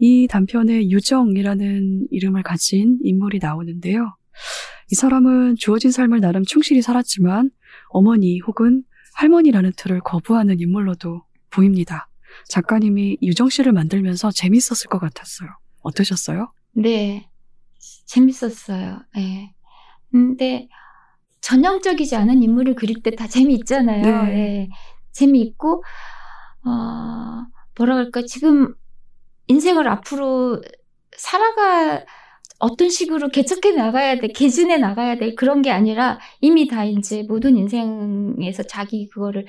이 0.00 0.26
단편에 0.26 0.88
유정이라는 0.88 2.08
이름을 2.10 2.42
가진 2.42 2.98
인물이 3.02 3.38
나오는데요. 3.38 4.16
이 4.90 4.94
사람은 4.94 5.56
주어진 5.56 5.90
삶을 5.90 6.20
나름 6.20 6.42
충실히 6.44 6.80
살았지만 6.80 7.50
어머니 7.90 8.40
혹은 8.40 8.82
할머니라는 9.14 9.72
틀을 9.76 10.00
거부하는 10.00 10.58
인물로도 10.58 11.22
보입니다. 11.50 12.08
작가님이 12.48 13.18
유정 13.22 13.50
씨를 13.50 13.72
만들면서 13.72 14.30
재밌었을 14.30 14.88
것 14.88 14.98
같았어요. 14.98 15.50
어떠셨어요? 15.82 16.50
네. 16.72 17.28
재밌었어요. 18.06 19.00
네. 19.14 19.52
근데 20.10 20.68
전형적이지 21.42 22.16
않은 22.16 22.42
인물을 22.42 22.74
그릴 22.74 23.02
때 23.02 23.10
다 23.10 23.26
재미있잖아요. 23.26 24.02
네. 24.24 24.32
네. 24.32 24.68
재미있고, 25.12 25.82
어, 26.64 26.70
뭐라 27.76 27.96
그럴까, 27.96 28.22
지금 28.26 28.74
인생을 29.50 29.88
앞으로 29.88 30.62
살아가, 31.16 32.04
어떤 32.58 32.88
식으로 32.88 33.28
개척해 33.30 33.74
나가야 33.74 34.20
돼, 34.20 34.28
개진해 34.28 34.76
나가야 34.76 35.16
돼, 35.16 35.34
그런 35.34 35.62
게 35.62 35.70
아니라 35.70 36.20
이미 36.40 36.68
다 36.68 36.84
이제 36.84 37.24
모든 37.26 37.56
인생에서 37.56 38.62
자기 38.64 39.08
그거를 39.08 39.46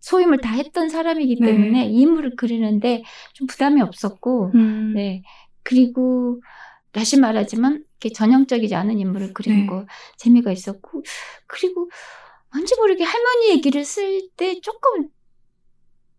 소임을 0.00 0.38
다 0.38 0.54
했던 0.54 0.88
사람이기 0.88 1.36
네. 1.40 1.46
때문에 1.46 1.86
이 1.86 2.00
인물을 2.00 2.36
그리는데 2.36 3.04
좀 3.34 3.46
부담이 3.46 3.80
없었고, 3.80 4.52
음, 4.54 4.92
네. 4.94 5.22
그리고 5.62 6.40
다시 6.92 7.18
말하지만 7.18 7.82
이렇게 8.00 8.12
전형적이지 8.14 8.74
않은 8.74 8.98
인물을 8.98 9.34
그리는 9.34 9.60
네. 9.62 9.66
거 9.66 9.86
재미가 10.16 10.52
있었고 10.52 11.02
그리고 11.46 11.90
왠지 12.54 12.76
모르게 12.76 13.02
할머니 13.02 13.50
얘기를 13.50 13.84
쓸 13.84 14.28
때 14.36 14.60
조금 14.60 15.08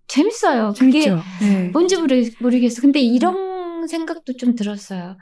재밌어요. 0.07 0.73
그게 0.79 0.99
재밌죠? 0.99 1.15
네. 1.41 1.71
뭔지 1.73 1.97
모르, 1.97 2.21
모르겠어. 2.39 2.81
근데 2.81 2.99
이런 2.99 3.87
생각도 3.87 4.33
좀 4.37 4.55
들었어요. 4.55 5.17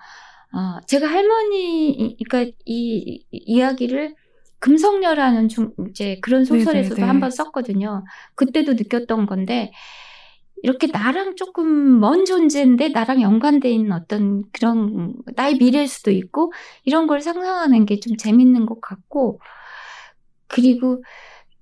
어, 0.54 0.80
제가 0.88 1.08
할머니, 1.08 2.16
그러니까 2.24 2.52
이, 2.66 3.26
이 3.32 3.38
이야기를 3.46 4.16
금성녀라는 4.60 5.50
중, 5.50 5.72
이제 5.90 6.20
그런 6.22 6.46
소설에서도 6.46 7.06
네네네. 7.06 7.08
한번 7.08 7.32
썼거든요. 7.32 8.04
그때도 8.36 8.74
느꼈던 8.74 9.26
건데, 9.26 9.72
이렇게 10.64 10.88
나랑 10.88 11.36
조금 11.36 12.00
먼 12.00 12.26
존재인데 12.26 12.90
나랑 12.90 13.22
연관돼 13.22 13.70
있는 13.72 13.92
어떤 13.92 14.44
그런 14.54 15.14
나의 15.36 15.58
미래일 15.58 15.88
수도 15.90 16.12
있고 16.12 16.54
이런 16.86 17.08
걸 17.08 17.22
상상하는 17.22 17.86
게 17.86 18.00
좀 18.00 18.16
재밌는 18.18 18.66
것 18.66 18.80
같고 18.82 19.40
그리고 20.48 21.04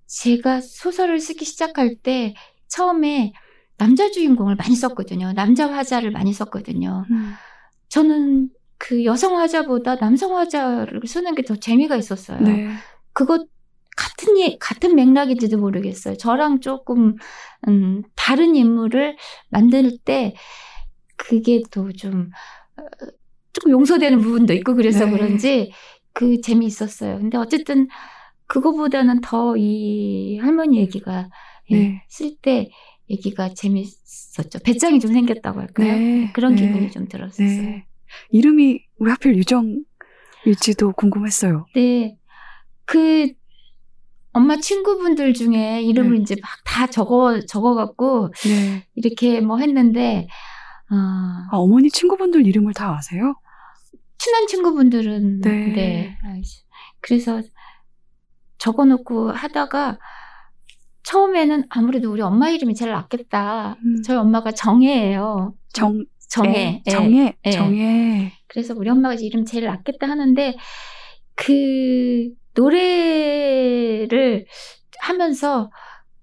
제가 0.08 0.62
소설을 0.62 1.20
쓰기 1.20 1.46
시작할 1.46 1.96
때 2.04 2.34
처음에 2.72 3.34
남자 3.78 4.10
주인공을 4.12 4.56
많이 4.56 4.76
썼거든요. 4.76 5.34
남자 5.34 5.72
화자를 5.72 6.12
많이 6.12 6.34
썼거든요. 6.34 7.06
음, 7.12 7.34
저는 7.90 8.50
그 8.78 9.06
여성 9.06 9.38
화자보다 9.38 9.98
남성 9.98 10.38
화자를 10.38 11.02
쓰는 11.06 11.36
게 11.36 11.44
더 11.44 11.56
재미가 11.56 11.96
있었어요. 11.98 12.40
네. 12.42 12.70
그것 13.14 13.48
같은 13.98 14.40
예, 14.40 14.58
같은 14.60 14.96
맥락인지도 14.96 15.58
모르겠어요. 15.58 16.16
저랑 16.18 16.62
조금 16.62 17.16
음, 17.68 18.02
다른 18.16 18.56
인물을 18.56 19.18
만들 19.50 19.98
때 20.06 20.34
그게 21.18 21.62
또좀 21.72 22.30
어, 22.78 22.82
조금 23.54 23.72
용서되는 23.72 24.20
부분도 24.22 24.54
있고 24.56 24.76
그래서 24.76 25.06
네. 25.06 25.12
그런지 25.12 25.72
그 26.14 26.42
재미 26.42 26.66
있었어요. 26.68 27.18
근데 27.20 27.38
어쨌든 27.38 27.88
그거보다는 28.48 29.22
더 29.22 29.56
이 29.58 30.40
할머니 30.42 30.78
얘기가 30.80 31.22
예, 31.22 31.30
네. 31.72 32.04
쓸때 32.10 32.70
얘기가 33.10 33.54
재밌었죠. 33.54 34.60
배짱이 34.64 35.00
좀 35.00 35.14
생겼다고 35.14 35.60
할까요? 35.60 35.94
네. 35.98 36.32
그런 36.34 36.56
네. 36.56 36.62
기분이 36.68 36.92
좀 36.92 37.08
들었었어요. 37.08 37.48
네. 37.48 37.86
이름이 38.30 38.80
왜 39.00 39.12
하필 39.12 39.36
유정일지도 39.38 40.94
궁금했어요. 40.98 41.66
네. 41.76 42.18
그 42.86 43.32
엄마 44.34 44.58
친구분들 44.58 45.34
중에 45.34 45.82
이름을 45.82 46.18
네. 46.18 46.22
이제 46.22 46.36
막 46.42 46.50
다 46.66 46.88
적어 46.88 47.42
적어갖고 47.42 48.30
네. 48.46 48.88
이렇게 48.96 49.42
뭐 49.42 49.58
했는데 49.58 50.28
어, 50.90 50.96
아, 50.96 51.48
어머니 51.58 51.90
친구분들 51.92 52.48
이름을 52.48 52.74
다 52.74 52.96
아세요? 52.96 53.36
친한 54.18 54.48
친구분들은 54.48 55.42
네. 55.42 56.18
그래서 57.02 57.42
적어놓고 58.58 59.32
하다가 59.32 60.00
처음에는 61.12 61.66
아무래도 61.70 62.10
우리 62.12 62.22
엄마 62.22 62.50
이름이 62.50 62.74
제일 62.74 62.92
낫겠다. 62.92 63.76
음. 63.84 64.02
저희 64.02 64.18
엄마가 64.18 64.52
정혜예요. 64.52 65.54
정, 65.74 66.06
정혜. 66.30 66.82
예. 66.86 66.90
정혜, 66.90 67.36
예. 67.46 67.52
정혜. 67.52 68.32
그래서 68.48 68.74
우리 68.74 68.90
엄마가 68.90 69.16
이름 69.16 69.44
제일 69.44 69.66
낫겠다 69.66 70.08
하는데 70.08 70.56
그 71.36 72.30
노래를 72.56 74.46
하면서 75.00 75.70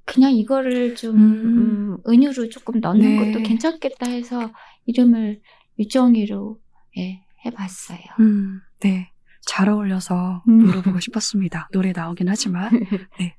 그냥 0.07 0.33
이거를 0.33 0.95
좀 0.95 1.17
음. 1.17 1.21
음, 1.21 1.99
은유로 2.09 2.49
조금 2.49 2.81
넣는 2.81 3.01
네. 3.01 3.33
것도 3.33 3.43
괜찮겠다 3.45 4.11
해서 4.11 4.51
이름을 4.87 5.43
유정이로 5.79 6.59
예, 6.97 7.21
해봤어요. 7.45 7.99
음, 8.21 8.63
네. 8.81 9.13
잘 9.47 9.69
어울려서 9.69 10.45
음. 10.49 10.53
물어보고 10.65 11.01
싶었습니다. 11.01 11.69
노래 11.73 11.93
나오긴 11.93 12.29
하지만. 12.31 12.71
네. 13.21 13.37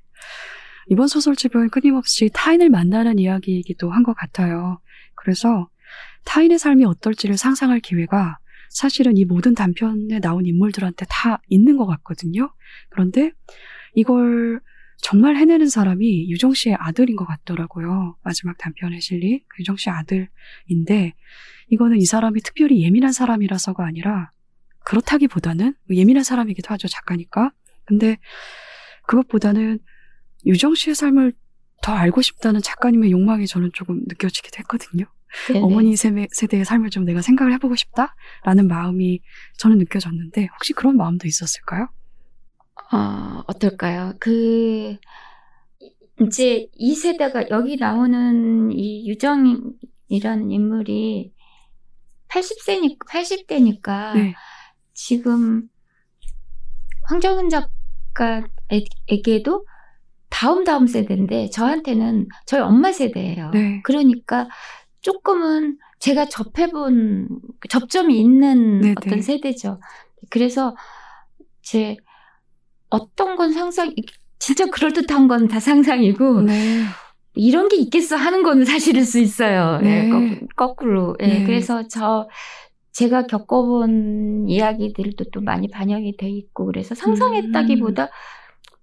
이번 0.90 1.06
소설집은 1.06 1.70
끊임없이 1.70 2.30
타인을 2.34 2.68
만나는 2.68 3.18
이야기이기도 3.18 3.90
한 3.90 4.02
것 4.02 4.14
같아요. 4.14 4.80
그래서 5.14 5.68
타인의 6.24 6.58
삶이 6.58 6.84
어떨지를 6.84 7.36
상상할 7.36 7.80
기회가 7.80 8.38
사실은 8.70 9.16
이 9.16 9.24
모든 9.24 9.54
단편에 9.54 10.20
나온 10.20 10.46
인물들한테 10.46 11.06
다 11.08 11.40
있는 11.48 11.76
것 11.76 11.86
같거든요. 11.86 12.52
그런데 12.88 13.32
이걸 13.94 14.60
정말 15.02 15.36
해내는 15.36 15.68
사람이 15.68 16.30
유정 16.30 16.54
씨의 16.54 16.76
아들인 16.78 17.16
것 17.16 17.24
같더라고요. 17.24 18.16
마지막 18.22 18.58
단편에 18.58 19.00
실린 19.00 19.40
그 19.48 19.60
유정 19.60 19.76
씨 19.76 19.90
아들인데 19.90 21.14
이거는 21.68 21.98
이 21.98 22.04
사람이 22.04 22.40
특별히 22.42 22.82
예민한 22.82 23.12
사람이라서가 23.12 23.84
아니라 23.84 24.32
그렇다기보다는 24.84 25.74
예민한 25.90 26.24
사람이기도 26.24 26.72
하죠 26.74 26.88
작가니까. 26.88 27.52
근데 27.84 28.18
그것보다는 29.06 29.78
유정 30.46 30.74
씨의 30.74 30.94
삶을 30.94 31.32
더 31.82 31.92
알고 31.92 32.22
싶다는 32.22 32.60
작가님의 32.62 33.10
욕망이 33.10 33.46
저는 33.46 33.70
조금 33.72 34.02
느껴지기도 34.06 34.58
했거든요. 34.58 35.06
네네. 35.48 35.60
어머니 35.60 35.96
세대, 35.96 36.26
세대의 36.32 36.64
삶을 36.64 36.90
좀 36.90 37.04
내가 37.04 37.22
생각을 37.22 37.52
해보고 37.54 37.76
싶다라는 37.76 38.68
마음이 38.68 39.20
저는 39.58 39.78
느껴졌는데 39.78 40.48
혹시 40.54 40.72
그런 40.72 40.96
마음도 40.96 41.28
있었을까요? 41.28 41.88
어, 42.92 43.44
어떨까요? 43.46 44.14
그, 44.18 44.96
이제 46.20 46.68
이 46.74 46.94
세대가 46.94 47.48
여기 47.50 47.76
나오는 47.76 48.72
이 48.72 49.08
유정이라는 49.08 50.50
인물이 50.50 51.32
80세니까, 52.28 52.98
80대니까 53.08 54.14
네. 54.14 54.34
지금 54.92 55.68
황정은 57.08 57.48
작가에게도 58.14 59.64
다음 60.30 60.64
다음 60.64 60.86
세대인데 60.86 61.50
저한테는 61.50 62.28
저희 62.46 62.60
엄마 62.60 62.92
세대예요. 62.92 63.50
네. 63.52 63.80
그러니까 63.84 64.48
조금은 65.02 65.76
제가 65.98 66.26
접해본 66.26 67.28
접점이 67.68 68.18
있는 68.18 68.80
네네. 68.80 68.94
어떤 68.98 69.20
세대죠. 69.22 69.80
그래서 70.30 70.74
제 71.62 71.96
어떤 72.88 73.36
건 73.36 73.52
상상 73.52 73.92
진짜 74.38 74.66
그럴듯한 74.66 75.28
건 75.28 75.48
다 75.48 75.60
상상이고 75.60 76.42
네. 76.42 76.82
이런 77.34 77.68
게 77.68 77.76
있겠어 77.76 78.16
하는 78.16 78.42
거는 78.42 78.64
사실일 78.64 79.04
수 79.04 79.18
있어요. 79.18 79.78
네. 79.82 80.06
예, 80.06 80.08
거꾸- 80.10 80.46
거꾸로. 80.56 81.16
예, 81.20 81.26
네. 81.26 81.44
그래서 81.44 81.86
저 81.88 82.28
제가 82.92 83.26
겪어본 83.26 84.48
이야기들도 84.48 85.26
또 85.32 85.40
많이 85.40 85.68
반영이 85.68 86.16
돼 86.16 86.28
있고 86.28 86.66
그래서 86.66 86.94
상상했다기보다 86.94 88.08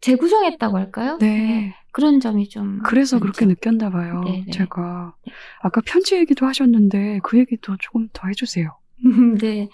재구성했다고 0.02 0.78
할까요? 0.78 1.18
네. 1.20 1.74
그런 1.91 2.20
점이 2.20 2.50
좀 2.50 2.80
그래서 2.84 3.20
그렇게. 3.20 3.45
느꼈나 3.45 3.89
봐요. 3.89 4.22
네네. 4.24 4.52
제가 4.52 5.16
아까 5.62 5.82
편지 5.86 6.16
얘기도 6.16 6.45
하셨는데 6.45 7.20
그 7.24 7.39
얘기도 7.39 7.76
조금 7.80 8.08
더 8.14 8.28
해주세요. 8.28 8.78
네. 9.39 9.68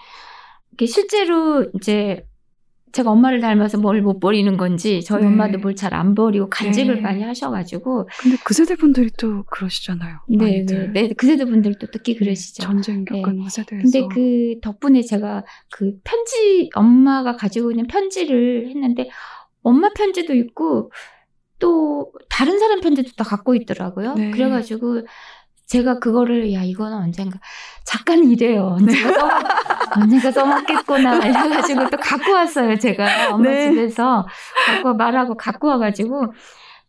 이게 0.72 0.86
실제로 0.86 1.70
이제 1.76 2.26
제가 2.94 3.10
엄마를 3.10 3.42
닮아서 3.42 3.80
뭘 3.80 4.02
못 4.04 4.20
버리는 4.20 4.56
건지 4.56 5.02
저희 5.04 5.22
네. 5.22 5.28
엄마도 5.28 5.58
뭘 5.60 5.74
잘 5.76 5.94
안 5.96 6.14
버리고 6.16 6.48
간직을 6.50 6.96
네. 6.98 7.02
많이 7.02 7.24
하셔가지고 7.24 8.08
근데 8.22 8.38
그 8.46 8.54
세대 8.54 8.76
분들이 8.76 9.10
또 9.18 9.44
그러시잖아요. 9.46 10.20
네, 10.30 10.64
네. 10.66 10.88
네, 10.94 11.10
그 11.18 11.26
세대 11.26 11.44
분들도 11.46 11.88
특히 11.92 12.16
그러시죠. 12.16 12.62
전쟁 12.64 13.04
겪은 13.04 13.50
세대에서. 13.50 13.82
근데 13.84 14.08
그 14.14 14.60
덕분에 14.62 15.02
제가 15.02 15.44
그 15.72 15.94
편지 16.04 16.70
엄마가 16.76 17.36
가지고 17.36 17.72
있는 17.72 17.88
편지를 17.88 18.70
했는데 18.70 19.10
엄마 19.64 19.90
편지도 19.94 20.34
있고 20.36 20.92
또 21.60 22.12
다른 22.30 22.60
사람 22.60 22.82
편지도 22.82 23.12
다 23.18 23.24
갖고 23.24 23.56
있더라고요. 23.56 24.14
네. 24.16 24.32
그래가지고 24.32 25.02
제가 25.66 26.00
그거를 26.00 26.52
야 26.54 26.62
이거는 26.64 26.98
언젠가 26.98 27.40
작가는 27.86 28.30
이래요. 28.30 28.76
언젠가 28.78 29.10
네. 29.10 29.14
써 29.14 29.30
언젠가 30.02 30.32
써먹겠구나 30.32 31.26
이래가지고 31.26 31.90
또 31.90 31.98
갖고 31.98 32.32
왔어요. 32.34 32.78
제가 32.78 33.34
엄마 33.34 33.50
네. 33.50 33.70
집에서 33.72 34.26
갖고 34.68 34.90
와- 34.90 34.94
말하고 34.94 35.36
갖고 35.38 35.68
와가지고 35.70 36.34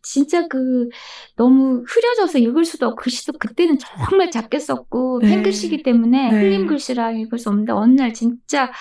진짜 0.01 0.47
그 0.47 0.87
너무 1.35 1.83
흐려져서 1.87 2.37
읽을 2.37 2.63
수도 2.65 2.87
없고 2.87 2.97
글씨도 2.97 3.33
그때는 3.39 3.77
정말 3.79 4.29
작게 4.29 4.59
썼고 4.59 5.21
네. 5.23 5.29
펜글씨기 5.29 5.81
때문에 5.81 6.29
네. 6.31 6.37
흘림 6.37 6.67
글씨라 6.67 7.11
읽을 7.11 7.39
수 7.39 7.49
없는데 7.49 7.71
어느 7.71 7.93
날 7.99 8.13
진짜 8.13 8.71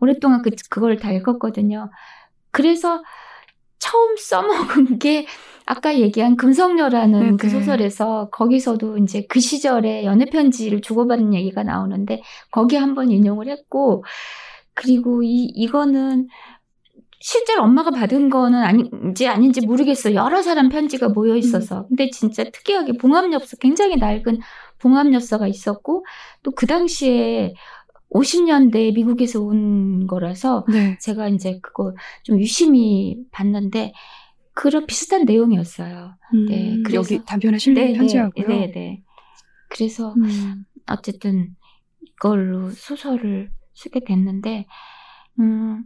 오랫동안 0.00 0.40
그 0.42 0.50
그걸 0.70 0.96
다 0.96 1.10
읽었거든요. 1.12 1.90
그래서 2.52 3.02
처음 3.82 4.16
써먹은 4.16 4.98
게 5.00 5.26
아까 5.66 5.98
얘기한 5.98 6.36
금성녀라는 6.36 7.20
네네. 7.20 7.36
그 7.38 7.48
소설에서 7.50 8.28
거기서도 8.30 8.98
이제 8.98 9.26
그 9.28 9.40
시절에 9.40 10.04
연애 10.04 10.24
편지를 10.26 10.80
주고받는 10.80 11.34
얘기가 11.34 11.64
나오는데 11.64 12.22
거기 12.52 12.76
한번 12.76 13.10
인용을 13.10 13.48
했고 13.48 14.04
그리고 14.74 15.22
이 15.24 15.44
이거는 15.54 16.28
실제로 17.20 17.62
엄마가 17.64 17.90
받은 17.92 18.30
거는 18.30 18.60
아닌지 18.62 19.28
아닌지 19.28 19.60
모르겠어요. 19.66 20.14
여러 20.16 20.42
사람 20.42 20.68
편지가 20.68 21.08
모여 21.10 21.36
있어서. 21.36 21.86
근데 21.88 22.10
진짜 22.10 22.44
특이하게 22.44 22.94
봉합엽서 22.98 23.56
굉장히 23.58 23.96
낡은 23.96 24.40
봉합엽서가 24.80 25.46
있었고 25.48 26.04
또 26.42 26.52
그 26.56 26.66
당시에 26.66 27.54
50년대 28.14 28.94
미국에서 28.94 29.40
온 29.40 30.06
거라서 30.06 30.64
네. 30.68 30.98
제가 30.98 31.28
이제 31.28 31.58
그거 31.62 31.94
좀 32.24 32.38
유심히 32.40 33.16
봤는데 33.30 33.92
그런 34.54 34.86
비슷한 34.86 35.24
내용이었어요. 35.24 36.14
음, 36.34 36.46
네, 36.46 36.76
그래서- 36.84 36.94
여기 37.14 37.24
단편에 37.24 37.58
실린 37.58 37.96
편지하고요. 37.96 38.46
네, 38.46 38.70
네. 38.70 39.02
그래서 39.70 40.12
음, 40.14 40.64
어쨌든 40.90 41.56
이걸로 42.02 42.68
소설을 42.70 43.50
쓰게 43.74 44.00
됐는데, 44.04 44.66
음, 45.40 45.84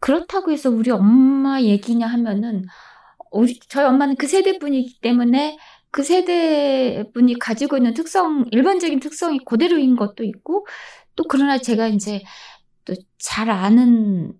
그렇다고 0.00 0.50
해서 0.50 0.68
우리 0.70 0.90
엄마 0.90 1.60
얘기냐 1.62 2.06
하면은, 2.08 2.64
우리, 3.30 3.58
저희 3.68 3.86
엄마는 3.86 4.16
그 4.16 4.26
세대 4.26 4.58
분이기 4.58 5.00
때문에 5.00 5.56
그 5.92 6.02
세대 6.02 7.04
분이 7.14 7.38
가지고 7.38 7.76
있는 7.76 7.94
특성, 7.94 8.46
일반적인 8.50 8.98
특성이 9.00 9.38
그대로인 9.44 9.94
것도 9.96 10.24
있고, 10.24 10.66
또 11.16 11.24
그러나 11.28 11.58
제가 11.58 11.88
이제 11.88 12.22
또 12.84 12.94
잘 13.18 13.50
아는 13.50 14.32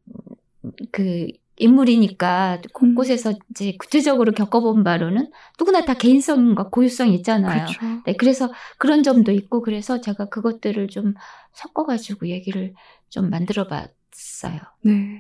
그 0.91 1.29
인물이니까 1.57 2.61
곳곳에서 2.73 3.35
이제 3.51 3.77
구체적으로 3.79 4.33
겪어본 4.33 4.83
바로는 4.85 5.31
누구나 5.59 5.85
다 5.85 5.95
개인성과 5.95 6.71
고유성이 6.71 7.15
있잖아요. 7.17 7.67
그렇죠. 7.67 8.03
네, 8.07 8.15
그래서 8.17 8.51
그런 8.79 9.03
점도 9.03 9.31
있고 9.33 9.61
그래서 9.63 10.01
제가 10.01 10.29
그것들을 10.31 10.89
좀 10.89 11.15
섞어가지고 11.53 12.29
얘기를 12.29 12.75
좀 13.11 13.31
만들어 13.31 13.69
봤어요. 13.69 14.61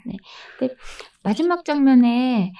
네. 0.06 0.68
마지막 1.22 1.64
장면에 1.64 2.52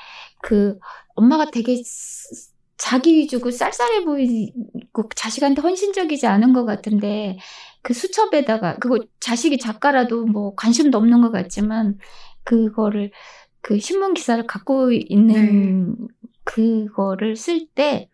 그 0.43 0.79
엄마가 1.15 1.51
되게 1.51 1.83
스- 1.85 2.53
자기 2.83 3.15
위주고 3.15 3.53
쌀쌀해 3.53 4.05
보이고 4.05 5.09
자식한테 5.15 5.63
헌신적이지 5.63 6.27
않은 6.27 6.53
것 6.53 6.65
같은데 6.65 7.39
그 7.81 7.95
수첩에다가 7.95 8.75
그거 8.81 8.99
자식이 9.21 9.59
작가라도 9.59 10.27
뭐 10.27 10.57
관심도 10.57 10.99
없는 10.99 11.21
것 11.21 11.31
같지만 11.31 12.01
그거를 12.43 13.13
그 13.61 13.79
신문 13.79 14.15
기사를 14.15 14.45
갖고 14.49 14.91
있는 14.91 15.97
그거를 16.43 17.37
쓸 17.37 17.69
때 17.69 18.11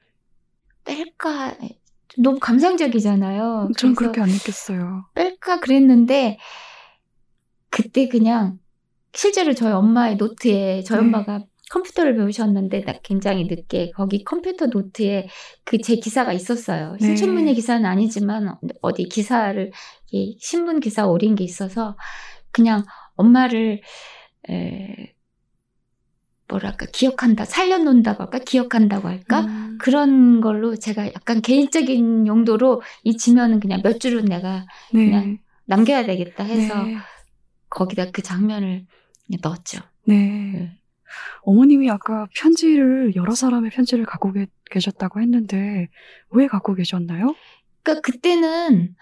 뺄까 0.84 1.56
너무 2.18 2.38
감상적이잖아요. 2.38 3.70
전 3.78 3.94
그렇게 3.94 4.20
안 4.20 4.28
느꼈어요. 4.28 5.06
뺄까 5.14 5.60
그랬는데 5.60 6.38
그때 7.70 8.06
그냥 8.06 8.58
실제로 9.14 9.54
저희 9.54 9.72
엄마의 9.72 10.16
노트에 10.16 10.82
저희 10.82 10.98
네. 10.98 11.06
엄마가 11.06 11.44
컴퓨터를 11.70 12.16
배우셨는데 12.16 12.82
나 12.84 12.94
굉장히 13.02 13.44
늦게 13.44 13.90
거기 13.92 14.24
컴퓨터 14.24 14.66
노트에 14.66 15.28
그 15.64 15.78
제 15.82 15.96
기사가 15.96 16.32
있었어요. 16.32 16.96
네. 17.00 17.06
신춘문예 17.06 17.54
기사는 17.54 17.84
아니지만 17.86 18.56
어디 18.82 19.04
기사를 19.04 19.70
이 20.10 20.36
신문 20.40 20.80
기사 20.80 21.06
오린 21.06 21.34
게 21.34 21.44
있어서 21.44 21.96
그냥 22.52 22.84
엄마를 23.16 23.80
에, 24.50 25.14
뭐랄까 26.48 26.86
기억한다 26.92 27.44
살려놓는다고 27.44 28.22
할까 28.24 28.38
기억한다고 28.38 29.08
할까 29.08 29.40
음, 29.40 29.78
그런 29.80 30.40
걸로 30.40 30.76
제가 30.76 31.06
약간 31.08 31.42
개인적인 31.42 32.26
용도로 32.26 32.82
이 33.04 33.16
지면은 33.16 33.60
그냥 33.60 33.80
몇 33.82 34.00
줄은 34.00 34.24
내가 34.24 34.66
네. 34.92 35.04
그냥 35.04 35.38
남겨야 35.66 36.06
되겠다 36.06 36.44
해서 36.44 36.82
네. 36.82 36.96
거기다 37.68 38.10
그 38.12 38.22
장면을 38.22 38.86
넣었죠. 39.42 39.80
네. 40.06 40.77
네. 41.08 41.40
어머님이 41.42 41.90
아까 41.90 42.26
편지를 42.36 43.14
여러 43.16 43.34
사람의 43.34 43.70
편지를 43.70 44.04
갖고 44.04 44.32
계, 44.32 44.46
계셨다고 44.70 45.20
했는데 45.20 45.88
왜 46.30 46.46
갖고 46.46 46.74
계셨나요? 46.74 47.34
그러니까 47.82 48.02
그때는 48.02 48.94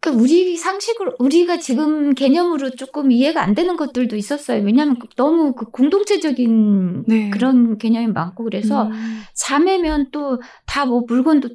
그러니까 0.00 0.22
우리 0.22 0.56
상식으로 0.56 1.14
우리가 1.18 1.58
지금 1.58 2.14
개념으로 2.14 2.70
조금 2.70 3.12
이해가 3.12 3.42
안 3.42 3.54
되는 3.54 3.76
것들도 3.76 4.16
있었어요. 4.16 4.62
왜냐하면 4.64 4.96
너무 5.16 5.54
그 5.54 5.66
공동체적인 5.66 7.04
네. 7.06 7.28
그런 7.30 7.76
개념이 7.76 8.06
많고 8.08 8.44
그래서 8.44 8.84
음, 8.86 9.20
자매면 9.34 10.10
또 10.10 10.38
다 10.66 10.86
뭐 10.86 11.02
물건도 11.06 11.50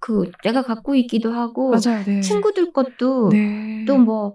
그 0.00 0.30
내가 0.42 0.62
갖고 0.62 0.94
있기도 0.96 1.32
하고 1.32 1.70
맞아요. 1.70 2.04
네. 2.04 2.20
친구들 2.20 2.72
것도 2.72 3.28
네. 3.30 3.84
또뭐 3.86 4.34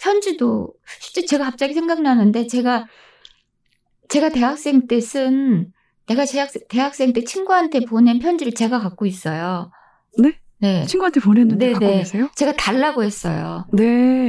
편지도 0.00 0.72
실제 1.00 1.24
제가 1.26 1.44
갑자기 1.44 1.74
생각나는데 1.74 2.46
제가 2.46 2.86
제가 4.14 4.28
대학생 4.28 4.86
때 4.86 5.00
쓴 5.00 5.72
내가 6.06 6.24
대학생, 6.24 6.62
대학생 6.68 7.12
때 7.12 7.24
친구한테 7.24 7.80
보낸 7.80 8.20
편지를 8.20 8.52
제가 8.54 8.78
갖고 8.78 9.06
있어요. 9.06 9.72
네? 10.18 10.38
네. 10.60 10.86
친구한테 10.86 11.18
보냈는데 11.18 11.66
네, 11.66 11.72
갖고 11.72 11.86
네. 11.86 11.98
계세요? 11.98 12.28
제가 12.36 12.52
달라고 12.52 13.02
했어요. 13.02 13.66
네. 13.72 13.82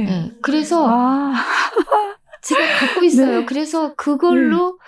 네. 0.04 0.32
그래서 0.42 0.84
아, 0.88 1.34
제가 2.42 2.60
갖고 2.80 3.04
있어요. 3.04 3.40
네. 3.40 3.44
그래서 3.44 3.94
그걸로 3.94 4.80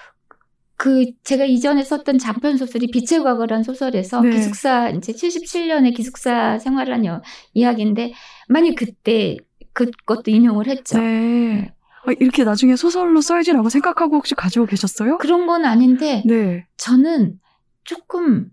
그 0.77 1.05
제가 1.23 1.45
이전에 1.45 1.85
썼던 1.85 2.19
장편 2.19 2.57
소설이 2.57 2.89
빛의 2.91 3.23
과거란 3.23 3.63
소설에서 3.63 4.21
네. 4.23 4.31
기숙사 4.31 4.91
이제 4.91 5.13
77년에 5.13 5.95
기숙사 5.95 6.59
생활한 6.59 7.05
여, 7.05 7.23
이야기인데 7.53 8.15
많이 8.49 8.75
그때 8.75 9.37
그것도 9.75 10.33
인용을 10.33 10.67
했죠. 10.67 10.99
네. 10.99 11.73
어, 12.09 12.13
이렇게 12.19 12.45
나중에 12.45 12.75
소설로 12.77 13.21
써야지라고 13.21 13.69
생각하고 13.69 14.17
혹시 14.17 14.35
가지고 14.35 14.67
계셨어요? 14.67 15.19
그런 15.19 15.47
건 15.47 15.65
아닌데 15.65 16.23
네. 16.27 16.67
저는 16.77 17.39
조금 17.85 18.51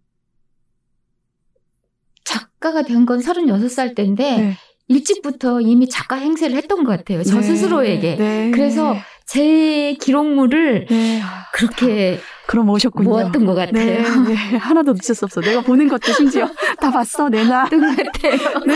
작가가 2.24 2.82
된 2.82 3.06
건 3.06 3.20
36살 3.20 3.96
때인데 3.96 4.38
네. 4.38 4.54
일찍부터 4.88 5.62
이미 5.62 5.88
작가 5.90 6.16
행세를 6.16 6.56
했던 6.56 6.84
것 6.84 6.98
같아요. 6.98 7.24
저 7.24 7.38
네. 7.40 7.42
스스로에게. 7.44 8.16
네. 8.18 8.52
그래서 8.52 8.96
제 9.26 9.94
기록물을 10.00 10.86
네. 10.90 11.22
아, 11.22 11.46
그렇게 11.54 12.20
그럼 12.48 12.70
오셨군요. 12.70 13.10
모았던 13.10 13.46
것 13.46 13.56
같아요. 13.56 13.74
네, 13.74 14.04
네. 14.28 14.36
하나도 14.36 14.94
놓칠 14.94 15.16
수 15.16 15.26
없어. 15.26 15.42
내가 15.42 15.62
보는 15.62 15.88
것도 15.88 16.12
심지어 16.14 16.48
다 16.80 16.92
봤어, 16.92 17.30
내나. 17.30 17.64
것 17.68 17.80
같아요. 17.80 18.60
네. 18.68 18.76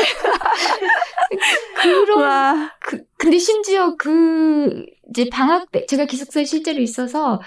그런 1.82 2.20
와. 2.22 2.72
그, 2.82 3.04
근데 3.18 3.38
심지어 3.38 3.96
그 3.96 4.86
이제 5.10 5.30
방학 5.32 5.72
때 5.72 5.86
제가 5.86 6.06
기숙사에 6.06 6.46
실제로 6.46 6.80
있어서 6.82 7.40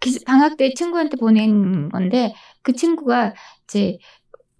기- 0.00 0.22
방학 0.26 0.58
때 0.58 0.74
친구한테 0.74 1.16
보낸 1.16 1.88
건데 1.88 2.34
그 2.62 2.72
친구가 2.74 3.32
이제 3.64 3.96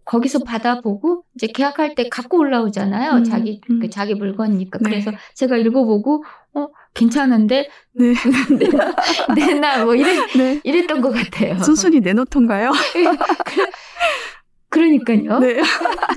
거기서 0.07 0.40
받아보고 0.44 1.24
이제 1.34 1.46
계약할 1.48 1.94
때 1.94 2.09
갖고 2.09 2.38
올라오잖아요. 2.38 3.12
음, 3.12 3.24
자기 3.24 3.61
음. 3.70 3.80
그 3.80 3.90
자기 3.90 4.14
물건이니까. 4.14 4.78
네. 4.82 4.88
그래서 4.90 5.12
제가 5.34 5.59
읽어보고 5.59 6.24
어 6.55 6.68
괜찮은데 6.95 7.68
네. 7.93 8.14
내나 8.59 8.95
내나 9.34 9.84
뭐 9.84 9.95
이래 9.95 10.14
네. 10.36 10.61
이랬던 10.64 11.01
것 11.01 11.11
같아요. 11.11 11.59
순순히 11.62 12.01
내놓던가요? 12.01 12.72
그러니까요. 14.68 15.38
네. 15.41 15.61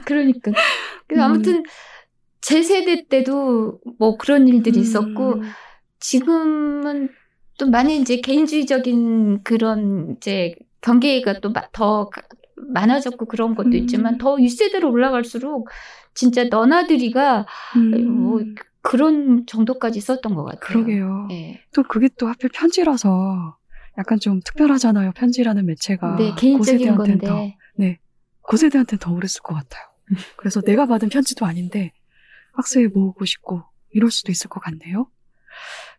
그러니까. 0.06 0.52
그래서 1.08 1.26
음. 1.26 1.32
아무튼 1.32 1.64
제 2.42 2.62
세대 2.62 3.08
때도 3.08 3.80
뭐 4.00 4.18
그런 4.18 4.48
일들이 4.48 4.80
있었고 4.80 5.36
음. 5.36 5.42
지금은 6.00 7.10
또 7.58 7.70
많이 7.70 7.98
이제 7.98 8.18
개인주의적인 8.18 9.44
그런 9.44 10.16
이제 10.18 10.56
경계가 10.82 11.40
또 11.40 11.54
더 11.72 12.10
많아졌고 12.56 13.26
그런 13.26 13.56
것도 13.56 13.70
음. 13.70 13.74
있지만 13.74 14.18
더 14.18 14.36
윗세대로 14.36 14.92
올라갈수록 14.92 15.70
진짜 16.14 16.46
너나들이가 16.46 17.46
음. 17.76 18.12
뭐 18.12 18.42
그런 18.84 19.46
정도까지 19.48 20.02
썼던 20.02 20.36
것 20.36 20.44
같아요. 20.44 20.60
그러게요. 20.60 21.28
예. 21.32 21.64
또 21.74 21.84
그게 21.84 22.10
또 22.18 22.28
하필 22.28 22.50
편지라서 22.54 23.58
약간 23.98 24.20
좀 24.20 24.42
특별하잖아요. 24.44 25.14
편지라는 25.14 25.66
매체가. 25.66 26.18
네, 26.18 26.36
개인적인 26.36 26.58
고세대한테는 26.58 27.18
더, 27.20 27.34
건데. 27.36 27.58
고세대한테는 28.42 29.00
더 29.00 29.14
그랬을 29.14 29.42
것 29.42 29.56
같아요. 29.56 29.84
그래서 30.38 30.62
내가 30.62 30.86
받은 30.86 31.10
편지도 31.10 31.46
아닌데 31.46 31.94
박스에 32.56 32.88
모으고 32.88 33.26
싶고 33.26 33.64
이럴 33.92 34.12
수도 34.12 34.32
있을 34.32 34.50
것 34.50 34.60
같네요. 34.60 35.10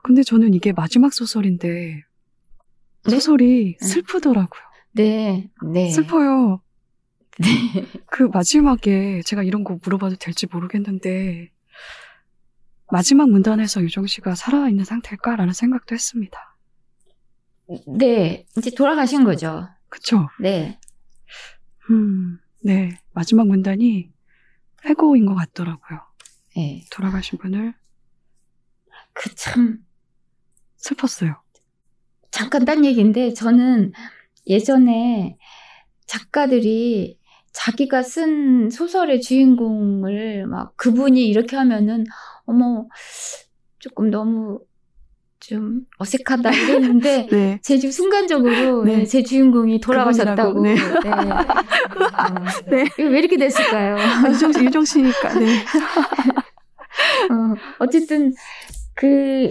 근데 0.03 0.23
저는 0.23 0.55
이게 0.55 0.73
마지막 0.73 1.13
소설인데 1.13 2.03
네? 3.07 3.11
소설이 3.11 3.77
음. 3.81 3.85
슬프더라고요. 3.85 4.63
네, 4.93 5.51
네. 5.73 5.91
슬퍼요. 5.91 6.61
네. 7.39 7.87
그 8.07 8.25
마지막에 8.25 9.23
제가 9.25 9.43
이런 9.43 9.65
거 9.65 9.79
물어봐도 9.83 10.17
될지 10.17 10.47
모르겠는데 10.47 11.51
마지막 12.91 13.31
문단에서 13.31 13.83
유정 13.83 14.07
씨가 14.07 14.35
살아있는 14.35 14.85
상태일까라는 14.85 15.53
생각도 15.53 15.95
했습니다. 15.95 16.57
네, 17.99 18.47
이제 18.57 18.71
돌아가신 18.71 19.25
거죠. 19.25 19.69
그쵸? 19.89 20.29
네. 20.41 20.79
음, 21.91 22.39
네. 22.61 22.99
마지막 23.13 23.47
문단이 23.47 24.13
해고인 24.85 25.27
것 25.27 25.35
같더라고요. 25.35 26.01
네. 26.57 26.85
돌아가신 26.91 27.39
분을 27.39 27.75
그 29.13 29.35
참, 29.35 29.79
슬펐어요. 30.77 31.41
잠깐 32.31 32.65
딴 32.65 32.85
얘기인데, 32.85 33.33
저는 33.33 33.93
예전에 34.47 35.39
작가들이 36.07 37.19
자기가 37.53 38.03
쓴 38.03 38.69
소설의 38.71 39.21
주인공을 39.21 40.47
막 40.49 40.77
그분이 40.77 41.27
이렇게 41.27 41.57
하면은, 41.57 42.05
어머, 42.47 42.87
조금 43.79 44.11
너무 44.11 44.61
좀 45.41 45.83
어색하다 45.99 46.51
이랬는데, 46.53 47.27
네. 47.31 47.59
제 47.63 47.79
지금 47.79 47.91
순간적으로 47.91 48.85
네. 48.85 48.99
네, 48.99 49.05
제 49.05 49.23
주인공이 49.23 49.81
돌아가셨다고. 49.81 50.63
네. 50.63 50.73
어, 50.73 50.77
네. 52.71 52.85
이거 52.99 53.09
왜 53.11 53.19
이렇게 53.19 53.37
됐을까요? 53.37 53.97
아, 53.99 54.29
유정, 54.31 54.53
씨- 54.53 54.65
유정 54.65 54.85
씨니까, 54.85 55.35
네. 55.39 55.47
어, 57.31 57.55
어쨌든 57.81 58.33
그 58.95 59.51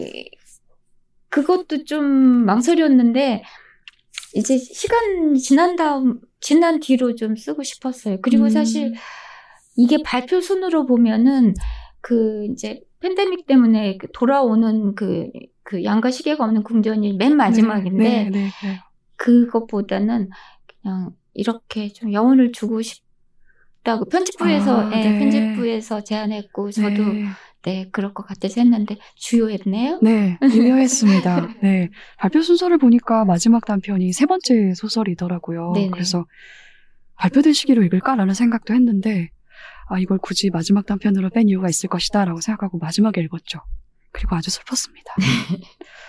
그것도 1.29 1.83
좀 1.85 2.05
망설였는데 2.45 3.43
이제 4.35 4.57
시간 4.57 5.35
지난 5.35 5.75
다음 5.75 6.19
지난 6.39 6.79
뒤로 6.79 7.15
좀 7.15 7.35
쓰고 7.35 7.63
싶었어요. 7.63 8.17
그리고 8.21 8.45
음. 8.45 8.49
사실 8.49 8.93
이게 9.75 9.97
발표 10.03 10.41
순으로 10.41 10.85
보면은 10.85 11.53
그 12.03 12.45
이제 12.51 12.81
팬데믹 12.99 13.45
때문에 13.47 13.97
그 13.97 14.07
돌아오는 14.13 14.93
그, 14.93 15.29
그 15.63 15.85
양과 15.85 16.11
시계가 16.11 16.43
없는 16.43 16.63
궁전이 16.63 17.13
맨 17.13 17.37
마지막인데 17.37 18.03
네, 18.03 18.29
네, 18.29 18.49
네. 18.61 18.79
그것보다는 19.15 20.29
그냥 20.67 21.11
이렇게 21.33 21.87
좀 21.93 22.11
여운을 22.11 22.51
주고 22.51 22.81
싶다고 22.81 24.05
편집부에서 24.05 24.89
아, 24.89 24.91
예, 24.91 25.09
네. 25.09 25.19
편집부에서 25.19 26.03
제안했고 26.03 26.71
저도 26.71 27.13
네. 27.13 27.25
네, 27.63 27.87
그럴 27.93 28.13
것 28.13 28.27
같아서 28.27 28.59
했는데 28.59 28.97
주요했네요. 29.15 29.99
네, 30.01 30.37
유명했습니다. 30.43 31.55
네. 31.63 31.89
발표 32.17 32.41
순서를 32.41 32.77
보니까 32.79 33.23
마지막 33.23 33.65
단편이 33.65 34.11
세 34.11 34.25
번째 34.25 34.73
소설이더라고요. 34.75 35.71
네네. 35.73 35.89
그래서 35.91 36.25
발표된 37.15 37.53
시기로 37.53 37.81
읽을까라는 37.83 38.33
생각도 38.33 38.73
했는데, 38.73 39.29
아, 39.87 39.99
이걸 39.99 40.17
굳이 40.17 40.49
마지막 40.49 40.85
단편으로 40.85 41.29
뺀 41.29 41.49
이유가 41.49 41.69
있을 41.69 41.89
것이다 41.89 42.25
라고 42.25 42.41
생각하고 42.41 42.77
마지막에 42.77 43.21
읽었죠. 43.21 43.59
그리고 44.11 44.35
아주 44.35 44.49
슬펐습니다. 44.49 45.13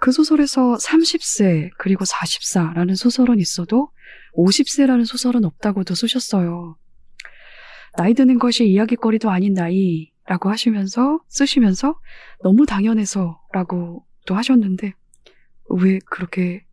그 0.00 0.10
소설에서 0.10 0.76
30세, 0.76 1.70
그리고 1.78 2.04
44라는 2.04 2.96
소설은 2.96 3.38
있어도 3.38 3.90
50세라는 4.36 5.06
소설은 5.06 5.44
없다고도 5.44 5.94
쓰셨어요. 5.94 6.76
나이 7.96 8.14
드는 8.14 8.40
것이 8.40 8.66
이야기거리도 8.66 9.30
아닌 9.30 9.52
나이라고 9.52 10.50
하시면서, 10.50 11.20
쓰시면서 11.28 11.94
너무 12.42 12.66
당연해서라고 12.66 14.04
또 14.26 14.34
하셨는데, 14.34 14.94
왜 15.70 15.98
그렇게, 16.10 16.64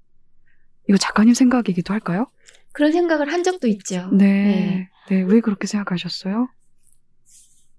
이거 0.87 0.97
작가님 0.97 1.35
생각이기도 1.35 1.93
할까요? 1.93 2.31
그런 2.71 2.91
생각을 2.91 3.31
한 3.31 3.43
적도 3.43 3.67
있죠. 3.67 4.09
네. 4.11 4.25
네, 4.25 4.89
왜 5.15 5.39
그렇게 5.41 5.67
생각하셨어요? 5.67 6.49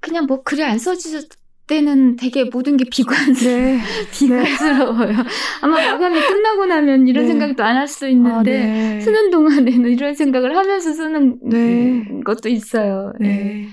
그냥 0.01 0.27
뭐 0.27 0.43
글이 0.43 0.63
안 0.65 0.79
써질 0.79 1.29
때는 1.67 2.17
되게 2.17 2.45
모든 2.45 2.77
게 2.77 2.85
비관스러워. 2.91 3.57
네. 3.57 3.81
비관스러워요. 4.13 5.17
아마 5.63 5.93
마감이 5.93 6.21
끝나고 6.21 6.67
나면 6.67 7.07
이런 7.07 7.25
네. 7.25 7.31
생각도 7.31 7.63
안 7.63 7.77
할수 7.77 8.07
아, 8.07 8.09
있는데 8.09 8.67
네. 8.67 9.01
쓰는 9.01 9.31
동안에는 9.31 9.91
이런 9.91 10.15
생각을 10.15 10.57
하면서 10.57 10.93
쓰는 10.93 11.39
네. 11.49 12.05
것도 12.25 12.49
있어요. 12.49 13.13
네. 13.21 13.29
네. 13.29 13.69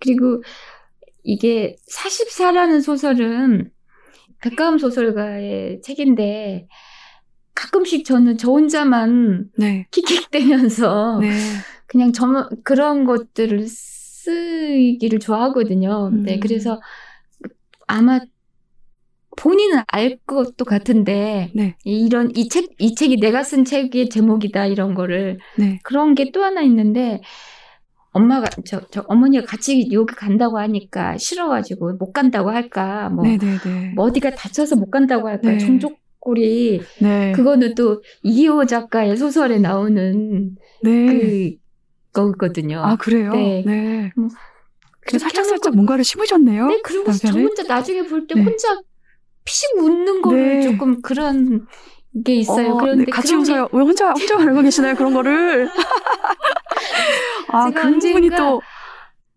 그리고 0.00 0.42
이게 1.22 1.76
44라는 1.94 2.82
소설은 2.82 3.70
백가음 4.40 4.78
소설가의 4.78 5.82
책인데 5.82 6.66
가끔씩 7.54 8.04
저는 8.06 8.38
저 8.38 8.50
혼자만 8.50 9.50
네. 9.58 9.86
킥킥대면서 9.92 11.18
네. 11.20 11.30
그냥 11.90 12.12
저 12.12 12.48
그런 12.62 13.04
것들을 13.04 13.66
쓰기를 13.66 15.18
좋아하거든요. 15.18 16.10
네, 16.10 16.34
음. 16.36 16.40
그래서 16.40 16.80
아마 17.88 18.20
본인은 19.36 19.82
알 19.88 20.18
것도 20.26 20.64
같은데 20.64 21.50
네. 21.54 21.76
이- 21.84 22.04
이런 22.06 22.30
이 22.36 22.48
책 22.48 22.66
이 22.78 22.94
책이 22.94 23.16
내가 23.20 23.42
쓴 23.42 23.64
책의 23.64 24.08
제목이다 24.10 24.66
이런 24.66 24.94
거를 24.94 25.38
네. 25.58 25.78
그런 25.82 26.14
게 26.14 26.30
또 26.32 26.44
하나 26.44 26.60
있는데 26.62 27.20
엄마가 28.12 28.48
저, 28.66 28.80
저 28.90 29.04
어머니가 29.08 29.46
같이 29.46 29.88
여기 29.92 30.14
간다고 30.14 30.58
하니까 30.58 31.16
싫어가지고 31.16 31.94
못 31.94 32.12
간다고 32.12 32.50
할까 32.50 33.08
뭐, 33.08 33.24
네, 33.24 33.38
네, 33.38 33.56
네. 33.64 33.92
뭐 33.96 34.04
어디가 34.06 34.30
다쳐서 34.34 34.76
못 34.76 34.90
간다고 34.90 35.28
할까 35.28 35.52
네. 35.52 35.58
종족골이 35.58 36.80
네. 37.00 37.32
그거는 37.32 37.74
또 37.76 38.02
이기호 38.22 38.66
작가의 38.66 39.16
소설에 39.16 39.58
나오는 39.58 40.56
네. 40.82 41.06
그 41.06 41.59
거거든요. 42.12 42.80
아, 42.84 42.96
그래요? 42.96 43.32
네. 43.32 43.62
네. 43.66 44.12
뭐 44.16 44.28
살짝 45.10 45.44
살짝 45.44 45.70
거- 45.72 45.76
뭔가를 45.76 46.04
심으셨네요. 46.04 46.66
네, 46.66 46.80
그리고 46.82 47.04
저 47.12 47.28
남편을? 47.28 47.48
혼자 47.48 47.62
나중에 47.64 48.02
볼때 48.06 48.34
네. 48.34 48.42
혼자 48.42 48.68
피식 49.44 49.76
웃는 49.78 50.22
거를 50.22 50.60
네. 50.60 50.62
조금 50.62 51.00
그런 51.02 51.66
게 52.24 52.34
있어요. 52.34 52.72
어, 52.72 52.76
그런데 52.78 53.04
네, 53.06 53.10
같이 53.10 53.28
그런 53.32 53.44
게 53.44 53.52
웃어요. 53.52 53.68
왜 53.72 53.80
혼자 53.82 54.10
혼자 54.12 54.38
알고 54.38 54.62
계시나요 54.62 54.94
그런 54.96 55.14
거를? 55.14 55.68
아 57.48 57.70
그분이 57.70 58.28
언젠가- 58.28 58.36
또 58.36 58.62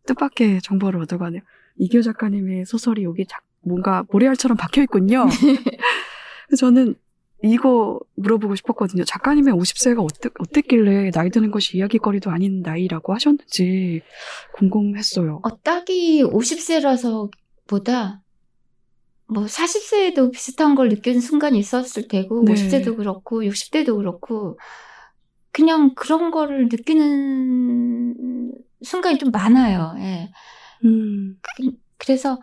뜻밖의 0.05 0.61
정보를 0.61 1.01
얻어가네요. 1.01 1.41
이교 1.77 2.01
작가님의 2.01 2.65
소설이 2.65 3.03
여기 3.03 3.25
자- 3.25 3.39
뭔가 3.65 4.03
모래알처럼 4.11 4.57
박혀 4.57 4.81
있군요. 4.83 5.25
저는 6.59 6.95
이거 7.43 7.99
물어보고 8.15 8.55
싶었거든요. 8.55 9.03
작가님의 9.03 9.53
50세가 9.53 10.01
어땠, 10.01 10.31
어땠길래 10.39 11.11
나이 11.11 11.29
드는 11.29 11.51
것이 11.51 11.77
이야기거리도 11.77 12.31
아닌 12.31 12.61
나이라고 12.61 13.13
하셨는지 13.13 14.01
궁금했어요. 14.55 15.41
어, 15.43 15.61
딱이 15.61 16.23
50세라서 16.23 17.29
보다 17.67 18.21
뭐 19.27 19.43
40세에도 19.43 20.31
비슷한 20.31 20.75
걸 20.75 20.87
느끼는 20.87 21.19
순간이 21.19 21.59
있었을 21.59 22.07
테고 22.07 22.45
네. 22.45 22.53
50세도 22.53 22.95
그렇고 22.95 23.41
60대도 23.41 23.97
그렇고 23.97 24.57
그냥 25.51 25.93
그런 25.95 26.31
거를 26.31 26.69
느끼는 26.69 28.53
순간이 28.83 29.17
좀 29.17 29.31
많아요. 29.31 29.95
예. 29.99 30.31
음, 30.85 31.37
그 31.97 32.07
래서 32.07 32.39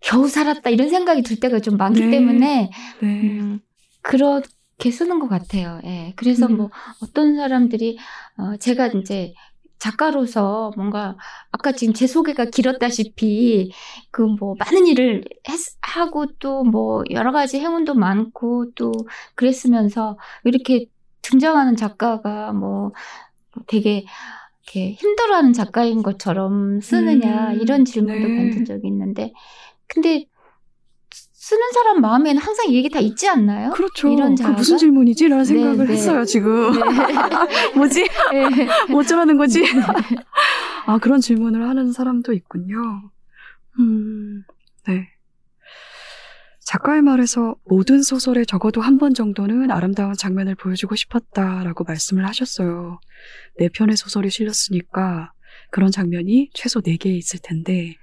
겨우 0.00 0.28
살았다 0.28 0.70
이런 0.70 0.88
생각이 0.88 1.22
들 1.22 1.40
때가 1.40 1.60
좀 1.60 1.76
많기 1.76 2.00
네. 2.00 2.10
때문에 2.10 2.70
네. 3.02 3.06
음, 3.06 3.60
그렇게 4.06 4.90
쓰는 4.92 5.18
것 5.20 5.28
같아요. 5.28 5.80
예. 5.84 6.12
그래서 6.16 6.46
음. 6.46 6.56
뭐 6.58 6.70
어떤 7.02 7.36
사람들이 7.36 7.98
어, 8.38 8.56
제가 8.58 8.88
이제 8.88 9.34
작가로서 9.78 10.72
뭔가 10.76 11.16
아까 11.52 11.72
지금 11.72 11.92
제 11.94 12.06
소개가 12.06 12.46
길었다시피 12.46 13.72
그 14.10 14.22
뭐 14.38 14.54
많은 14.58 14.86
일을 14.86 15.24
했, 15.48 15.58
하고 15.82 16.26
또 16.38 16.64
뭐 16.64 17.02
여러 17.10 17.32
가지 17.32 17.58
행운도 17.60 17.94
많고 17.94 18.72
또 18.74 18.92
그랬으면서 19.34 20.18
이렇게 20.44 20.86
등장하는 21.22 21.76
작가가 21.76 22.52
뭐 22.52 22.92
되게 23.66 24.04
이렇게 24.64 24.92
힘들어하는 24.94 25.52
작가인 25.52 26.02
것처럼 26.02 26.80
쓰느냐 26.80 27.52
음, 27.52 27.60
이런 27.60 27.84
질문도 27.84 28.28
네. 28.28 28.50
받은 28.50 28.64
적이 28.64 28.88
있는데 28.88 29.32
근데 29.88 30.26
쓰는 31.46 31.62
사람 31.72 32.00
마음에는 32.00 32.42
항상 32.42 32.66
이 32.68 32.74
얘기 32.74 32.88
다 32.88 32.98
있지 32.98 33.28
않나요? 33.28 33.70
그렇죠. 33.70 34.08
이런 34.08 34.34
그? 34.34 34.42
무슨 34.42 34.78
질문이지? 34.78 35.28
라는 35.28 35.44
네, 35.44 35.48
생각을 35.48 35.86
네. 35.86 35.92
했어요, 35.92 36.24
지금. 36.24 36.72
뭐지? 37.76 38.02
네. 38.32 38.66
뭐 38.90 38.98
어쩌라는 38.98 39.36
거지? 39.38 39.62
아, 40.86 40.98
그런 40.98 41.20
질문을 41.20 41.68
하는 41.68 41.92
사람도 41.92 42.32
있군요. 42.32 43.12
음, 43.78 44.42
네. 44.88 45.06
작가의 46.64 47.02
말에서 47.02 47.54
모든 47.64 48.02
소설에 48.02 48.44
적어도 48.44 48.80
한 48.80 48.98
번 48.98 49.14
정도는 49.14 49.70
아름다운 49.70 50.14
장면을 50.14 50.56
보여주고 50.56 50.96
싶었다라고 50.96 51.84
말씀을 51.84 52.26
하셨어요. 52.26 52.98
네 53.60 53.68
편의 53.68 53.96
소설이 53.96 54.30
실렸으니까 54.30 55.30
그런 55.70 55.92
장면이 55.92 56.50
최소 56.54 56.82
네개 56.84 57.08
있을 57.08 57.38
텐데, 57.40 57.94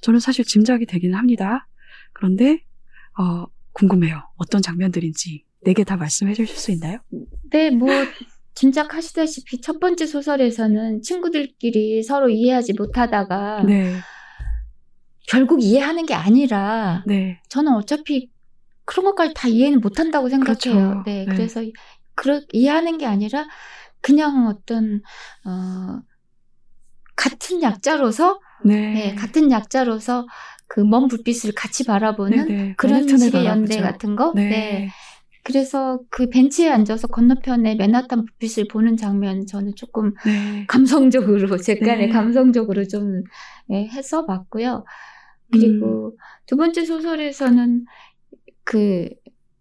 저는 0.00 0.18
사실 0.18 0.44
짐작이 0.44 0.86
되기는 0.86 1.16
합니다. 1.16 1.68
그런데, 2.12 2.64
어, 3.18 3.46
궁금해요. 3.72 4.22
어떤 4.36 4.62
장면들인지. 4.62 5.44
네개다 5.62 5.96
말씀해 5.96 6.34
주실 6.34 6.56
수 6.56 6.70
있나요? 6.70 6.98
네, 7.50 7.70
뭐 7.70 7.88
짐작하시다시피 8.54 9.60
첫 9.60 9.80
번째 9.80 10.06
소설에서는 10.06 11.02
친구들끼리 11.02 12.02
서로 12.02 12.28
이해하지 12.28 12.74
못하다가 12.74 13.64
네, 13.64 13.96
결국 15.26 15.62
이해하는 15.62 16.06
게 16.06 16.14
아니라 16.14 17.02
네, 17.06 17.40
저는 17.48 17.72
어차피 17.74 18.30
그런 18.84 19.04
것까지 19.04 19.34
다 19.34 19.48
이해는 19.48 19.80
못한다고 19.80 20.28
생각해요. 20.28 20.56
그렇죠. 20.56 21.02
네, 21.04 21.24
네. 21.24 21.26
그래서 21.26 21.62
그러, 22.14 22.40
이해하는 22.52 22.98
게 22.98 23.06
아니라 23.06 23.46
그냥 24.00 24.46
어떤 24.46 25.02
어, 25.44 26.00
같은 27.14 27.62
약자로서 27.62 28.40
네. 28.64 28.92
네, 28.92 29.14
같은 29.14 29.50
약자로서 29.50 30.26
그 30.68 30.80
먼 30.80 31.08
불빛을 31.08 31.52
같이 31.54 31.84
바라보는 31.84 32.46
네네. 32.46 32.74
그런 32.76 32.94
맨해튼을 33.06 33.18
식의 33.26 33.44
연대 33.46 33.76
바라보죠. 33.76 33.82
같은 33.82 34.16
거. 34.16 34.32
네. 34.34 34.48
네. 34.48 34.88
그래서 35.44 36.00
그 36.10 36.28
벤치에 36.28 36.68
앉아서 36.70 37.08
건너편에 37.08 37.74
맨하탄 37.76 38.26
불빛을 38.26 38.68
보는 38.68 38.96
장면 38.98 39.46
저는 39.46 39.74
조금 39.76 40.12
네. 40.26 40.66
감성적으로 40.68 41.56
제간의 41.58 42.08
네. 42.08 42.12
감성적으로 42.12 42.86
좀 42.86 43.22
예, 43.70 43.86
해서 43.86 44.26
봤고요. 44.26 44.84
그리고 45.50 46.08
음. 46.12 46.16
두 46.46 46.56
번째 46.56 46.84
소설에서는 46.84 47.86
그 48.64 49.08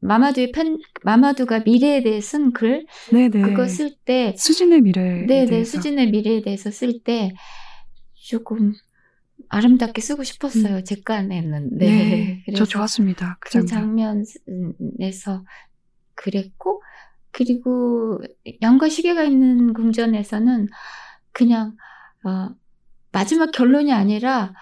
마마두의 0.02 0.52
편 0.52 0.78
마마두가 1.04 1.62
미래에 1.62 2.04
대해 2.04 2.20
쓴 2.20 2.52
글 2.52 2.86
네네. 3.12 3.42
그거 3.42 3.68
쓸 3.68 3.96
때 4.06 4.36
수진의 4.38 4.82
미래. 4.82 5.26
네네 5.26 5.64
수진의 5.64 6.12
미래에 6.12 6.42
대해서 6.42 6.70
쓸 6.70 7.02
때 7.04 7.32
조금 8.14 8.74
아름답게 9.50 10.02
쓰고 10.02 10.24
싶었어요. 10.24 10.84
제간에는 10.84 11.70
네. 11.78 11.86
네. 11.86 12.44
그래서 12.46 12.66
저 12.66 12.66
좋았습니다. 12.66 13.38
그그 13.40 13.66
장면. 13.66 14.24
장면 14.46 14.72
에서 15.00 15.44
그랬고 16.16 16.82
그리고 17.32 18.20
양과 18.62 18.90
시계가 18.90 19.24
있는 19.24 19.74
궁전에서는 19.74 20.68
그냥 21.32 21.76
어, 22.26 22.50
마지막 23.12 23.52
결론이 23.52 23.94
아니라 23.94 24.54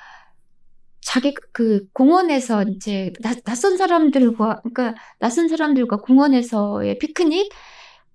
자기 1.02 1.34
그 1.54 1.88
공원에서 1.94 2.64
이제 2.64 3.14
나- 3.22 3.34
낯선 3.46 3.78
사람들과 3.78 4.62
그러니까 4.64 4.96
낯선 5.20 5.48
사람들과 5.48 5.98
공원에서의 6.02 6.98
피크닉 7.00 7.50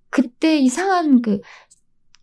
그때 0.09 0.57
이상한 0.59 1.21
그 1.21 1.39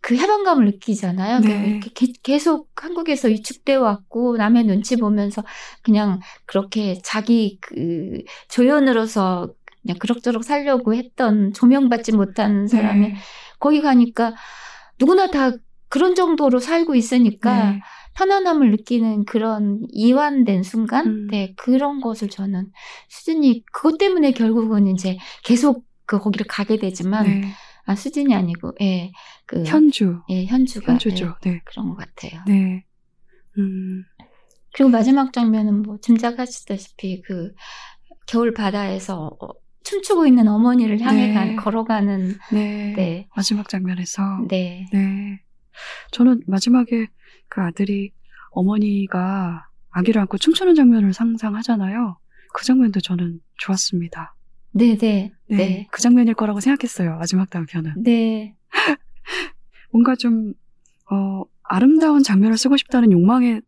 그 0.09 0.15
해방감을 0.15 0.65
느끼잖아요. 0.65 1.39
네. 1.41 1.79
게- 1.93 2.13
계속 2.23 2.71
한국에서 2.75 3.27
위축돼 3.27 3.75
왔고 3.75 4.37
남의 4.37 4.63
눈치 4.63 4.95
보면서 4.95 5.43
그냥 5.83 6.19
그렇게 6.47 6.99
자기 7.03 7.59
그 7.61 8.23
조연으로서 8.47 9.53
그냥 9.83 9.99
그럭저럭 9.99 10.43
살려고 10.43 10.95
했던 10.95 11.53
조명받지 11.53 12.13
못한 12.13 12.67
사람이 12.67 13.07
네. 13.09 13.15
거기 13.59 13.81
가니까 13.81 14.33
누구나 14.99 15.27
다 15.29 15.51
그런 15.89 16.15
정도로 16.15 16.57
살고 16.57 16.95
있으니까 16.95 17.73
네. 17.73 17.81
편안함을 18.15 18.71
느끼는 18.71 19.25
그런 19.25 19.81
이완된 19.91 20.63
순간, 20.63 21.05
음. 21.05 21.27
네 21.27 21.53
그런 21.55 22.01
것을 22.01 22.29
저는 22.29 22.71
수진이 23.09 23.63
그것 23.71 23.99
때문에 23.99 24.31
결국은 24.31 24.87
이제 24.87 25.19
계속 25.43 25.85
그 26.07 26.17
거기를 26.17 26.47
가게 26.47 26.77
되지만 26.77 27.25
네. 27.25 27.41
아 27.85 27.95
수진이 27.95 28.33
아니고 28.33 28.73
예 28.81 29.11
그 29.49 29.63
현주. 29.65 30.21
예, 30.29 30.45
현주가 30.45 30.91
현주죠. 30.93 31.35
예, 31.47 31.49
네. 31.49 31.61
그런 31.65 31.89
것 31.89 31.95
같아요. 31.97 32.39
네. 32.45 32.85
음. 33.57 34.03
그리고 34.75 34.91
마지막 34.91 35.33
장면은 35.33 35.81
뭐 35.81 35.97
짐작하시다시피 36.01 37.23
그 37.23 37.51
겨울 38.27 38.53
바다에서 38.53 39.35
어, 39.41 39.47
춤추고 39.83 40.27
있는 40.27 40.47
어머니를 40.47 41.01
향해 41.01 41.29
네. 41.29 41.55
가- 41.55 41.63
걸어가는 41.63 42.35
네. 42.53 42.93
네, 42.95 43.27
마지막 43.35 43.67
장면에서. 43.67 44.21
네, 44.47 44.85
네. 44.93 45.41
저는 46.11 46.43
마지막에 46.45 47.07
그 47.47 47.61
아들이 47.61 48.11
어머니가 48.51 49.67
아기를 49.89 50.21
안고 50.21 50.37
춤추는 50.37 50.75
장면을 50.75 51.11
상상하잖아요. 51.13 52.19
그 52.53 52.65
장면도 52.65 52.99
저는 52.99 53.39
좋았습니다. 53.57 54.35
네, 54.73 54.95
네, 54.95 55.33
네. 55.49 55.57
네, 55.57 55.87
그 55.91 56.01
장면일 56.01 56.35
거라고 56.35 56.59
생각했어요. 56.59 57.17
마지막 57.17 57.49
단편은. 57.49 58.03
네, 58.03 58.55
뭔가 59.91 60.15
좀, 60.15 60.53
어, 61.11 61.43
아름다운 61.63 62.23
장면을 62.23 62.57
쓰고 62.57 62.77
싶다는 62.77 63.11
욕망에, 63.11 63.61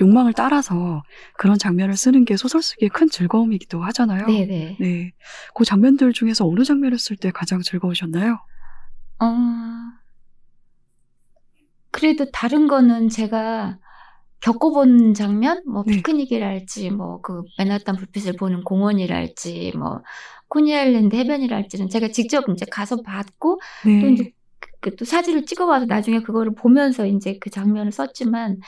욕망을 0.00 0.32
따라서 0.32 1.02
그런 1.38 1.58
장면을 1.58 1.96
쓰는 1.96 2.24
게 2.24 2.36
소설 2.36 2.62
쓰기에 2.62 2.88
큰 2.88 3.08
즐거움이기도 3.08 3.82
하잖아요. 3.82 4.26
네, 4.26 4.46
네. 4.46 4.76
네. 4.80 5.12
그 5.54 5.64
장면들 5.64 6.12
중에서 6.12 6.46
어느 6.46 6.64
장면을 6.64 6.98
쓸 6.98 7.16
때 7.16 7.30
가장 7.30 7.62
즐거우셨나요? 7.62 8.38
어, 9.20 9.26
그래도 11.90 12.30
다른 12.32 12.66
거는 12.66 13.08
제가 13.08 13.78
겪어본 14.40 15.14
장면, 15.14 15.62
뭐 15.66 15.84
네. 15.84 15.92
피크닉이랄지, 15.96 16.90
뭐 16.90 17.20
그 17.22 17.42
맨하탄 17.58 17.96
불빛을 17.96 18.34
보는 18.36 18.62
공원이랄지, 18.64 19.72
뭐 19.78 20.02
코니 20.48 20.74
아일랜드 20.76 21.16
해변이랄지는 21.16 21.88
제가 21.88 22.08
직접 22.08 22.44
이제 22.50 22.66
가서 22.70 23.00
봤고 23.02 23.60
네. 23.86 24.00
또 24.00 24.08
이제 24.08 24.30
그 24.84 24.96
또 24.96 25.04
사진을 25.04 25.46
찍어와서 25.46 25.86
나중에 25.86 26.20
그거를 26.20 26.54
보면서 26.54 27.06
이제 27.06 27.38
그 27.40 27.50
장면을 27.50 27.90
썼지만 27.92 28.58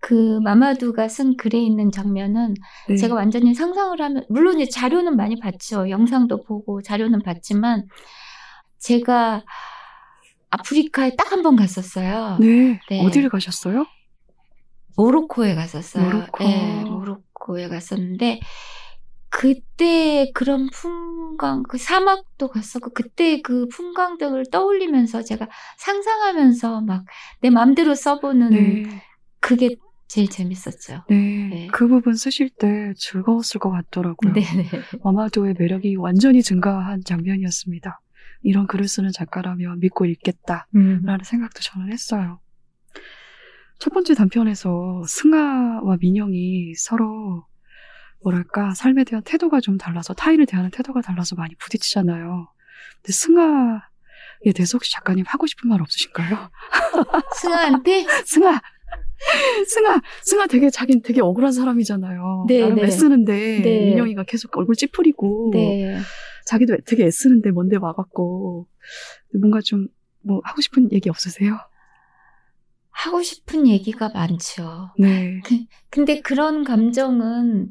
그 0.00 0.38
마마두가 0.44 1.08
쓴 1.08 1.36
글에 1.36 1.58
있는 1.58 1.90
장면은 1.90 2.54
네. 2.88 2.96
제가 2.96 3.14
완전히 3.16 3.54
상상을 3.54 4.00
하면 4.00 4.24
물론 4.30 4.60
이제 4.60 4.70
자료는 4.70 5.16
많이 5.16 5.38
봤죠. 5.40 5.90
영상도 5.90 6.44
보고 6.44 6.80
자료는 6.82 7.22
봤지만 7.22 7.84
제가 8.78 9.42
아프리카에 10.50 11.16
딱 11.16 11.32
한 11.32 11.42
번 11.42 11.56
갔었어요. 11.56 12.38
네. 12.40 12.78
네. 12.88 13.04
어디를 13.04 13.28
가셨어요? 13.30 13.86
모로코에 14.96 15.54
갔었어요. 15.54 16.04
모로코. 16.04 16.44
네, 16.44 16.84
모로코에 16.84 17.68
갔었는데 17.68 18.40
그때 19.28 20.30
그런 20.34 20.68
풍광, 20.70 21.64
그 21.64 21.78
사막도 21.78 22.48
갔었고, 22.48 22.90
그때 22.94 23.40
그 23.42 23.66
풍광들을 23.68 24.46
떠올리면서 24.50 25.22
제가 25.22 25.48
상상하면서 25.78 26.80
막 26.82 27.04
내 27.40 27.50
마음대로 27.50 27.94
써보는 27.94 28.50
네. 28.50 28.84
그게 29.40 29.76
제일 30.08 30.28
재밌었죠. 30.28 31.04
네. 31.10 31.48
네. 31.50 31.68
그 31.72 31.88
부분 31.88 32.14
쓰실 32.14 32.50
때 32.50 32.92
즐거웠을 32.96 33.58
것 33.60 33.70
같더라고요. 33.70 34.32
네네. 34.34 34.68
마마도의 35.04 35.54
매력이 35.58 35.96
완전히 35.96 36.42
증가한 36.42 37.02
장면이었습니다. 37.04 38.00
이런 38.42 38.66
글을 38.66 38.86
쓰는 38.88 39.10
작가라면 39.12 39.80
믿고 39.80 40.06
읽겠다. 40.06 40.66
음. 40.76 41.02
라는 41.04 41.24
생각도 41.24 41.60
저는 41.60 41.92
했어요. 41.92 42.40
첫 43.78 43.92
번째 43.92 44.14
단편에서 44.14 45.02
승아와 45.06 45.98
민영이 46.00 46.74
서로 46.76 47.44
뭐랄까 48.22 48.74
삶에 48.74 49.04
대한 49.04 49.22
태도가 49.22 49.60
좀 49.60 49.78
달라서 49.78 50.14
타인을 50.14 50.46
대하는 50.46 50.70
태도가 50.70 51.00
달라서 51.00 51.36
많이 51.36 51.54
부딪히잖아요. 51.56 52.48
근데 52.96 53.12
승아에 53.12 54.52
대해서 54.54 54.76
혹시 54.76 54.92
작가님 54.92 55.24
하고 55.26 55.46
싶은 55.46 55.68
말 55.68 55.80
없으신가요? 55.80 56.50
승아한테? 57.40 58.06
승아! 58.26 58.60
승아! 59.68 60.00
승아 60.22 60.46
되게 60.46 60.70
자긴 60.70 61.02
되게 61.02 61.20
억울한 61.20 61.52
사람이잖아요. 61.52 62.46
네, 62.48 62.60
나름 62.60 62.76
네. 62.76 62.84
애쓰는데 62.84 63.60
네. 63.62 63.84
민영이가 63.90 64.24
계속 64.24 64.56
얼굴 64.56 64.74
찌푸리고 64.74 65.50
네. 65.52 65.98
자기도 66.44 66.76
되게 66.86 67.04
애쓰는데 67.06 67.50
뭔데 67.50 67.76
와갖고 67.76 68.68
뭔가 69.34 69.60
좀 69.60 69.88
뭐 70.26 70.40
하고 70.44 70.60
싶은 70.60 70.90
얘기 70.92 71.08
없으세요? 71.08 71.56
하고 72.90 73.22
싶은 73.22 73.68
얘기가 73.68 74.08
많죠. 74.08 74.90
네. 74.98 75.40
근데 75.90 76.20
그런 76.20 76.64
감정은 76.64 77.68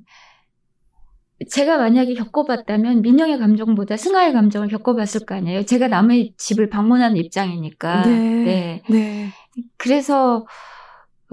제가 1.49 1.77
만약에 1.77 2.13
겪어봤다면 2.13 3.01
민영의 3.01 3.39
감정보다 3.39 3.97
승아의 3.97 4.33
감정을 4.33 4.69
겪어봤을 4.69 5.25
거 5.25 5.35
아니에요. 5.35 5.63
제가 5.65 5.87
남의 5.87 6.33
집을 6.37 6.69
방문하는 6.69 7.17
입장이니까. 7.17 8.03
네. 8.03 8.81
네. 8.89 9.29
그래서 9.77 10.45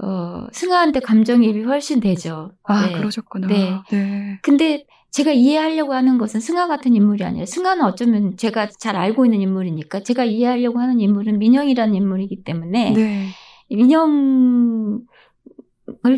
어, 0.01 0.47
승아한테 0.51 0.99
감정이입이 0.99 1.63
훨씬 1.63 1.99
되죠. 1.99 2.51
아, 2.63 2.87
네. 2.87 2.93
그러셨구나. 2.93 3.47
네. 3.47 3.79
네. 3.91 4.39
근데 4.41 4.85
제가 5.11 5.31
이해하려고 5.31 5.93
하는 5.93 6.17
것은 6.17 6.39
승아 6.39 6.67
같은 6.67 6.95
인물이 6.95 7.23
아니라 7.23 7.45
승아는 7.45 7.85
어쩌면 7.85 8.35
제가 8.35 8.69
잘 8.79 8.95
알고 8.95 9.25
있는 9.25 9.41
인물이니까 9.41 10.01
제가 10.01 10.25
이해하려고 10.25 10.79
하는 10.79 10.99
인물은 10.99 11.37
민영이라는 11.37 11.93
인물이기 11.93 12.43
때문에 12.43 12.91
네. 12.91 13.27
민영을 13.69 14.99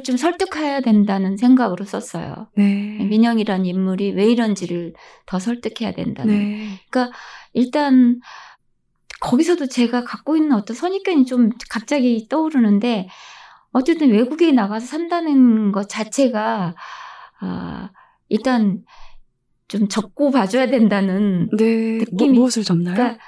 좀 0.04 0.18
설득해야 0.18 0.82
된다는 0.82 1.38
생각으로 1.38 1.86
썼어요. 1.86 2.48
네. 2.58 2.98
민영이라는 3.10 3.66
인물이 3.66 4.12
왜 4.14 4.26
이런지를 4.26 4.94
더 5.28 5.38
설득해야 5.40 5.94
된다는. 5.94 6.34
네. 6.34 6.68
일단 7.54 8.20
거기서도 9.22 9.68
제가 9.68 10.04
갖고 10.04 10.36
있는 10.38 10.54
어떤 10.54 10.76
선입견이 10.76 11.26
좀 11.26 11.50
갑자기 11.70 12.28
떠오르는데 12.30 13.08
어쨌든 13.72 14.12
외국에 14.12 14.52
나가서 14.52 14.86
산다는 14.86 15.72
것 15.72 15.88
자체가 15.88 16.76
아, 17.42 17.90
일단 18.30 18.84
좀 19.68 19.88
적고 19.88 20.32
봐줘야 20.32 20.68
된다는 20.68 21.50
네. 21.58 22.00
느낌이- 22.00 22.28
뭐, 22.28 22.34
무엇을 22.36 22.64
접나요? 22.64 22.96
그러니까 22.96 23.20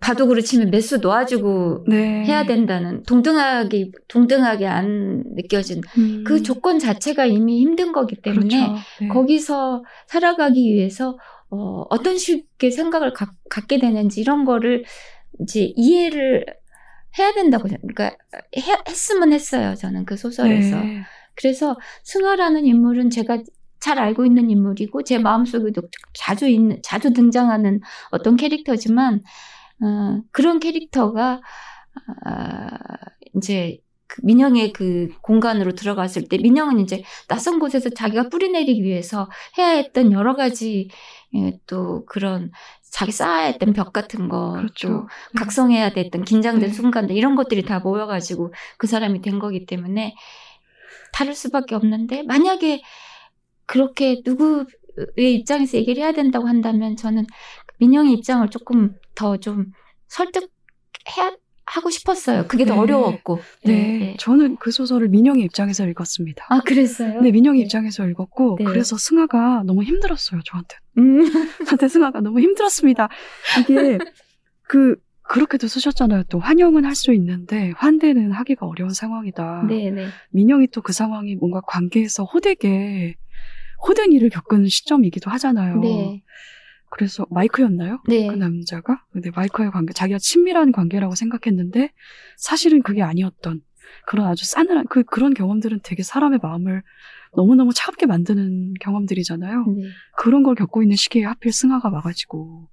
바둑으로 0.00 0.40
치면 0.42 0.70
매수 0.70 0.98
놓아주고 0.98 1.84
네. 1.88 2.24
해야 2.24 2.44
된다는 2.44 3.02
동등하게 3.04 3.90
동등하게 4.08 4.66
안 4.66 5.22
느껴진 5.34 5.80
음, 5.98 6.22
그 6.26 6.42
조건 6.42 6.78
자체가 6.78 7.24
이미 7.26 7.60
힘든 7.60 7.92
거기 7.92 8.14
때문에 8.16 8.48
그렇죠. 8.66 8.74
네. 9.00 9.08
거기서 9.08 9.84
살아가기 10.06 10.72
위해서 10.74 11.18
어, 11.50 11.84
어떤 11.90 12.18
식의 12.18 12.70
생각을 12.72 13.12
가- 13.14 13.30
갖게 13.48 13.78
되는지 13.78 14.20
이런 14.20 14.44
거를 14.44 14.84
이제 15.40 15.72
이해를 15.76 16.44
해야 17.18 17.32
된다고 17.32 17.64
그러니까 17.68 18.16
해- 18.56 18.82
했으면 18.88 19.32
했어요 19.32 19.74
저는 19.76 20.04
그 20.04 20.16
소설에서 20.16 20.76
네. 20.80 21.02
그래서 21.34 21.76
승아라는 22.04 22.66
인물은 22.66 23.10
제가 23.10 23.42
잘 23.80 23.98
알고 23.98 24.26
있는 24.26 24.50
인물이고 24.50 25.02
제 25.04 25.18
마음속에도 25.18 25.82
자주 26.14 26.46
있는 26.48 26.80
자주 26.82 27.12
등장하는 27.12 27.80
어떤 28.10 28.36
캐릭터지만 28.36 29.20
어, 29.82 30.22
그런 30.32 30.58
캐릭터가 30.58 31.40
아, 32.24 32.68
이제 33.34 33.78
그 34.06 34.20
민영의 34.24 34.72
그 34.72 35.08
공간으로 35.22 35.72
들어갔을 35.74 36.28
때 36.28 36.38
민영은 36.38 36.80
이제 36.80 37.02
낯선 37.28 37.58
곳에서 37.58 37.90
자기가 37.90 38.28
뿌리내리기 38.28 38.82
위해서 38.82 39.28
해야 39.58 39.68
했던 39.70 40.12
여러 40.12 40.36
가지 40.36 40.88
예, 41.34 41.58
또 41.66 42.04
그런 42.06 42.50
자기 42.90 43.12
쌓아야 43.12 43.46
했던 43.46 43.72
벽 43.72 43.92
같은 43.92 44.28
거, 44.28 44.52
그렇죠. 44.52 44.88
또 44.88 45.06
각성해야 45.36 45.92
됐던 45.92 46.24
긴장된 46.24 46.68
네. 46.68 46.72
순간들 46.74 47.16
이런 47.16 47.34
것들이 47.34 47.64
다 47.64 47.80
모여가지고 47.80 48.54
그 48.78 48.86
사람이 48.86 49.20
된 49.20 49.38
거기 49.38 49.66
때문에 49.66 50.14
다를 51.12 51.34
수밖에 51.34 51.74
없는데 51.74 52.22
만약에 52.22 52.82
그렇게 53.66 54.22
누구의 54.24 55.34
입장에서 55.34 55.76
얘기를 55.76 56.02
해야 56.02 56.12
된다고 56.12 56.46
한다면 56.48 56.96
저는 56.96 57.26
민영의 57.78 58.12
입장을 58.14 58.48
조금 58.50 58.94
더 59.14 59.36
좀 59.36 59.72
설득해야 60.08 61.36
하고 61.68 61.90
싶었어요. 61.90 62.46
그게 62.46 62.64
더 62.64 62.74
네. 62.74 62.80
어려웠고. 62.80 63.40
네. 63.64 64.16
저는 64.20 64.56
그 64.56 64.70
소설을 64.70 65.08
민영의 65.08 65.42
입장에서 65.44 65.86
읽었습니다. 65.88 66.44
아 66.48 66.60
그랬어요? 66.60 67.20
네, 67.20 67.32
민영의 67.32 67.60
입장에서 67.62 68.06
읽었고, 68.08 68.56
네. 68.60 68.64
그래서 68.64 68.96
승아가 68.96 69.62
너무 69.64 69.82
힘들었어요, 69.82 70.40
저한테. 70.44 70.76
음. 70.98 71.24
저한테 71.66 71.88
승아가 71.88 72.20
너무 72.20 72.40
힘들었습니다. 72.40 73.08
이게, 73.60 73.98
그, 74.62 74.94
그렇게도 75.22 75.66
쓰셨잖아요. 75.66 76.22
또, 76.28 76.38
환영은 76.38 76.84
할 76.84 76.94
수 76.94 77.12
있는데, 77.14 77.72
환대는 77.76 78.30
하기가 78.30 78.64
어려운 78.66 78.90
상황이다. 78.90 79.64
네네. 79.68 80.06
민영이 80.30 80.68
또 80.68 80.82
그 80.82 80.92
상황이 80.92 81.34
뭔가 81.34 81.60
관계에서 81.66 82.22
호되게, 82.22 83.16
호된 83.88 84.12
일을 84.12 84.30
겪은 84.30 84.68
시점이기도 84.68 85.30
하잖아요. 85.32 85.80
네. 85.80 86.22
그래서 86.96 87.26
마이크였나요? 87.28 88.00
네. 88.08 88.26
그 88.26 88.34
남자가? 88.34 89.04
근데 89.12 89.30
마이크와의 89.30 89.70
관계, 89.70 89.92
자기가 89.92 90.18
친밀한 90.18 90.72
관계라고 90.72 91.14
생각했는데, 91.14 91.92
사실은 92.38 92.82
그게 92.82 93.02
아니었던, 93.02 93.60
그런 94.06 94.26
아주 94.26 94.46
싸늘한, 94.46 94.86
그, 94.88 95.02
그런 95.02 95.34
경험들은 95.34 95.80
되게 95.82 96.02
사람의 96.02 96.38
마음을 96.42 96.82
너무너무 97.36 97.74
차갑게 97.74 98.06
만드는 98.06 98.74
경험들이잖아요. 98.80 99.64
네. 99.76 99.82
그런 100.16 100.42
걸 100.42 100.54
겪고 100.54 100.82
있는 100.82 100.96
시기에 100.96 101.24
하필 101.24 101.52
승아가 101.52 101.90
와가지고. 101.90 102.66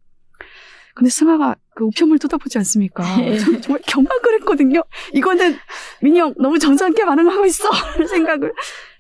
근데 0.96 1.10
승아가 1.10 1.56
그 1.76 1.84
우편물 1.84 2.18
뜯어보지 2.20 2.58
않습니까? 2.60 3.04
네. 3.18 3.36
저는 3.40 3.62
정말 3.62 3.82
경악을 3.86 4.36
했거든요. 4.36 4.84
이거는 5.14 5.56
민영 6.02 6.34
너무 6.38 6.60
점잖게 6.60 7.04
반응하고 7.04 7.46
있어! 7.46 7.68
생각을 8.08 8.54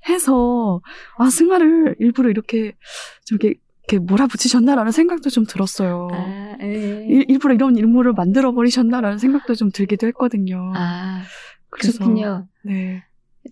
해서, 0.10 0.82
아, 1.18 1.30
승아를 1.30 1.96
일부러 2.00 2.30
이렇게, 2.30 2.76
저기, 3.24 3.56
이렇게 3.88 4.00
몰아붙이셨나라는 4.00 4.92
생각도 4.92 5.30
좀 5.30 5.46
들었어요. 5.46 6.08
아, 6.12 6.56
네. 6.60 7.06
일, 7.10 7.26
일부러 7.28 7.54
이런 7.54 7.78
인물을 7.78 8.14
만들어 8.14 8.54
버리셨나라는 8.54 9.18
생각도 9.18 9.56
좀 9.56 9.72
들기도 9.72 10.08
했거든요. 10.08 10.72
아, 10.76 11.22
그래서, 11.70 11.98
그렇군요. 12.00 12.48
네. 12.64 13.04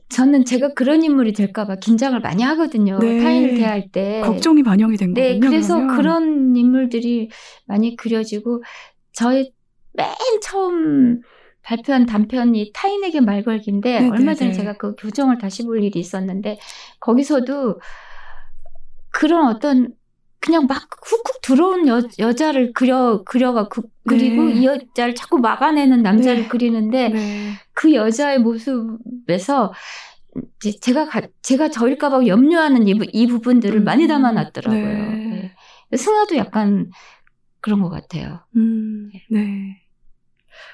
저는 0.07 0.45
제가 0.45 0.73
그런 0.73 1.03
인물이 1.03 1.33
될까봐 1.33 1.75
긴장을 1.77 2.17
많이 2.21 2.43
하거든요. 2.43 2.97
네. 2.99 3.21
타인을 3.21 3.55
대할 3.55 3.89
때. 3.91 4.21
걱정이 4.21 4.63
반영이 4.63 4.95
된 4.95 5.13
네, 5.13 5.33
거군요. 5.33 5.49
그래서 5.49 5.75
그러면. 5.75 5.97
그런 5.97 6.55
인물들이 6.55 7.29
많이 7.65 7.97
그려지고 7.97 8.63
저의 9.11 9.51
맨 9.93 10.07
처음 10.41 11.19
발표한 11.63 12.05
단편이 12.05 12.71
타인에게 12.73 13.19
말 13.19 13.43
걸기인데 13.43 13.99
네, 13.99 14.09
얼마 14.09 14.31
네, 14.31 14.35
전에 14.35 14.51
네. 14.51 14.57
제가 14.57 14.77
그 14.77 14.95
교정을 14.95 15.37
다시 15.37 15.65
볼 15.65 15.83
일이 15.83 15.99
있었는데 15.99 16.57
거기서도 17.01 17.81
그런 19.09 19.47
어떤 19.47 19.93
그냥 20.41 20.65
막 20.67 20.87
훅훅 21.05 21.41
들어온 21.41 21.87
여, 21.87 22.01
여자를 22.19 22.73
그려 22.73 23.21
그려가 23.23 23.67
그, 23.67 23.83
그리고 24.07 24.45
네. 24.45 24.53
이 24.53 24.65
여자를 24.65 25.13
자꾸 25.15 25.37
막아내는 25.37 26.01
남자를 26.01 26.43
네. 26.43 26.47
그리는데 26.47 27.09
네. 27.09 27.51
그 27.73 27.93
여자의 27.93 28.39
모습에서 28.39 29.71
이제 30.57 30.79
제가 30.79 31.05
가- 31.05 31.27
제가 31.43 31.69
저일까봐 31.69 32.25
염려하는 32.25 32.87
이, 32.87 32.95
부- 32.97 33.05
이 33.13 33.27
부분들을 33.27 33.79
음, 33.81 33.83
많이 33.83 34.07
담아놨더라고요. 34.07 34.83
네. 34.83 35.53
네. 35.91 35.97
승아도 35.97 36.35
약간 36.37 36.89
그런 37.59 37.81
것 37.81 37.89
같아요. 37.89 38.39
음, 38.55 39.11
네. 39.29 39.77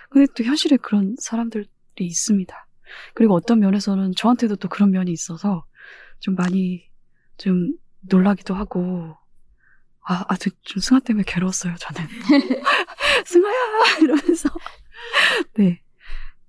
근데 0.10 0.32
또 0.38 0.44
현실에 0.46 0.78
그런 0.78 1.16
사람들이 1.20 1.68
있습니다. 2.00 2.68
그리고 3.16 3.34
어떤 3.34 3.60
면에서는 3.60 4.14
저한테도 4.16 4.56
또 4.56 4.70
그런 4.70 4.92
면이 4.92 5.12
있어서 5.12 5.66
좀 6.20 6.36
많이 6.36 6.84
좀 7.38 7.74
놀라기도 8.02 8.54
하고, 8.54 9.18
아, 10.08 10.24
아주 10.30 10.50
좀 10.62 10.82
승아 10.82 11.02
때문에 11.02 11.24
괴로웠어요, 11.28 11.76
저는. 11.80 12.08
승아야! 13.26 13.56
이러면서. 14.02 14.50
네. 15.56 15.82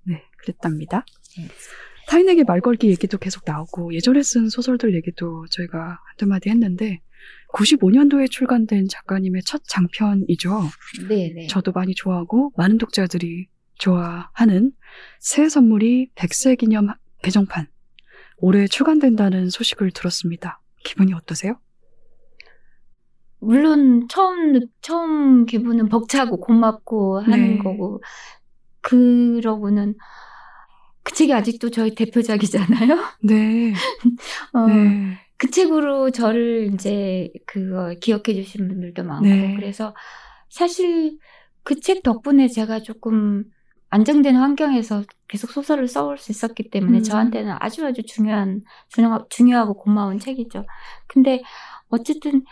네, 0.03 0.23
그랬답니다. 0.37 1.05
네. 1.37 1.47
타인에게 2.07 2.43
말 2.45 2.61
걸기 2.61 2.89
얘기도 2.89 3.17
계속 3.17 3.43
나오고, 3.45 3.93
예전에 3.93 4.23
쓴 4.23 4.49
소설들 4.49 4.95
얘기도 4.95 5.45
저희가 5.51 5.99
한두 6.07 6.25
마디 6.25 6.49
했는데, 6.49 7.01
95년도에 7.53 8.29
출간된 8.31 8.87
작가님의 8.87 9.41
첫 9.45 9.61
장편이죠. 9.65 10.61
네, 11.09 11.31
네. 11.35 11.47
저도 11.47 11.71
많이 11.71 11.93
좋아하고 11.95 12.51
많은 12.55 12.77
독자들이 12.77 13.47
좋아하는 13.75 14.71
새 15.19 15.49
선물이 15.49 16.11
100세 16.15 16.57
기념 16.57 16.87
개정판 17.23 17.67
올해 18.37 18.67
출간된다는 18.67 19.49
소식을 19.49 19.91
들었습니다. 19.91 20.61
기분이 20.83 21.13
어떠세요? 21.13 21.59
물론 23.39 24.07
처음 24.09 24.53
느- 24.53 24.59
처음 24.81 25.45
기분은 25.45 25.89
벅차고 25.89 26.39
고맙고 26.39 27.19
하는 27.21 27.55
네. 27.55 27.57
거고 27.57 28.01
그러고는 28.81 29.95
그 31.03 31.13
책이 31.13 31.33
아직도 31.33 31.69
저희 31.71 31.95
대표작이잖아요. 31.95 32.97
네. 33.23 33.73
어, 34.53 34.67
네. 34.67 35.17
그 35.37 35.49
책으로 35.49 36.11
저를 36.11 36.69
이제 36.73 37.29
그거 37.45 37.95
기억해 38.01 38.33
주신 38.35 38.67
분들도 38.67 39.03
많고 39.03 39.25
네. 39.25 39.55
그래서 39.55 39.95
사실 40.49 41.17
그 41.63 41.79
책 41.79 42.03
덕분에 42.03 42.47
제가 42.47 42.79
조금 42.81 43.43
안정된 43.91 44.35
환경에서 44.35 45.03
계속 45.27 45.51
소설을 45.51 45.87
써올 45.87 46.17
수 46.17 46.31
있었기 46.31 46.69
때문에 46.69 46.97
음. 46.99 47.03
저한테는 47.03 47.55
아주 47.59 47.85
아주 47.85 48.03
중요한 48.03 48.61
중요- 48.89 49.25
중요하고 49.29 49.75
고마운 49.75 50.19
책이죠. 50.19 50.65
근데 51.07 51.41
어쨌든 51.89 52.43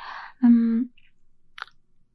음 0.43 0.85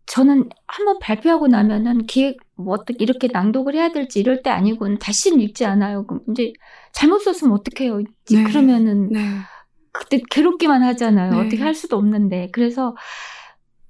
저는 0.06 0.48
한번 0.66 0.98
발표하고 0.98 1.46
나면은 1.46 2.06
기획 2.06 2.36
뭐 2.54 2.74
어떻게 2.74 3.02
이렇게 3.02 3.28
낭독을 3.32 3.74
해야 3.74 3.92
될지 3.92 4.20
이럴 4.20 4.42
때 4.42 4.50
아니고는 4.50 4.98
다시는 4.98 5.40
읽지 5.40 5.64
않아요. 5.64 6.06
그럼 6.06 6.22
이제 6.30 6.52
잘못 6.92 7.20
썼으면 7.20 7.54
어떡해요. 7.54 8.02
네. 8.30 8.44
그러면은 8.44 9.08
네. 9.10 9.20
그때 9.92 10.20
괴롭기만 10.30 10.82
하잖아요. 10.82 11.32
네. 11.32 11.38
어떻게 11.38 11.62
할 11.62 11.74
수도 11.74 11.96
없는데. 11.96 12.48
그래서 12.52 12.96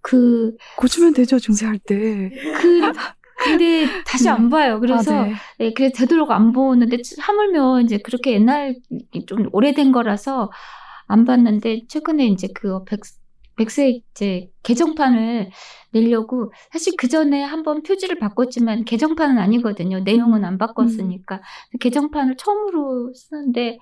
그, 0.03 0.57
고치면 0.77 1.15
되죠, 1.15 1.39
중세할 1.39 1.79
때. 1.79 2.31
그, 2.61 2.93
근데 3.39 3.87
다시 4.05 4.29
안 4.29 4.51
봐요. 4.51 4.81
그래서, 4.81 5.15
아, 5.15 5.25
네. 5.25 5.35
네, 5.59 5.73
그래서 5.73 5.95
되도록 5.97 6.33
안 6.33 6.53
보는데, 6.53 6.99
하물며 7.19 7.81
이제 7.83 7.99
그렇게 7.99 8.33
옛날, 8.33 8.77
좀 9.27 9.49
오래된 9.53 9.93
거라서 9.93 10.51
안 11.07 11.25
봤는데, 11.25 11.83
최근에 11.89 12.27
이제 12.27 12.49
그 12.53 12.85
백, 12.85 13.01
백세 13.65 14.01
이제 14.11 14.51
개정판을 14.63 15.51
내려고, 15.93 16.53
사실 16.73 16.95
그 16.99 17.09
전에 17.09 17.43
한번 17.43 17.83
표지를 17.83 18.19
바꿨지만 18.19 18.85
개정판은 18.85 19.39
아니거든요. 19.39 20.01
내용은 20.01 20.45
안 20.45 20.59
바꿨으니까. 20.59 21.41
개정판을 21.81 22.37
처음으로 22.37 23.13
쓰는데, 23.15 23.79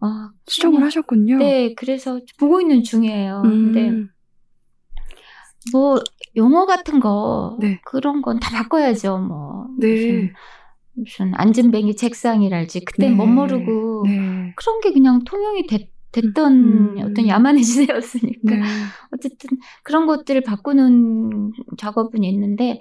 어, 0.00 0.06
수정을 0.46 0.82
하셨군요. 0.84 1.38
네, 1.38 1.74
그래서 1.74 2.20
보고 2.38 2.60
있는 2.60 2.82
중이에요. 2.82 3.42
음. 3.44 3.72
근데 3.72 4.08
뭐 5.72 5.98
용어 6.36 6.66
같은 6.66 7.00
거 7.00 7.56
네. 7.60 7.80
그런 7.84 8.22
건 8.22 8.38
다 8.40 8.50
바꿔야죠. 8.50 9.18
뭐 9.18 9.66
네. 9.78 9.88
무슨 9.92 10.32
무슨 10.94 11.32
앉은뱅이 11.34 11.96
책상이랄지 11.96 12.84
그때 12.84 13.08
네. 13.08 13.14
못 13.14 13.26
모르고 13.26 14.04
네. 14.06 14.52
그런 14.56 14.80
게 14.80 14.92
그냥 14.92 15.24
통용이 15.24 15.66
됐, 15.66 15.90
던 16.34 16.52
음. 16.52 16.98
어떤 16.98 17.26
야만의 17.26 17.62
시대였으니까 17.64 18.56
네. 18.56 18.62
어쨌든 19.12 19.58
그런 19.82 20.06
것들을 20.06 20.42
바꾸는 20.42 21.52
작업은 21.76 22.24
있는데 22.24 22.80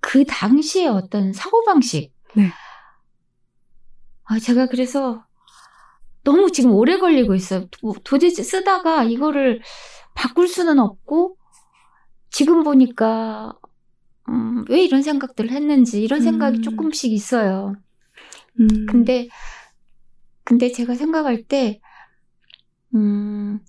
그 0.00 0.24
당시에 0.24 0.86
어떤 0.86 1.32
사고 1.32 1.64
방식. 1.64 2.12
네. 2.34 2.50
아, 4.24 4.38
제가 4.38 4.66
그래서 4.66 5.24
너무 6.22 6.52
지금 6.52 6.72
오래 6.72 6.98
걸리고 6.98 7.34
있어요. 7.34 7.66
도, 7.70 7.94
도대체 8.04 8.42
쓰다가 8.42 9.04
이거를 9.04 9.60
바꿀 10.14 10.48
수는 10.48 10.78
없고 10.78 11.36
지금 12.30 12.62
보니까 12.62 13.52
음, 14.28 14.64
왜 14.68 14.82
이런 14.82 15.02
생각들을 15.02 15.50
했는지 15.50 16.02
이런 16.02 16.20
생각이 16.20 16.58
음. 16.58 16.62
조금씩 16.62 17.12
있어요. 17.12 17.74
음. 18.60 18.86
근데 18.86 19.28
근데 20.44 20.70
제가 20.70 20.94
생각할 20.94 21.42
때 21.44 21.80
음, 22.94 23.60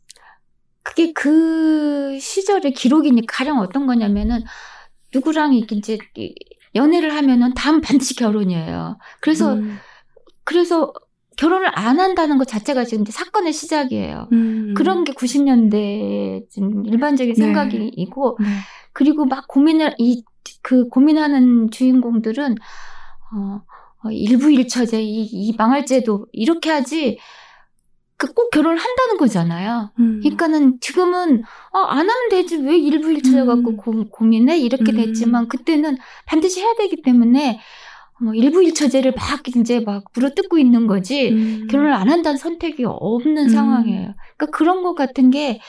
그게 0.83 1.13
그 1.13 2.17
시절의 2.19 2.73
기록이니까 2.73 3.25
가령 3.35 3.59
어떤 3.59 3.87
거냐면은 3.87 4.43
누구랑 5.13 5.53
이제 5.53 5.97
이- 6.15 6.33
연애를 6.73 7.13
하면은 7.15 7.53
다음 7.53 7.81
반드시 7.81 8.15
결혼이에요. 8.15 8.97
그래서 9.21 9.53
음. 9.53 9.77
그래서 10.43 10.93
결혼을 11.37 11.69
안 11.77 11.99
한다는 11.99 12.37
것 12.37 12.47
자체가 12.47 12.83
지금 12.85 13.03
이제 13.03 13.11
사건의 13.11 13.53
시작이에요. 13.53 14.27
음. 14.31 14.73
그런 14.75 15.03
게 15.03 15.13
90년대 15.13 16.49
지금 16.49 16.85
일반적인 16.85 17.33
네. 17.33 17.41
생각이고 17.41 18.37
네. 18.39 18.47
그리고 18.93 19.25
막 19.25 19.47
고민을 19.47 19.95
이 19.99 20.23
그 20.63 20.87
고민하는 20.89 21.71
주인공들은 21.71 22.55
어, 23.33 23.61
어, 24.03 24.11
일부일처제 24.11 25.01
이, 25.01 25.23
이 25.23 25.55
망할제도 25.57 26.27
이렇게 26.31 26.69
하지 26.69 27.17
그 28.21 28.31
꼭 28.33 28.51
결혼을 28.51 28.77
한다는 28.77 29.17
거잖아요. 29.17 29.91
음. 29.97 30.19
그러니까는 30.21 30.79
지금은 30.79 31.43
어, 31.73 31.79
안 31.79 32.07
하면 32.07 32.29
되지 32.29 32.57
왜 32.57 32.77
일부일처제 32.77 33.41
음. 33.41 33.47
갖고 33.47 33.75
고, 33.75 34.09
고민해 34.09 34.59
이렇게 34.59 34.91
음. 34.91 34.97
됐지만 34.97 35.47
그때는 35.47 35.97
반드시 36.27 36.61
해야 36.61 36.75
되기 36.77 37.01
때문에 37.01 37.59
뭐 38.21 38.35
일부 38.35 38.63
일처제를 38.63 39.13
막 39.13 39.47
이제 39.47 39.79
막 39.79 40.03
물어뜯고 40.13 40.59
있는 40.59 40.85
거지 40.85 41.31
음. 41.31 41.67
결혼을 41.67 41.93
안 41.93 42.11
한다는 42.11 42.37
선택이 42.37 42.83
없는 42.85 43.45
음. 43.45 43.49
상황이에요. 43.49 44.13
그러니까 44.37 44.57
그런 44.57 44.83
것 44.83 44.93
같은 44.93 45.31
게 45.31 45.59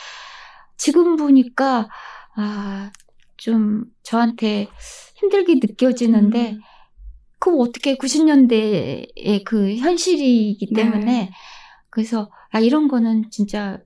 지금 0.76 1.16
보니까 1.16 1.88
아, 2.36 2.90
좀 3.38 3.84
저한테 4.02 4.68
힘들게 5.16 5.54
느껴지는데 5.54 6.52
음. 6.52 6.60
그 7.38 7.58
어떻게 7.58 7.96
90년대의 7.96 9.44
그 9.44 9.74
현실이기 9.76 10.68
네. 10.72 10.82
때문에 10.82 11.30
그래서 11.92 12.30
아 12.50 12.58
이런 12.58 12.88
거는 12.88 13.30
진짜 13.30 13.78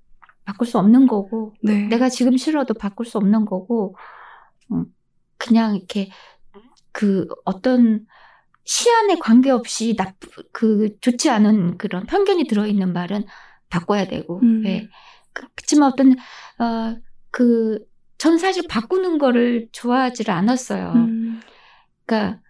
바꿀 0.45 0.67
수 0.69 0.79
없는 0.79 1.09
거고 1.09 1.55
네. 1.61 1.89
내가 1.89 2.09
지금 2.09 2.37
싫어도 2.37 2.73
바꿀 2.75 3.05
수 3.05 3.19
없는 3.19 3.45
거고 3.47 3.97
음, 4.73 4.87
그냥 5.37 5.75
이렇게 5.75 6.09
그 6.93 7.27
어떤 7.45 8.07
시안에 8.65 9.17
관계없이 9.17 9.97
나쁘 9.99 10.29
그 10.53 10.99
좋지 11.01 11.31
않은 11.31 11.79
그런 11.79 12.07
편견이 12.07 12.45
들어있는 12.47 12.93
말은 12.93 13.25
바꿔야 13.71 14.07
되고 14.07 14.41
음. 14.41 14.63
네. 14.63 14.89
그- 15.33 15.49
그렇지만 15.57 15.93
어떤 15.93 16.15
어그 16.59 17.85
전 18.19 18.39
사실 18.39 18.67
바꾸는 18.69 19.19
거를 19.19 19.69
좋아하지를 19.73 20.33
않았어요. 20.33 20.93
음. 20.95 21.41
그러니까 22.07 22.41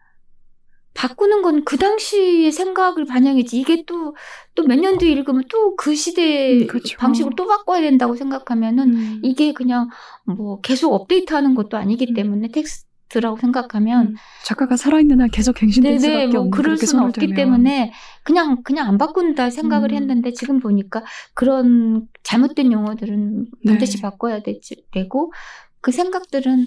바꾸는 0.97 1.43
건 1.43 1.65
그 1.65 1.77
당시의 1.79 2.53
생각을 2.53 3.05
반영했지 3.07 3.59
이게 3.61 3.85
또 3.85 4.15
또 4.55 4.65
몇 4.67 4.79
년 4.81 4.99
뒤에 4.99 5.11
읽으면 5.13 5.45
또 5.51 5.77
그 5.77 5.95
시대 5.95 6.63
음, 6.63 6.67
그쵸. 6.67 6.97
방식을 6.99 7.33
또 7.37 7.47
바꿔야 7.47 7.81
된다고 7.83 8.15
생각하면은 8.17 8.95
음. 8.95 9.21
이게 9.23 9.53
그냥 9.53 9.89
뭐 10.25 10.61
계속 10.61 10.93
업데이트하는 10.95 11.55
것도 11.55 11.77
아니기 11.77 12.07
음. 12.11 12.15
때문에 12.15 12.49
텍스트라고 12.49 13.37
생각하면 13.39 14.07
음. 14.09 14.15
작가가 14.45 14.77
살아있는 14.77 15.21
한 15.21 15.31
계속 15.31 15.55
갱신될 15.57 15.99
수밖에 16.01 16.17
네네 16.19 16.33
뭐 16.33 16.41
없는 16.43 16.51
그럴 16.51 16.77
수는 16.79 17.05
없기 17.05 17.21
대면. 17.21 17.37
때문에 17.37 17.93
그냥 18.25 18.63
그냥 18.63 18.89
안 18.89 18.99
바꾼다 18.99 19.51
생각을 19.51 19.93
음. 19.93 19.97
했는데 19.97 20.33
지금 20.33 20.61
보니까 20.61 21.05
그런 21.35 22.09
잘못된 22.23 22.73
용어들은 22.73 23.47
네. 23.65 23.73
반드시 23.73 24.01
바꿔야 24.01 24.41
되, 24.43 24.59
되고 24.93 25.33
그 25.81 25.93
생각들은 25.93 26.67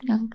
그냥 0.00 0.28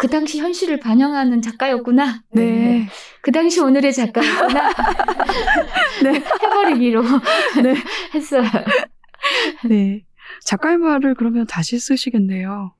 그 0.00 0.08
당시 0.08 0.38
현실을 0.38 0.80
반영하는 0.80 1.42
작가였구나. 1.42 2.22
네. 2.32 2.88
그 3.20 3.30
당시 3.32 3.60
오늘의 3.60 3.92
작가였구나. 3.92 4.70
네. 6.02 6.12
해버리기로 6.42 7.02
네. 7.62 7.74
했어요. 8.14 8.42
네. 9.68 10.04
작가의 10.46 10.78
말을 10.78 11.14
그러면 11.16 11.46
다시 11.46 11.78
쓰시겠네요. 11.78 12.74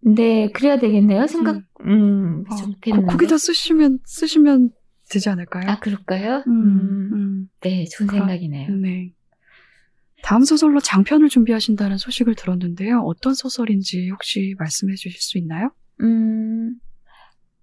네, 0.00 0.50
그래야 0.52 0.78
되겠네요. 0.78 1.26
생각, 1.26 1.62
음, 1.86 2.44
어, 2.50 2.56
좋겠는데. 2.56 3.06
거, 3.12 3.16
기다 3.18 3.38
쓰시면 3.38 4.00
쓰시면 4.04 4.70
되지 5.10 5.28
않을까요? 5.30 5.64
아, 5.70 5.78
그럴까요? 5.80 6.44
음, 6.46 6.52
음, 6.52 7.10
음. 7.14 7.48
네, 7.62 7.84
좋은 7.86 8.06
그럼- 8.06 8.26
생각이네요. 8.28 8.68
네. 8.76 9.12
다음 10.22 10.44
소설로 10.44 10.80
장편을 10.80 11.28
준비하신다는 11.30 11.96
소식을 11.96 12.34
들었는데요. 12.34 13.00
어떤 13.06 13.34
소설인지 13.34 14.10
혹시 14.10 14.54
말씀해 14.58 14.94
주실 14.94 15.20
수 15.20 15.38
있나요? 15.38 15.70
음, 16.00 16.78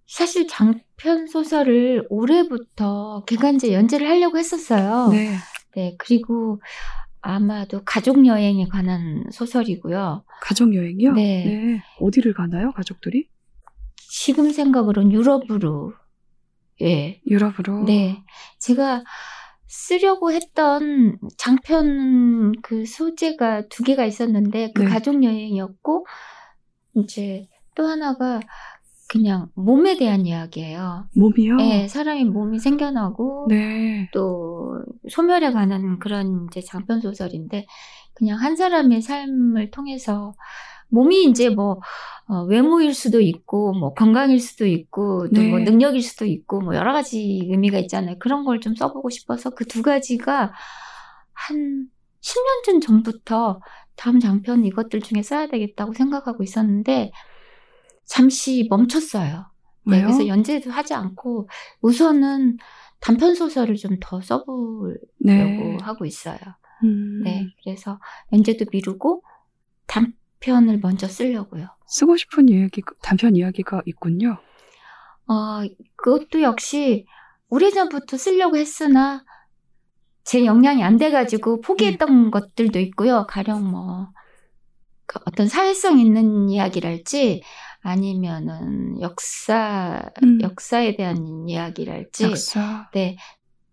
사실 0.07 0.47
장편 0.47 1.27
소설을 1.27 2.05
올해부터 2.09 3.23
개간제 3.25 3.73
연재를 3.73 4.07
하려고 4.07 4.37
했었어요. 4.37 5.09
네. 5.09 5.35
네, 5.75 5.95
그리고 5.97 6.61
아마도 7.21 7.81
가족 7.83 8.25
여행에 8.25 8.67
관한 8.67 9.23
소설이고요. 9.31 10.23
가족 10.41 10.75
여행이요? 10.75 11.13
네. 11.13 11.81
어디를 11.99 12.33
가나요, 12.33 12.71
가족들이? 12.71 13.27
지금 13.97 14.51
생각으로는 14.51 15.11
유럽으로, 15.11 15.93
예, 16.81 17.19
유럽으로. 17.27 17.83
네. 17.83 18.23
제가 18.59 19.03
쓰려고 19.67 20.31
했던 20.31 21.17
장편 21.37 22.53
그 22.61 22.85
소재가 22.85 23.67
두 23.67 23.83
개가 23.83 24.05
있었는데 24.05 24.71
그 24.73 24.83
네. 24.83 24.89
가족 24.89 25.23
여행이었고 25.23 26.05
이제 26.95 27.47
또 27.75 27.85
하나가 27.87 28.39
그냥 29.07 29.47
몸에 29.55 29.97
대한 29.97 30.25
이야기예요. 30.25 31.05
몸이요? 31.15 31.55
네, 31.57 31.87
사람이 31.87 32.25
몸이 32.25 32.59
생겨나고 32.59 33.47
네. 33.49 34.09
또 34.13 34.81
소멸해 35.09 35.51
가는 35.51 35.99
그런 35.99 36.47
이제 36.49 36.61
장편 36.61 37.01
소설인데 37.01 37.65
그냥 38.15 38.39
한 38.39 38.55
사람의 38.55 39.01
삶을 39.01 39.71
통해서 39.71 40.33
몸이 40.89 41.25
이제 41.25 41.49
뭐 41.49 41.79
어, 42.27 42.43
외모일 42.45 42.93
수도 42.93 43.21
있고 43.21 43.73
뭐 43.73 43.93
건강일 43.93 44.39
수도 44.39 44.65
있고 44.65 45.29
또 45.35 45.41
네. 45.41 45.49
뭐 45.49 45.59
능력일 45.59 46.01
수도 46.01 46.25
있고 46.25 46.61
뭐 46.61 46.75
여러 46.75 46.93
가지 46.93 47.41
의미가 47.51 47.77
있잖아요. 47.79 48.17
그런 48.19 48.43
걸 48.45 48.59
좀 48.61 48.75
써보고 48.75 49.09
싶어서 49.11 49.51
그 49.51 49.65
두 49.65 49.81
가지가 49.83 50.53
한 51.33 51.87
10년쯤 52.21 52.81
전부터 52.81 53.59
다음 53.95 54.19
장편 54.19 54.65
이것들 54.65 55.01
중에 55.01 55.21
써야 55.21 55.47
되겠다고 55.47 55.93
생각하고 55.93 56.43
있었는데 56.43 57.11
잠시 58.05 58.67
멈췄어요. 58.69 59.47
네, 59.87 59.97
왜요? 59.97 60.07
그래서 60.07 60.27
연재도 60.27 60.71
하지 60.71 60.93
않고 60.93 61.47
우선은 61.81 62.57
단편 62.99 63.35
소설을 63.35 63.75
좀 63.75 63.97
더 63.99 64.21
써보려고 64.21 65.03
네. 65.19 65.77
하고 65.81 66.05
있어요. 66.05 66.37
음, 66.83 67.21
네, 67.23 67.47
그래서 67.63 67.99
연재도 68.33 68.65
미루고 68.71 69.23
단편을 69.87 70.79
먼저 70.79 71.07
쓰려고요. 71.07 71.67
쓰고 71.87 72.17
싶은 72.17 72.49
이야기, 72.49 72.81
단편 73.01 73.35
이야기가 73.35 73.83
있군요. 73.85 74.37
어, 75.27 75.61
그것도 75.95 76.41
역시 76.41 77.05
오래전부터 77.49 78.17
쓰려고 78.17 78.57
했으나 78.57 79.23
제 80.23 80.45
역량이 80.45 80.83
안 80.83 80.97
돼가지고 80.97 81.61
포기했던 81.61 82.09
음. 82.09 82.31
것들도 82.31 82.79
있고요. 82.79 83.25
가령 83.27 83.69
뭐, 83.69 84.09
그 85.05 85.19
어떤 85.25 85.47
사회성 85.47 85.99
있는 85.99 86.49
이야기랄지 86.49 87.43
아니면은 87.85 88.99
역사, 88.99 90.01
음. 90.23 90.41
역사에 90.41 90.95
대한 90.95 91.47
이야기랄지. 91.47 92.23
역사. 92.23 92.89
네. 92.95 93.15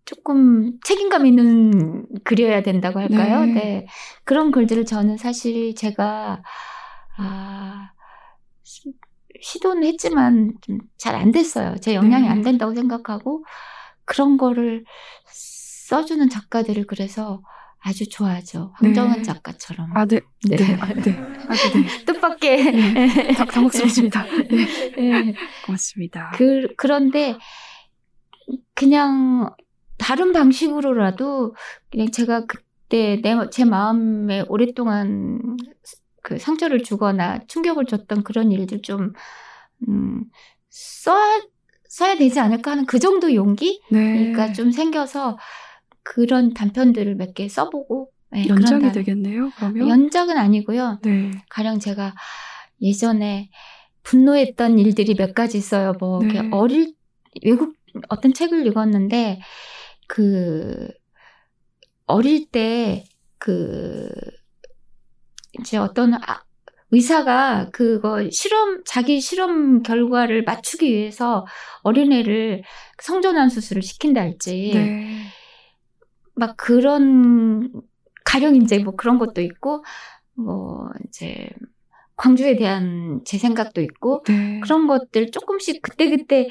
조금 0.05 0.78
책임감 0.84 1.24
있는 1.24 2.05
글이어야 2.22 2.62
된다고 2.62 3.01
할까요? 3.01 3.47
네. 3.47 3.52
네. 3.55 3.86
그런 4.24 4.51
글들을 4.51 4.84
저는 4.84 5.16
사실 5.16 5.74
제가, 5.74 6.43
아, 7.16 7.90
시- 8.62 8.93
시도는 9.40 9.84
했지만 9.84 10.59
좀잘안 10.60 11.32
됐어요. 11.32 11.76
제 11.80 11.94
역량이 11.94 12.24
네. 12.24 12.28
안 12.28 12.43
된다고 12.43 12.74
생각하고 12.74 13.47
그런 14.05 14.36
거를 14.36 14.84
써주는 15.24 16.28
작가들을 16.28 16.86
그래서 16.86 17.40
아주 17.84 18.09
좋아하죠. 18.09 18.72
황정은 18.76 19.16
네. 19.18 19.22
작가처럼. 19.22 19.90
아, 19.96 20.04
네. 20.06 20.20
네. 20.48 20.56
네. 20.56 20.74
아, 20.80 20.86
네. 20.94 21.10
아, 21.12 21.54
네. 21.54 22.04
뜻밖의. 22.06 22.64
네. 22.72 23.32
당- 23.34 23.46
당혹스럽습니다. 23.48 24.24
네. 24.48 24.66
네. 24.96 25.34
고맙습니다. 25.66 26.30
그, 26.36 26.68
그런데 26.76 27.36
그냥 28.74 29.50
다른 29.98 30.32
방식으로라도 30.32 31.54
그냥 31.90 32.10
제가 32.10 32.46
그때 32.46 33.20
내, 33.22 33.34
제 33.50 33.64
마음에 33.64 34.44
오랫동안 34.48 35.40
그 36.22 36.38
상처를 36.38 36.82
주거나 36.84 37.40
충격을 37.48 37.86
줬던 37.86 38.22
그런 38.22 38.52
일들 38.52 38.82
좀, 38.82 39.12
음, 39.88 40.24
써야, 40.70 41.40
써야 41.88 42.16
되지 42.16 42.38
않을까 42.38 42.70
하는 42.72 42.86
그 42.86 43.00
정도 43.00 43.34
용기? 43.34 43.82
네. 43.90 44.30
그러니까 44.32 44.52
좀 44.52 44.70
생겨서 44.70 45.36
그런 46.03 46.53
단편들을 46.55 47.15
몇 47.16 47.35
개 47.35 47.49
써보고. 47.49 48.11
네, 48.31 48.45
그런 48.45 48.59
연장이 48.62 48.83
단- 48.85 48.93
되겠네요, 48.93 49.51
그러면? 49.57 49.89
연작은 49.89 50.37
아니고요. 50.39 51.01
네. 51.03 51.31
가령 51.51 51.79
제가 51.81 52.15
예전에 52.81 53.51
분노했던 54.03 54.79
일들이 54.79 55.15
몇 55.15 55.35
가지 55.35 55.59
있어요. 55.59 55.93
뭐 56.01 56.20
네. 56.20 56.27
이렇게 56.31 56.49
어릴 56.51 56.95
외국 57.45 57.74
어떤 58.09 58.33
책을 58.33 58.66
읽었는데 58.66 59.41
그 60.09 60.89
어릴 62.07 62.51
때 62.51 63.05
그 63.39 64.09
이제 65.61 65.77
어떤 65.77 66.15
아- 66.15 66.43
의사가 66.93 67.70
그거 67.73 68.29
실험 68.31 68.83
자기 68.85 69.20
실험 69.20 69.83
결과를 69.83 70.45
맞추기 70.45 70.91
위해서 70.93 71.45
어린애를 71.83 72.62
성전환 73.03 73.49
수술을 73.49 73.83
시킨다 73.83 74.20
할지 74.20 74.70
네. 74.74 75.19
막 76.34 76.56
그런 76.56 77.70
가령 78.24 78.56
이제 78.56 78.78
뭐 78.78 78.94
그런 78.96 79.18
것도 79.18 79.40
있고 79.42 79.84
뭐 80.34 80.88
이제 81.06 81.48
광주에 82.16 82.56
대한 82.56 83.20
제 83.24 83.38
생각도 83.38 83.80
있고 83.82 84.22
네. 84.26 84.60
그런 84.60 84.86
것들 84.86 85.30
조금씩 85.30 85.82
그때 85.82 86.09
그때 86.10 86.48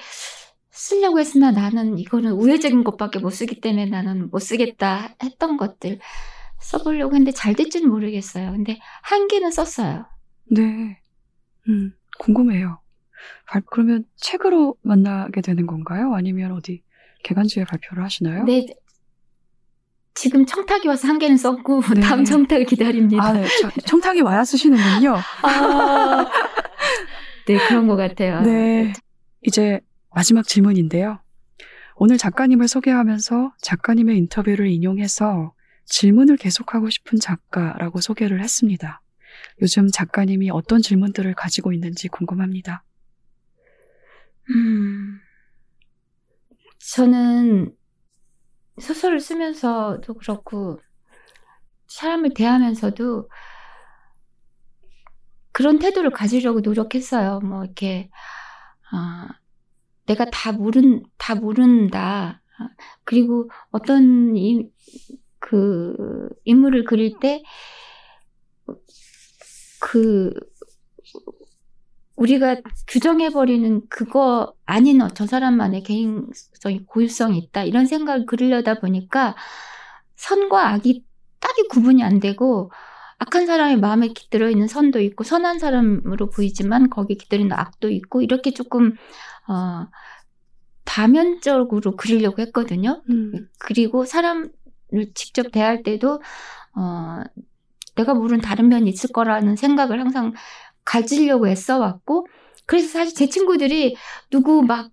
쓰려고 0.70 1.20
했으나 1.20 1.52
나는 1.52 1.98
이거는 1.98 2.32
우회적인 2.34 2.84
것밖에 2.84 3.20
못 3.20 3.30
쓰기 3.30 3.60
때문에 3.62 3.86
나는 3.86 4.30
못 4.30 4.40
쓰겠다 4.40 5.16
했던 5.24 5.58
것들 5.58 6.00
써보려고 6.60 7.16
했는데 7.16 7.32
잘 7.32 7.56
될지는 7.56 7.90
모르겠어요. 7.90 8.52
근데 8.52 8.80
한 9.02 9.28
개는 9.28 9.52
썼어요. 9.52 10.06
네. 10.52 11.00
음, 11.68 11.94
궁금해요. 12.20 12.80
발- 13.48 13.62
그러면 13.72 14.06
책으로 14.16 14.76
만나게 14.82 15.42
되는 15.42 15.66
건가요? 15.68 16.14
아니면 16.14 16.54
어디 16.54 16.84
개간지에 17.24 17.66
발표를 17.66 18.04
하시나요? 18.04 18.44
네. 18.46 18.66
지금 20.14 20.46
청탁이 20.46 20.88
와서 20.88 21.08
한 21.08 21.20
개는 21.20 21.38
썼고 21.38 21.82
네. 21.96 22.02
다음 22.02 22.24
청탁을 22.26 22.66
기다립니다. 22.66 23.24
아, 23.24 23.34
네. 23.34 23.48
저- 23.62 23.70
청탁이 23.86 24.22
와야 24.22 24.44
쓰시는군요. 24.44 25.16
아, 25.44 26.30
네 27.48 27.58
그런 27.68 27.88
것 27.88 27.96
같아요. 27.96 28.42
네. 28.42 28.94
이제 29.42 29.80
마지막 30.14 30.48
질문인데요. 30.48 31.20
오늘 31.96 32.18
작가님을 32.18 32.68
소개하면서 32.68 33.54
작가님의 33.62 34.18
인터뷰를 34.18 34.68
인용해서 34.68 35.54
질문을 35.86 36.38
계속하고 36.38 36.90
싶은 36.90 37.20
작가라고 37.20 38.02
소개를 38.02 38.42
했습니다. 38.42 39.02
요즘 39.62 39.88
작가님이 39.88 40.50
어떤 40.52 40.82
질문들을 40.82 41.34
가지고 41.36 41.74
있는지 41.74 42.08
궁금합니다. 42.08 42.84
음, 44.50 45.20
저는 46.94 47.72
소설을 48.82 49.20
쓰면서도 49.20 50.16
그렇고, 50.16 50.80
사람을 51.88 52.34
대하면서도 52.34 53.30
그런 55.52 55.80
태도를 55.80 56.12
가지려고 56.12 56.62
노력했어요. 56.62 57.40
뭐, 57.42 57.64
이렇게, 57.66 58.10
아, 58.92 59.30
내가 60.06 60.26
다 60.32 60.52
모른, 60.52 61.04
다 61.18 61.36
모른다. 61.36 62.42
아, 62.60 62.70
그리고 63.04 63.50
어떤 63.72 64.36
이, 64.36 64.70
그, 65.40 66.30
인물을 66.46 66.86
그릴 66.86 67.20
때, 67.20 67.44
그, 69.80 70.34
우리가 72.22 72.58
규정해버리는 72.88 73.82
그거 73.90 74.54
아닌 74.66 75.02
어, 75.02 75.08
저 75.10 75.26
사람만의 75.26 75.82
개인성이 75.82 76.86
고유성이 76.86 77.40
있다. 77.40 77.64
이런 77.64 77.88
생각을 77.88 78.28
그리려다 78.28 78.80
보니까 78.80 79.36
선과 80.16 80.70
악이 80.70 81.04
딱히 81.40 81.68
구분이 81.68 82.04
안 82.04 82.20
되고 82.20 82.72
악한 83.18 83.48
사람의 83.48 83.78
마음에 83.78 84.10
깃들어 84.10 84.52
있는 84.52 84.68
선도 84.68 85.00
있고 85.00 85.24
선한 85.24 85.58
사람으로 85.58 86.30
보이지만 86.30 86.92
거기에 86.92 87.18
깃들어 87.18 87.42
있는 87.42 87.58
악도 87.58 87.90
있고 87.90 88.22
이렇게 88.22 88.52
조금 88.52 88.96
어 89.48 89.88
다면적으로 90.86 91.96
그리려고 91.96 92.42
했거든요. 92.44 93.02
음, 93.10 93.48
그리고 93.58 94.06
사람을 94.06 94.52
직접 95.16 95.52
대할 95.52 95.82
때도 95.82 96.22
어 96.76 97.24
내가 97.96 98.14
모르는 98.14 98.42
다른 98.42 98.70
면이 98.70 98.90
있을 98.92 99.12
거라는 99.12 99.56
생각을 99.56 100.00
항상 100.00 100.34
가지려고 100.86 101.48
애써 101.48 101.80
왔고 101.80 102.28
그래서 102.66 102.88
사실 102.88 103.16
제 103.16 103.28
친구들이 103.28 103.96
누구 104.30 104.62
막 104.64 104.92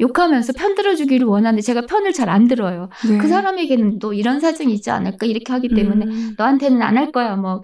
욕하면서 0.00 0.52
편 0.52 0.74
들어주기를 0.74 1.26
원하는데 1.26 1.60
제가 1.62 1.82
편을 1.86 2.12
잘 2.12 2.28
안 2.28 2.46
들어요. 2.46 2.88
네. 3.08 3.18
그 3.18 3.26
사람에게는 3.28 3.98
또 3.98 4.12
이런 4.12 4.38
사정이 4.40 4.72
있지 4.74 4.90
않을까 4.90 5.26
이렇게 5.26 5.52
하기 5.52 5.68
때문에 5.74 6.04
음, 6.06 6.34
너한테는 6.38 6.82
안 6.82 6.96
할 6.96 7.10
거야 7.12 7.36
뭐 7.36 7.62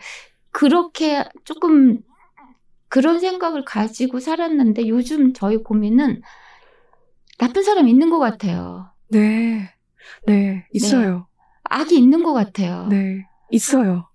그렇게 0.51 1.25
조금 1.45 1.99
그런 2.89 3.19
생각을 3.21 3.65
가지고 3.65 4.21
살았는데 4.21 4.89
요즘 4.89 5.33
저희 5.33 5.57
고민은 5.59 6.23
나쁜 7.39 7.63
사람 7.63 7.89
있는 7.89 8.11
것 8.11 8.19
같아요. 8.19 8.89
네. 9.09 9.71
네. 10.27 10.67
있어요. 10.73 11.27
악이 11.65 11.97
있는 11.97 12.23
것 12.23 12.33
같아요. 12.33 12.87
네. 12.89 13.27
있어요. 13.51 14.09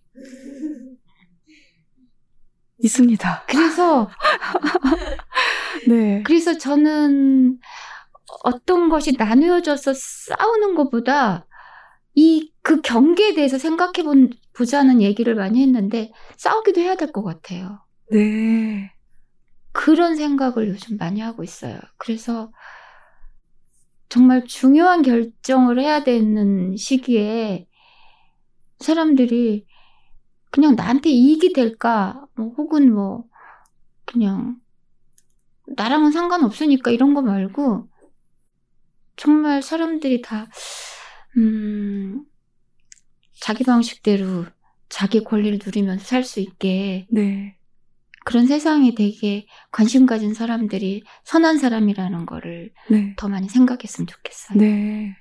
있습니다. 2.82 3.44
그래서 3.48 4.10
네. 5.88 6.24
그래서 6.24 6.58
저는 6.58 7.60
어떤 8.44 8.90
것이 8.90 9.14
나누어져서 9.18 9.94
싸우는 9.96 10.76
것보다 10.76 11.46
이 12.16 12.52
그 12.62 12.82
경계에 12.82 13.34
대해서 13.34 13.58
생각해 13.58 14.04
본, 14.04 14.30
보자는 14.54 15.02
얘기를 15.02 15.34
많이 15.34 15.62
했는데 15.64 16.12
싸우기도 16.38 16.80
해야 16.82 16.96
될 16.96 17.12
것 17.12 17.24
같아요. 17.24 17.80
네. 18.12 18.92
그런 19.72 20.16
생각을 20.16 20.68
요즘 20.70 20.98
많이 20.98 21.20
하고 21.20 21.44
있어요. 21.44 21.80
그래서 21.98 22.52
정말 24.10 24.46
중요한 24.46 25.02
결정을 25.02 25.80
해야 25.80 26.04
되는 26.04 26.76
시기에 26.76 27.66
사람들이 28.80 29.66
그냥 30.52 30.76
나한테 30.76 31.10
이익이 31.10 31.54
될까, 31.54 32.26
뭐 32.36 32.54
혹은 32.58 32.94
뭐 32.94 33.26
그냥 34.06 34.58
나랑은 35.68 36.12
상관없으니까 36.12 36.92
이런 36.92 37.14
거 37.14 37.22
말고 37.22 37.88
정말 39.16 39.62
사람들이 39.62 40.22
다 40.22 40.48
음, 41.38 42.24
자기 43.40 43.64
방식대로 43.64 44.46
자기 44.90 45.24
권리를 45.24 45.60
누리면서 45.64 46.04
살 46.04 46.24
수 46.24 46.40
있게 46.40 47.08
네. 47.12 47.56
그런 48.26 48.48
세상에 48.48 48.96
되게 48.96 49.46
관심 49.72 50.06
가진 50.06 50.34
사람들이 50.34 51.04
선한 51.24 51.58
사람이라는 51.60 52.26
거를 52.26 52.74
네. 52.90 53.14
더 53.18 53.28
많이 53.30 53.48
생각했으면 53.48 54.08
좋겠어요. 54.08 54.58
네. 54.58 55.16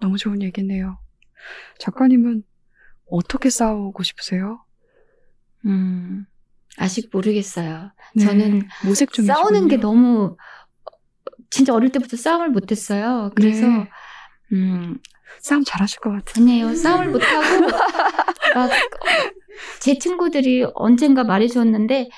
너무 0.00 0.16
좋은 0.16 0.42
얘기네요. 0.42 0.98
작가님은 1.78 2.44
어떻게 3.06 3.50
싸우고 3.50 4.02
싶으세요? 4.02 4.60
음, 5.66 6.26
아직 6.78 7.10
모르겠어요. 7.12 7.92
네. 8.14 8.24
저는 8.24 8.62
모색 8.84 9.12
중이시군요. 9.12 9.34
싸우는 9.34 9.68
게 9.68 9.76
너무 9.76 10.36
진짜 11.50 11.72
어릴 11.74 11.90
때부터 11.90 12.16
싸움을 12.16 12.50
못했어요. 12.50 13.30
그래서 13.36 13.66
네. 13.66 13.88
음, 14.52 14.98
싸움 15.40 15.62
잘하실 15.64 16.00
것 16.00 16.10
같아요. 16.10 16.42
아니에요. 16.44 16.74
싸움을 16.74 17.10
못하고 17.10 17.40
막 18.54 18.70
제 19.80 19.98
친구들이 19.98 20.66
언젠가 20.74 21.22
말해줬는데 21.22 22.08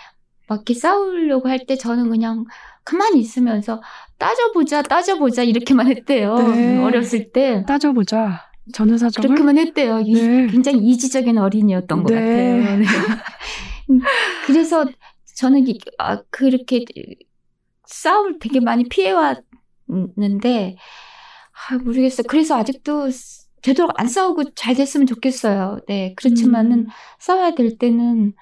막 0.48 0.56
이렇게 0.56 0.72
싸우려고 0.72 1.48
할 1.50 1.66
때 1.66 1.76
저는 1.76 2.08
그냥 2.08 2.46
가만히 2.82 3.20
있으면서 3.20 3.82
따져보자, 4.16 4.80
따져보자 4.82 5.42
이렇게만 5.42 5.86
했대요. 5.88 6.34
네. 6.36 6.82
어렸을 6.82 7.32
때 7.32 7.62
따져보자. 7.68 8.50
전후 8.72 8.98
사정을. 8.98 9.28
그렇게만 9.28 9.58
했대요. 9.58 10.00
이- 10.00 10.14
네. 10.14 10.46
굉장히 10.48 10.78
이지적인 10.78 11.38
어린이였던 11.38 12.02
것 12.02 12.12
네. 12.12 12.20
같아요. 12.20 12.78
네. 12.78 12.84
음, 13.90 14.00
그래서 14.46 14.84
저는 15.36 15.68
이- 15.68 15.78
아, 15.98 16.22
그렇게 16.30 16.84
싸움을 17.86 18.38
되게 18.40 18.58
많이 18.60 18.84
피해왔는데 18.88 20.76
아, 21.70 21.76
모르겠어요. 21.78 22.26
그래서 22.28 22.56
아직도 22.56 23.08
되도록 23.62 23.98
안 24.00 24.06
싸우고 24.08 24.54
잘 24.54 24.74
됐으면 24.74 25.06
좋겠어요. 25.06 25.78
네, 25.88 26.14
그렇지만은 26.16 26.78
음. 26.80 26.86
싸워야 27.18 27.54
될 27.54 27.78
때는 27.78 28.34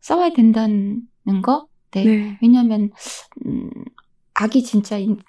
싸워야 0.00 0.30
된다는 0.32 1.02
거. 1.42 1.66
네. 1.92 2.04
네. 2.04 2.38
왜냐하면 2.42 2.90
음, 3.46 3.70
악이 4.34 4.62
진짜 4.64 4.96
인- 4.98 5.20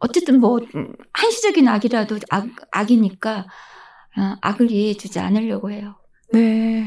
어쨌든 0.00 0.40
뭐 0.40 0.58
음, 0.74 0.92
한시적인 1.12 1.66
악이라도 1.68 2.18
악, 2.30 2.46
악이니까 2.72 3.40
어, 3.40 3.46
악을 4.40 4.70
이해해 4.70 4.94
주지 4.94 5.18
않으려고 5.18 5.70
해요. 5.70 5.96
네. 6.32 6.84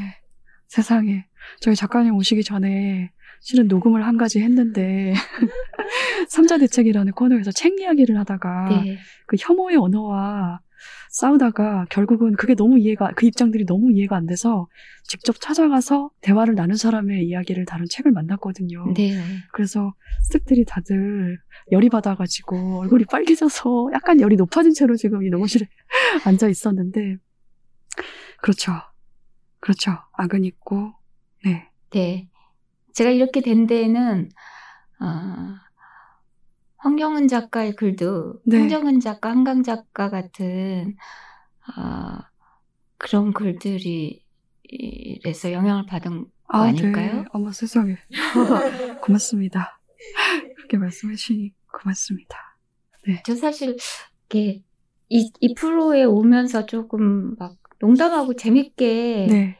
세상에. 0.67 1.25
저희 1.59 1.75
작가님 1.75 2.15
오시기 2.15 2.43
전에 2.43 3.11
실은 3.41 3.67
녹음을 3.67 4.05
한 4.05 4.17
가지 4.17 4.39
했는데 4.39 5.13
삼자 6.29 6.57
대책이라는 6.59 7.11
코너에서 7.13 7.51
책 7.51 7.79
이야기를 7.79 8.17
하다가 8.19 8.83
네. 8.83 8.97
그 9.25 9.35
혐오의 9.39 9.77
언어와 9.77 10.61
싸우다가 11.11 11.85
결국은 11.89 12.33
그게 12.35 12.55
너무 12.55 12.79
이해가 12.79 13.11
그 13.15 13.25
입장들이 13.25 13.65
너무 13.65 13.91
이해가 13.91 14.15
안 14.15 14.25
돼서 14.25 14.67
직접 15.03 15.35
찾아가서 15.39 16.09
대화를 16.21 16.55
나눈 16.55 16.77
사람의 16.77 17.25
이야기를 17.27 17.65
다룬 17.65 17.85
책을 17.89 18.11
만났거든요. 18.11 18.93
네. 18.95 19.21
그래서 19.51 19.93
스태프들이 20.23 20.63
다들 20.65 21.37
열이 21.71 21.89
받아가지고 21.89 22.79
얼굴이 22.79 23.05
빨개져서 23.11 23.91
약간 23.93 24.21
열이 24.21 24.37
높아진 24.37 24.73
채로 24.73 24.95
지금 24.95 25.23
이 25.23 25.29
녹음실에 25.29 25.67
앉아 26.25 26.47
있었는데 26.47 27.17
그렇죠. 28.41 28.71
그렇죠. 29.59 29.91
악은 30.13 30.45
있고 30.45 30.93
네. 31.43 31.67
네. 31.91 32.29
제가 32.93 33.09
이렇게 33.09 33.41
된 33.41 33.67
데에는, 33.67 34.29
어, 35.01 35.55
황경은 36.81 37.27
작가의 37.27 37.75
글도, 37.75 38.41
네. 38.43 38.57
황정은 38.57 38.99
작가, 39.01 39.29
한강 39.29 39.61
작가 39.61 40.09
같은, 40.09 40.95
어, 41.77 42.17
그런 42.97 43.33
글들이, 43.33 44.23
이래서 44.63 45.51
영향을 45.51 45.85
받은 45.85 46.23
거 46.23 46.29
아, 46.47 46.63
아닐까요? 46.63 47.21
네. 47.21 47.25
어머 47.33 47.51
세상에. 47.51 47.97
고맙습니다. 49.03 49.79
그렇게 50.55 50.77
말씀해 50.77 51.15
주시니 51.15 51.53
고맙습니다. 51.71 52.37
저 53.25 53.35
사실, 53.35 53.77
이렇게, 54.29 54.63
이, 55.09 55.31
이 55.39 55.53
프로에 55.53 56.03
오면서 56.03 56.65
조금 56.65 57.35
막 57.37 57.57
농담하고 57.79 58.35
재밌게, 58.35 59.27
네. 59.29 59.57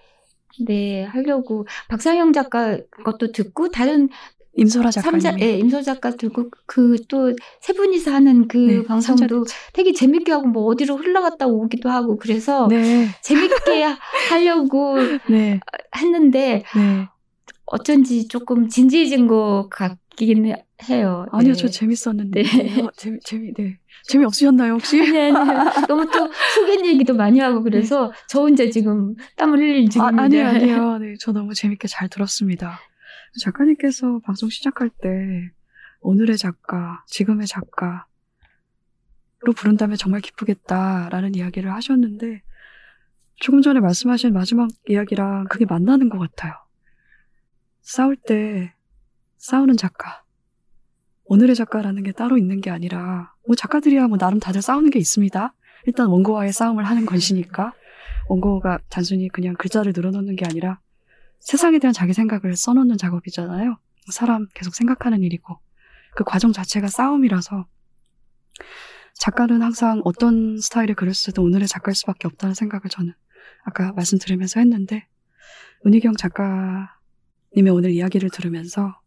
네. 0.65 1.03
하려고, 1.03 1.68
박상영 1.88 2.34
작가 2.34 2.80
것도 3.06 3.31
듣고, 3.31 3.69
다른 3.69 4.10
임소라 4.56 4.91
작가님. 4.91 5.19
삼자, 5.22 5.38
예, 5.45 5.57
임소 5.60 5.82
작가 5.82 6.11
들고 6.11 6.49
그 6.65 6.98
또 7.07 7.34
세 7.61 7.73
분이서 7.73 8.11
하는 8.14 8.48
그 8.48 8.57
네, 8.57 8.84
방송도 8.84 9.45
되게 9.73 9.94
재밌게 9.94 10.32
하고 10.32 10.48
뭐 10.48 10.65
어디로 10.65 10.98
흘러갔다 10.98 11.48
오기도 11.48 11.90
하고 11.90 12.18
그래서 12.18 12.68
네. 12.68 13.07
재밌게 13.23 13.86
하려고 14.30 14.98
네. 15.30 15.60
했는데 15.95 16.64
네. 16.76 17.07
어쩐지 17.65 18.28
조금 18.28 18.68
진지해진 18.68 19.28
것 19.28 19.69
같긴 19.72 20.53
해요. 20.90 21.26
아니요, 21.32 21.53
네. 21.53 21.57
저 21.57 21.68
재밌었는데. 21.69 22.44
네. 22.44 22.82
어, 22.82 22.90
재미, 22.98 23.19
재미, 23.23 23.53
네. 23.53 23.78
재미 24.03 24.26
없으셨나요, 24.26 24.73
혹시? 24.73 24.99
아니, 24.99 25.18
아니, 25.18 25.88
너무 25.88 26.10
또 26.11 26.30
속인 26.56 26.86
얘기도 26.86 27.14
많이 27.14 27.40
하고 27.40 27.64
그래서 27.64 28.11
저 28.28 28.41
혼자 28.41 28.69
지금 28.69 29.15
땀을 29.38 29.60
흘리는 29.60 29.88
아, 29.88 29.90
중입니다. 29.90 30.23
아니요, 30.23 30.48
아니요. 30.48 30.98
네, 30.99 31.14
저 31.19 31.32
너무 31.32 31.53
재밌게 31.53 31.88
잘 31.88 32.10
들었습니다. 32.10 32.80
작가님께서 33.40 34.20
방송 34.20 34.49
시작할 34.49 34.90
때 34.90 35.52
오늘의 36.02 36.38
작가, 36.38 37.03
지금의 37.08 37.48
작가로 37.48 38.03
부른다면 39.56 39.98
정말 39.98 40.22
기쁘겠다라는 40.22 41.36
이야기를 41.36 41.72
하셨는데 41.74 42.41
조금 43.36 43.62
전에 43.62 43.80
말씀하신 43.80 44.34
마지막 44.34 44.70
이야기랑 44.88 45.45
그게 45.49 45.66
만나는 45.66 46.10
것 46.10 46.20
같아요. 46.20 46.53
싸울 47.82 48.16
때 48.16 48.74
싸우는 49.38 49.78
작가, 49.78 50.24
오늘의 51.24 51.56
작가라는 51.56 52.03
게 52.03 52.12
따로 52.12 52.38
있는 52.38 52.62
게 52.62 52.70
아니라 52.70 53.34
뭐 53.48 53.56
작가들이야 53.56 54.08
뭐 54.08 54.18
나름 54.18 54.40
다들 54.40 54.62
싸우는 54.62 54.91
게 54.91 54.99
있습니다. 54.99 55.53
일단 55.88 56.08
원고와의 56.08 56.52
싸움을 56.53 56.84
하는 56.84 57.06
것이니까 57.06 57.74
원고가 58.28 58.80
단순히 58.90 59.30
그냥 59.30 59.56
글자를 59.56 59.94
늘어놓는 59.95 60.36
게 60.36 60.45
아니라 60.45 60.80
세상에 61.41 61.80
대한 61.80 61.93
자기 61.93 62.13
생각을 62.13 62.55
써놓는 62.55 62.97
작업이잖아요. 62.97 63.77
사람 64.11 64.47
계속 64.53 64.76
생각하는 64.76 65.22
일이고 65.22 65.59
그 66.15 66.23
과정 66.23 66.51
자체가 66.51 66.88
싸움이라서 66.88 67.68
작가는 69.15 69.61
항상 69.61 70.01
어떤 70.03 70.57
스타일의 70.57 70.95
글을 70.95 71.13
쓰든 71.13 71.43
오늘의 71.43 71.68
작가일 71.68 71.95
수밖에 71.95 72.27
없다는 72.27 72.55
생각을 72.55 72.84
저는 72.89 73.13
아까 73.63 73.91
말씀드리면서 73.93 74.59
했는데 74.59 75.07
은희경 75.85 76.15
작가님의 76.15 77.72
오늘 77.72 77.91
이야기를 77.91 78.30
들으면서 78.30 78.99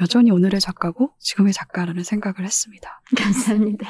여전히 0.00 0.32
오늘의 0.32 0.60
작가고 0.60 1.14
지금의 1.20 1.52
작가라는 1.52 2.02
생각을 2.02 2.44
했습니다. 2.44 3.00
감사합니다. 3.16 3.88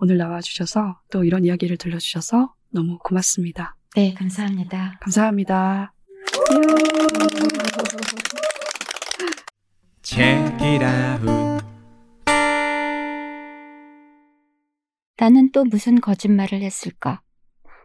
오늘 0.00 0.16
나와주셔서 0.18 1.00
또 1.10 1.22
이런 1.22 1.44
이야기를 1.44 1.76
들려주셔서 1.76 2.52
너무 2.70 2.98
고맙습니다. 2.98 3.76
네, 3.94 4.12
감사합니다. 4.12 4.98
감사합니다. 5.00 5.94
나는 15.16 15.52
또 15.52 15.64
무슨 15.64 16.00
거짓말을 16.00 16.60
했을까? 16.60 17.20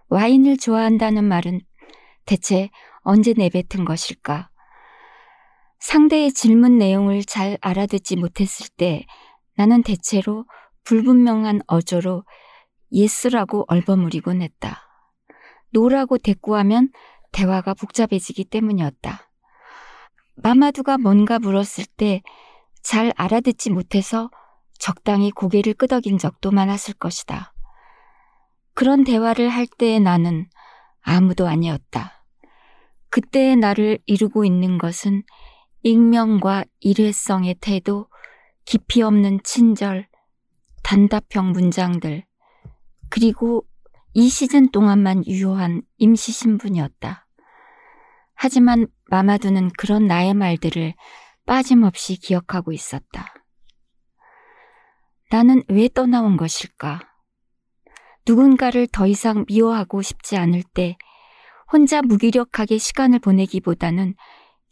와인을 0.07 0.57
좋아한다는 0.57 1.25
말은 1.25 1.61
대체 2.25 2.71
언제 3.01 3.35
내뱉은 3.37 3.85
것일까? 3.85 4.49
상대의 5.79 6.33
질문 6.33 6.79
내용을 6.79 7.23
잘 7.23 7.59
알아듣지 7.61 8.15
못했을 8.15 8.67
때 8.77 9.05
나는 9.55 9.83
대체로 9.83 10.45
불분명한 10.85 11.61
어조로 11.67 12.23
yes라고 12.91 13.65
얼버무리곤 13.67 14.41
했다. 14.41 14.88
no라고 15.71 16.17
대꾸하면 16.17 16.89
대화가 17.31 17.73
복잡해지기 17.73 18.45
때문이었다. 18.45 19.31
마마두가 20.35 20.97
뭔가 20.97 21.39
물었을 21.39 21.85
때 21.97 22.21
잘 22.81 23.13
알아듣지 23.15 23.69
못해서 23.69 24.29
적당히 24.77 25.31
고개를 25.31 25.73
끄덕인 25.73 26.17
적도 26.17 26.51
많았을 26.51 26.93
것이다. 26.95 27.53
그런 28.73 29.03
대화를 29.03 29.49
할 29.49 29.67
때의 29.67 29.99
나는 29.99 30.47
아무도 31.01 31.47
아니었다. 31.47 32.23
그때의 33.09 33.57
나를 33.57 33.99
이루고 34.05 34.45
있는 34.45 34.77
것은 34.77 35.23
익명과 35.83 36.65
일회성의 36.79 37.57
태도, 37.61 38.07
깊이 38.65 39.01
없는 39.01 39.39
친절, 39.43 40.07
단답형 40.83 41.51
문장들, 41.51 42.25
그리고 43.09 43.65
이 44.19 44.27
시즌 44.27 44.69
동안만 44.69 45.25
유효한 45.27 45.81
임시 45.97 46.33
신분이었다. 46.33 47.25
하지만 48.33 48.87
마마두는 49.05 49.69
그런 49.77 50.07
나의 50.07 50.33
말들을 50.33 50.93
빠짐없이 51.45 52.19
기억하고 52.19 52.73
있었다. 52.73 53.33
나는 55.31 55.63
왜 55.69 55.87
떠나온 55.87 56.35
것일까? 56.35 56.99
누군가를 58.27 58.87
더 58.87 59.07
이상 59.07 59.45
미워하고 59.47 60.01
싶지 60.01 60.35
않을 60.35 60.63
때 60.73 60.97
혼자 61.71 62.01
무기력하게 62.01 62.77
시간을 62.77 63.19
보내기보다는 63.19 64.15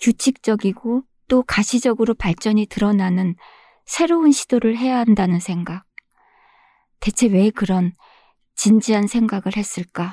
규칙적이고 0.01 1.03
또 1.29 1.43
가시적으로 1.43 2.15
발전이 2.15 2.65
드러나는 2.65 3.37
새로운 3.85 4.33
시도를 4.33 4.75
해야 4.75 4.97
한다는 4.97 5.39
생각. 5.39 5.85
대체 6.99 7.27
왜 7.27 7.49
그런 7.49 7.93
진지한 8.57 9.07
생각을 9.07 9.55
했을까? 9.55 10.11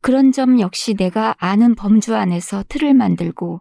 그런 0.00 0.32
점 0.32 0.60
역시 0.60 0.94
내가 0.94 1.34
아는 1.38 1.74
범주 1.74 2.14
안에서 2.14 2.62
틀을 2.68 2.92
만들고 2.94 3.58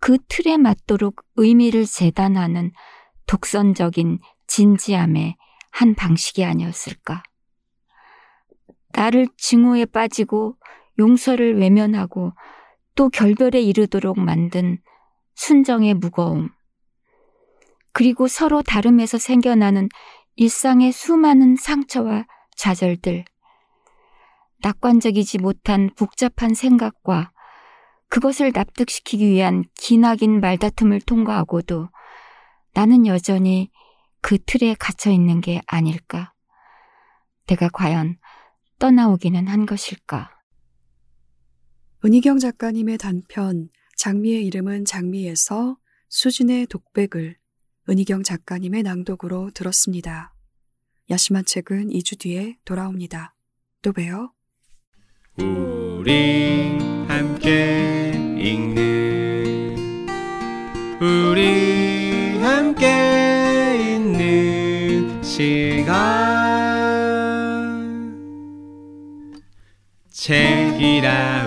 그 0.00 0.18
틀에 0.28 0.56
맞도록 0.56 1.22
의미를 1.36 1.86
재단하는 1.86 2.72
독선적인 3.26 4.18
진지함의 4.48 5.36
한 5.70 5.94
방식이 5.94 6.44
아니었을까? 6.44 7.22
나를 8.92 9.28
증오에 9.36 9.84
빠지고 9.86 10.56
용서를 10.98 11.58
외면하고 11.58 12.32
또 12.96 13.08
결별에 13.08 13.60
이르도록 13.60 14.18
만든 14.18 14.78
순정의 15.36 15.94
무거움. 15.94 16.48
그리고 17.92 18.26
서로 18.26 18.62
다름에서 18.62 19.18
생겨나는 19.18 19.88
일상의 20.34 20.90
수많은 20.90 21.54
상처와 21.54 22.26
좌절들. 22.58 23.24
낙관적이지 24.62 25.38
못한 25.38 25.90
복잡한 25.96 26.54
생각과 26.54 27.32
그것을 28.08 28.52
납득시키기 28.52 29.26
위한 29.26 29.64
기나긴 29.74 30.40
말다툼을 30.40 31.00
통과하고도 31.02 31.88
나는 32.74 33.06
여전히 33.06 33.70
그 34.20 34.38
틀에 34.44 34.74
갇혀 34.74 35.10
있는 35.10 35.40
게 35.40 35.62
아닐까? 35.66 36.32
내가 37.46 37.68
과연 37.68 38.18
떠나오기는 38.78 39.46
한 39.46 39.64
것일까? 39.64 40.30
은희경 42.04 42.38
작가님의 42.38 42.98
단편 42.98 43.68
장미의 43.96 44.44
이름은 44.46 44.84
장미에서 44.84 45.76
수진의 46.08 46.66
독백을 46.66 47.36
은희경 47.88 48.22
작가님의 48.22 48.82
낭독으로 48.82 49.50
들었습니다. 49.54 50.32
야심한 51.10 51.44
책은 51.46 51.88
2주 51.88 52.18
뒤에 52.18 52.58
돌아옵니다. 52.66 53.34
또 53.80 53.92
봬요. 53.92 54.32
우리 55.38 56.76
함께 57.08 58.12
읽는 58.36 59.76
우리 61.00 62.36
함께 62.38 63.94
있는 63.94 65.22
시간 65.22 65.96
책이라 70.10 71.46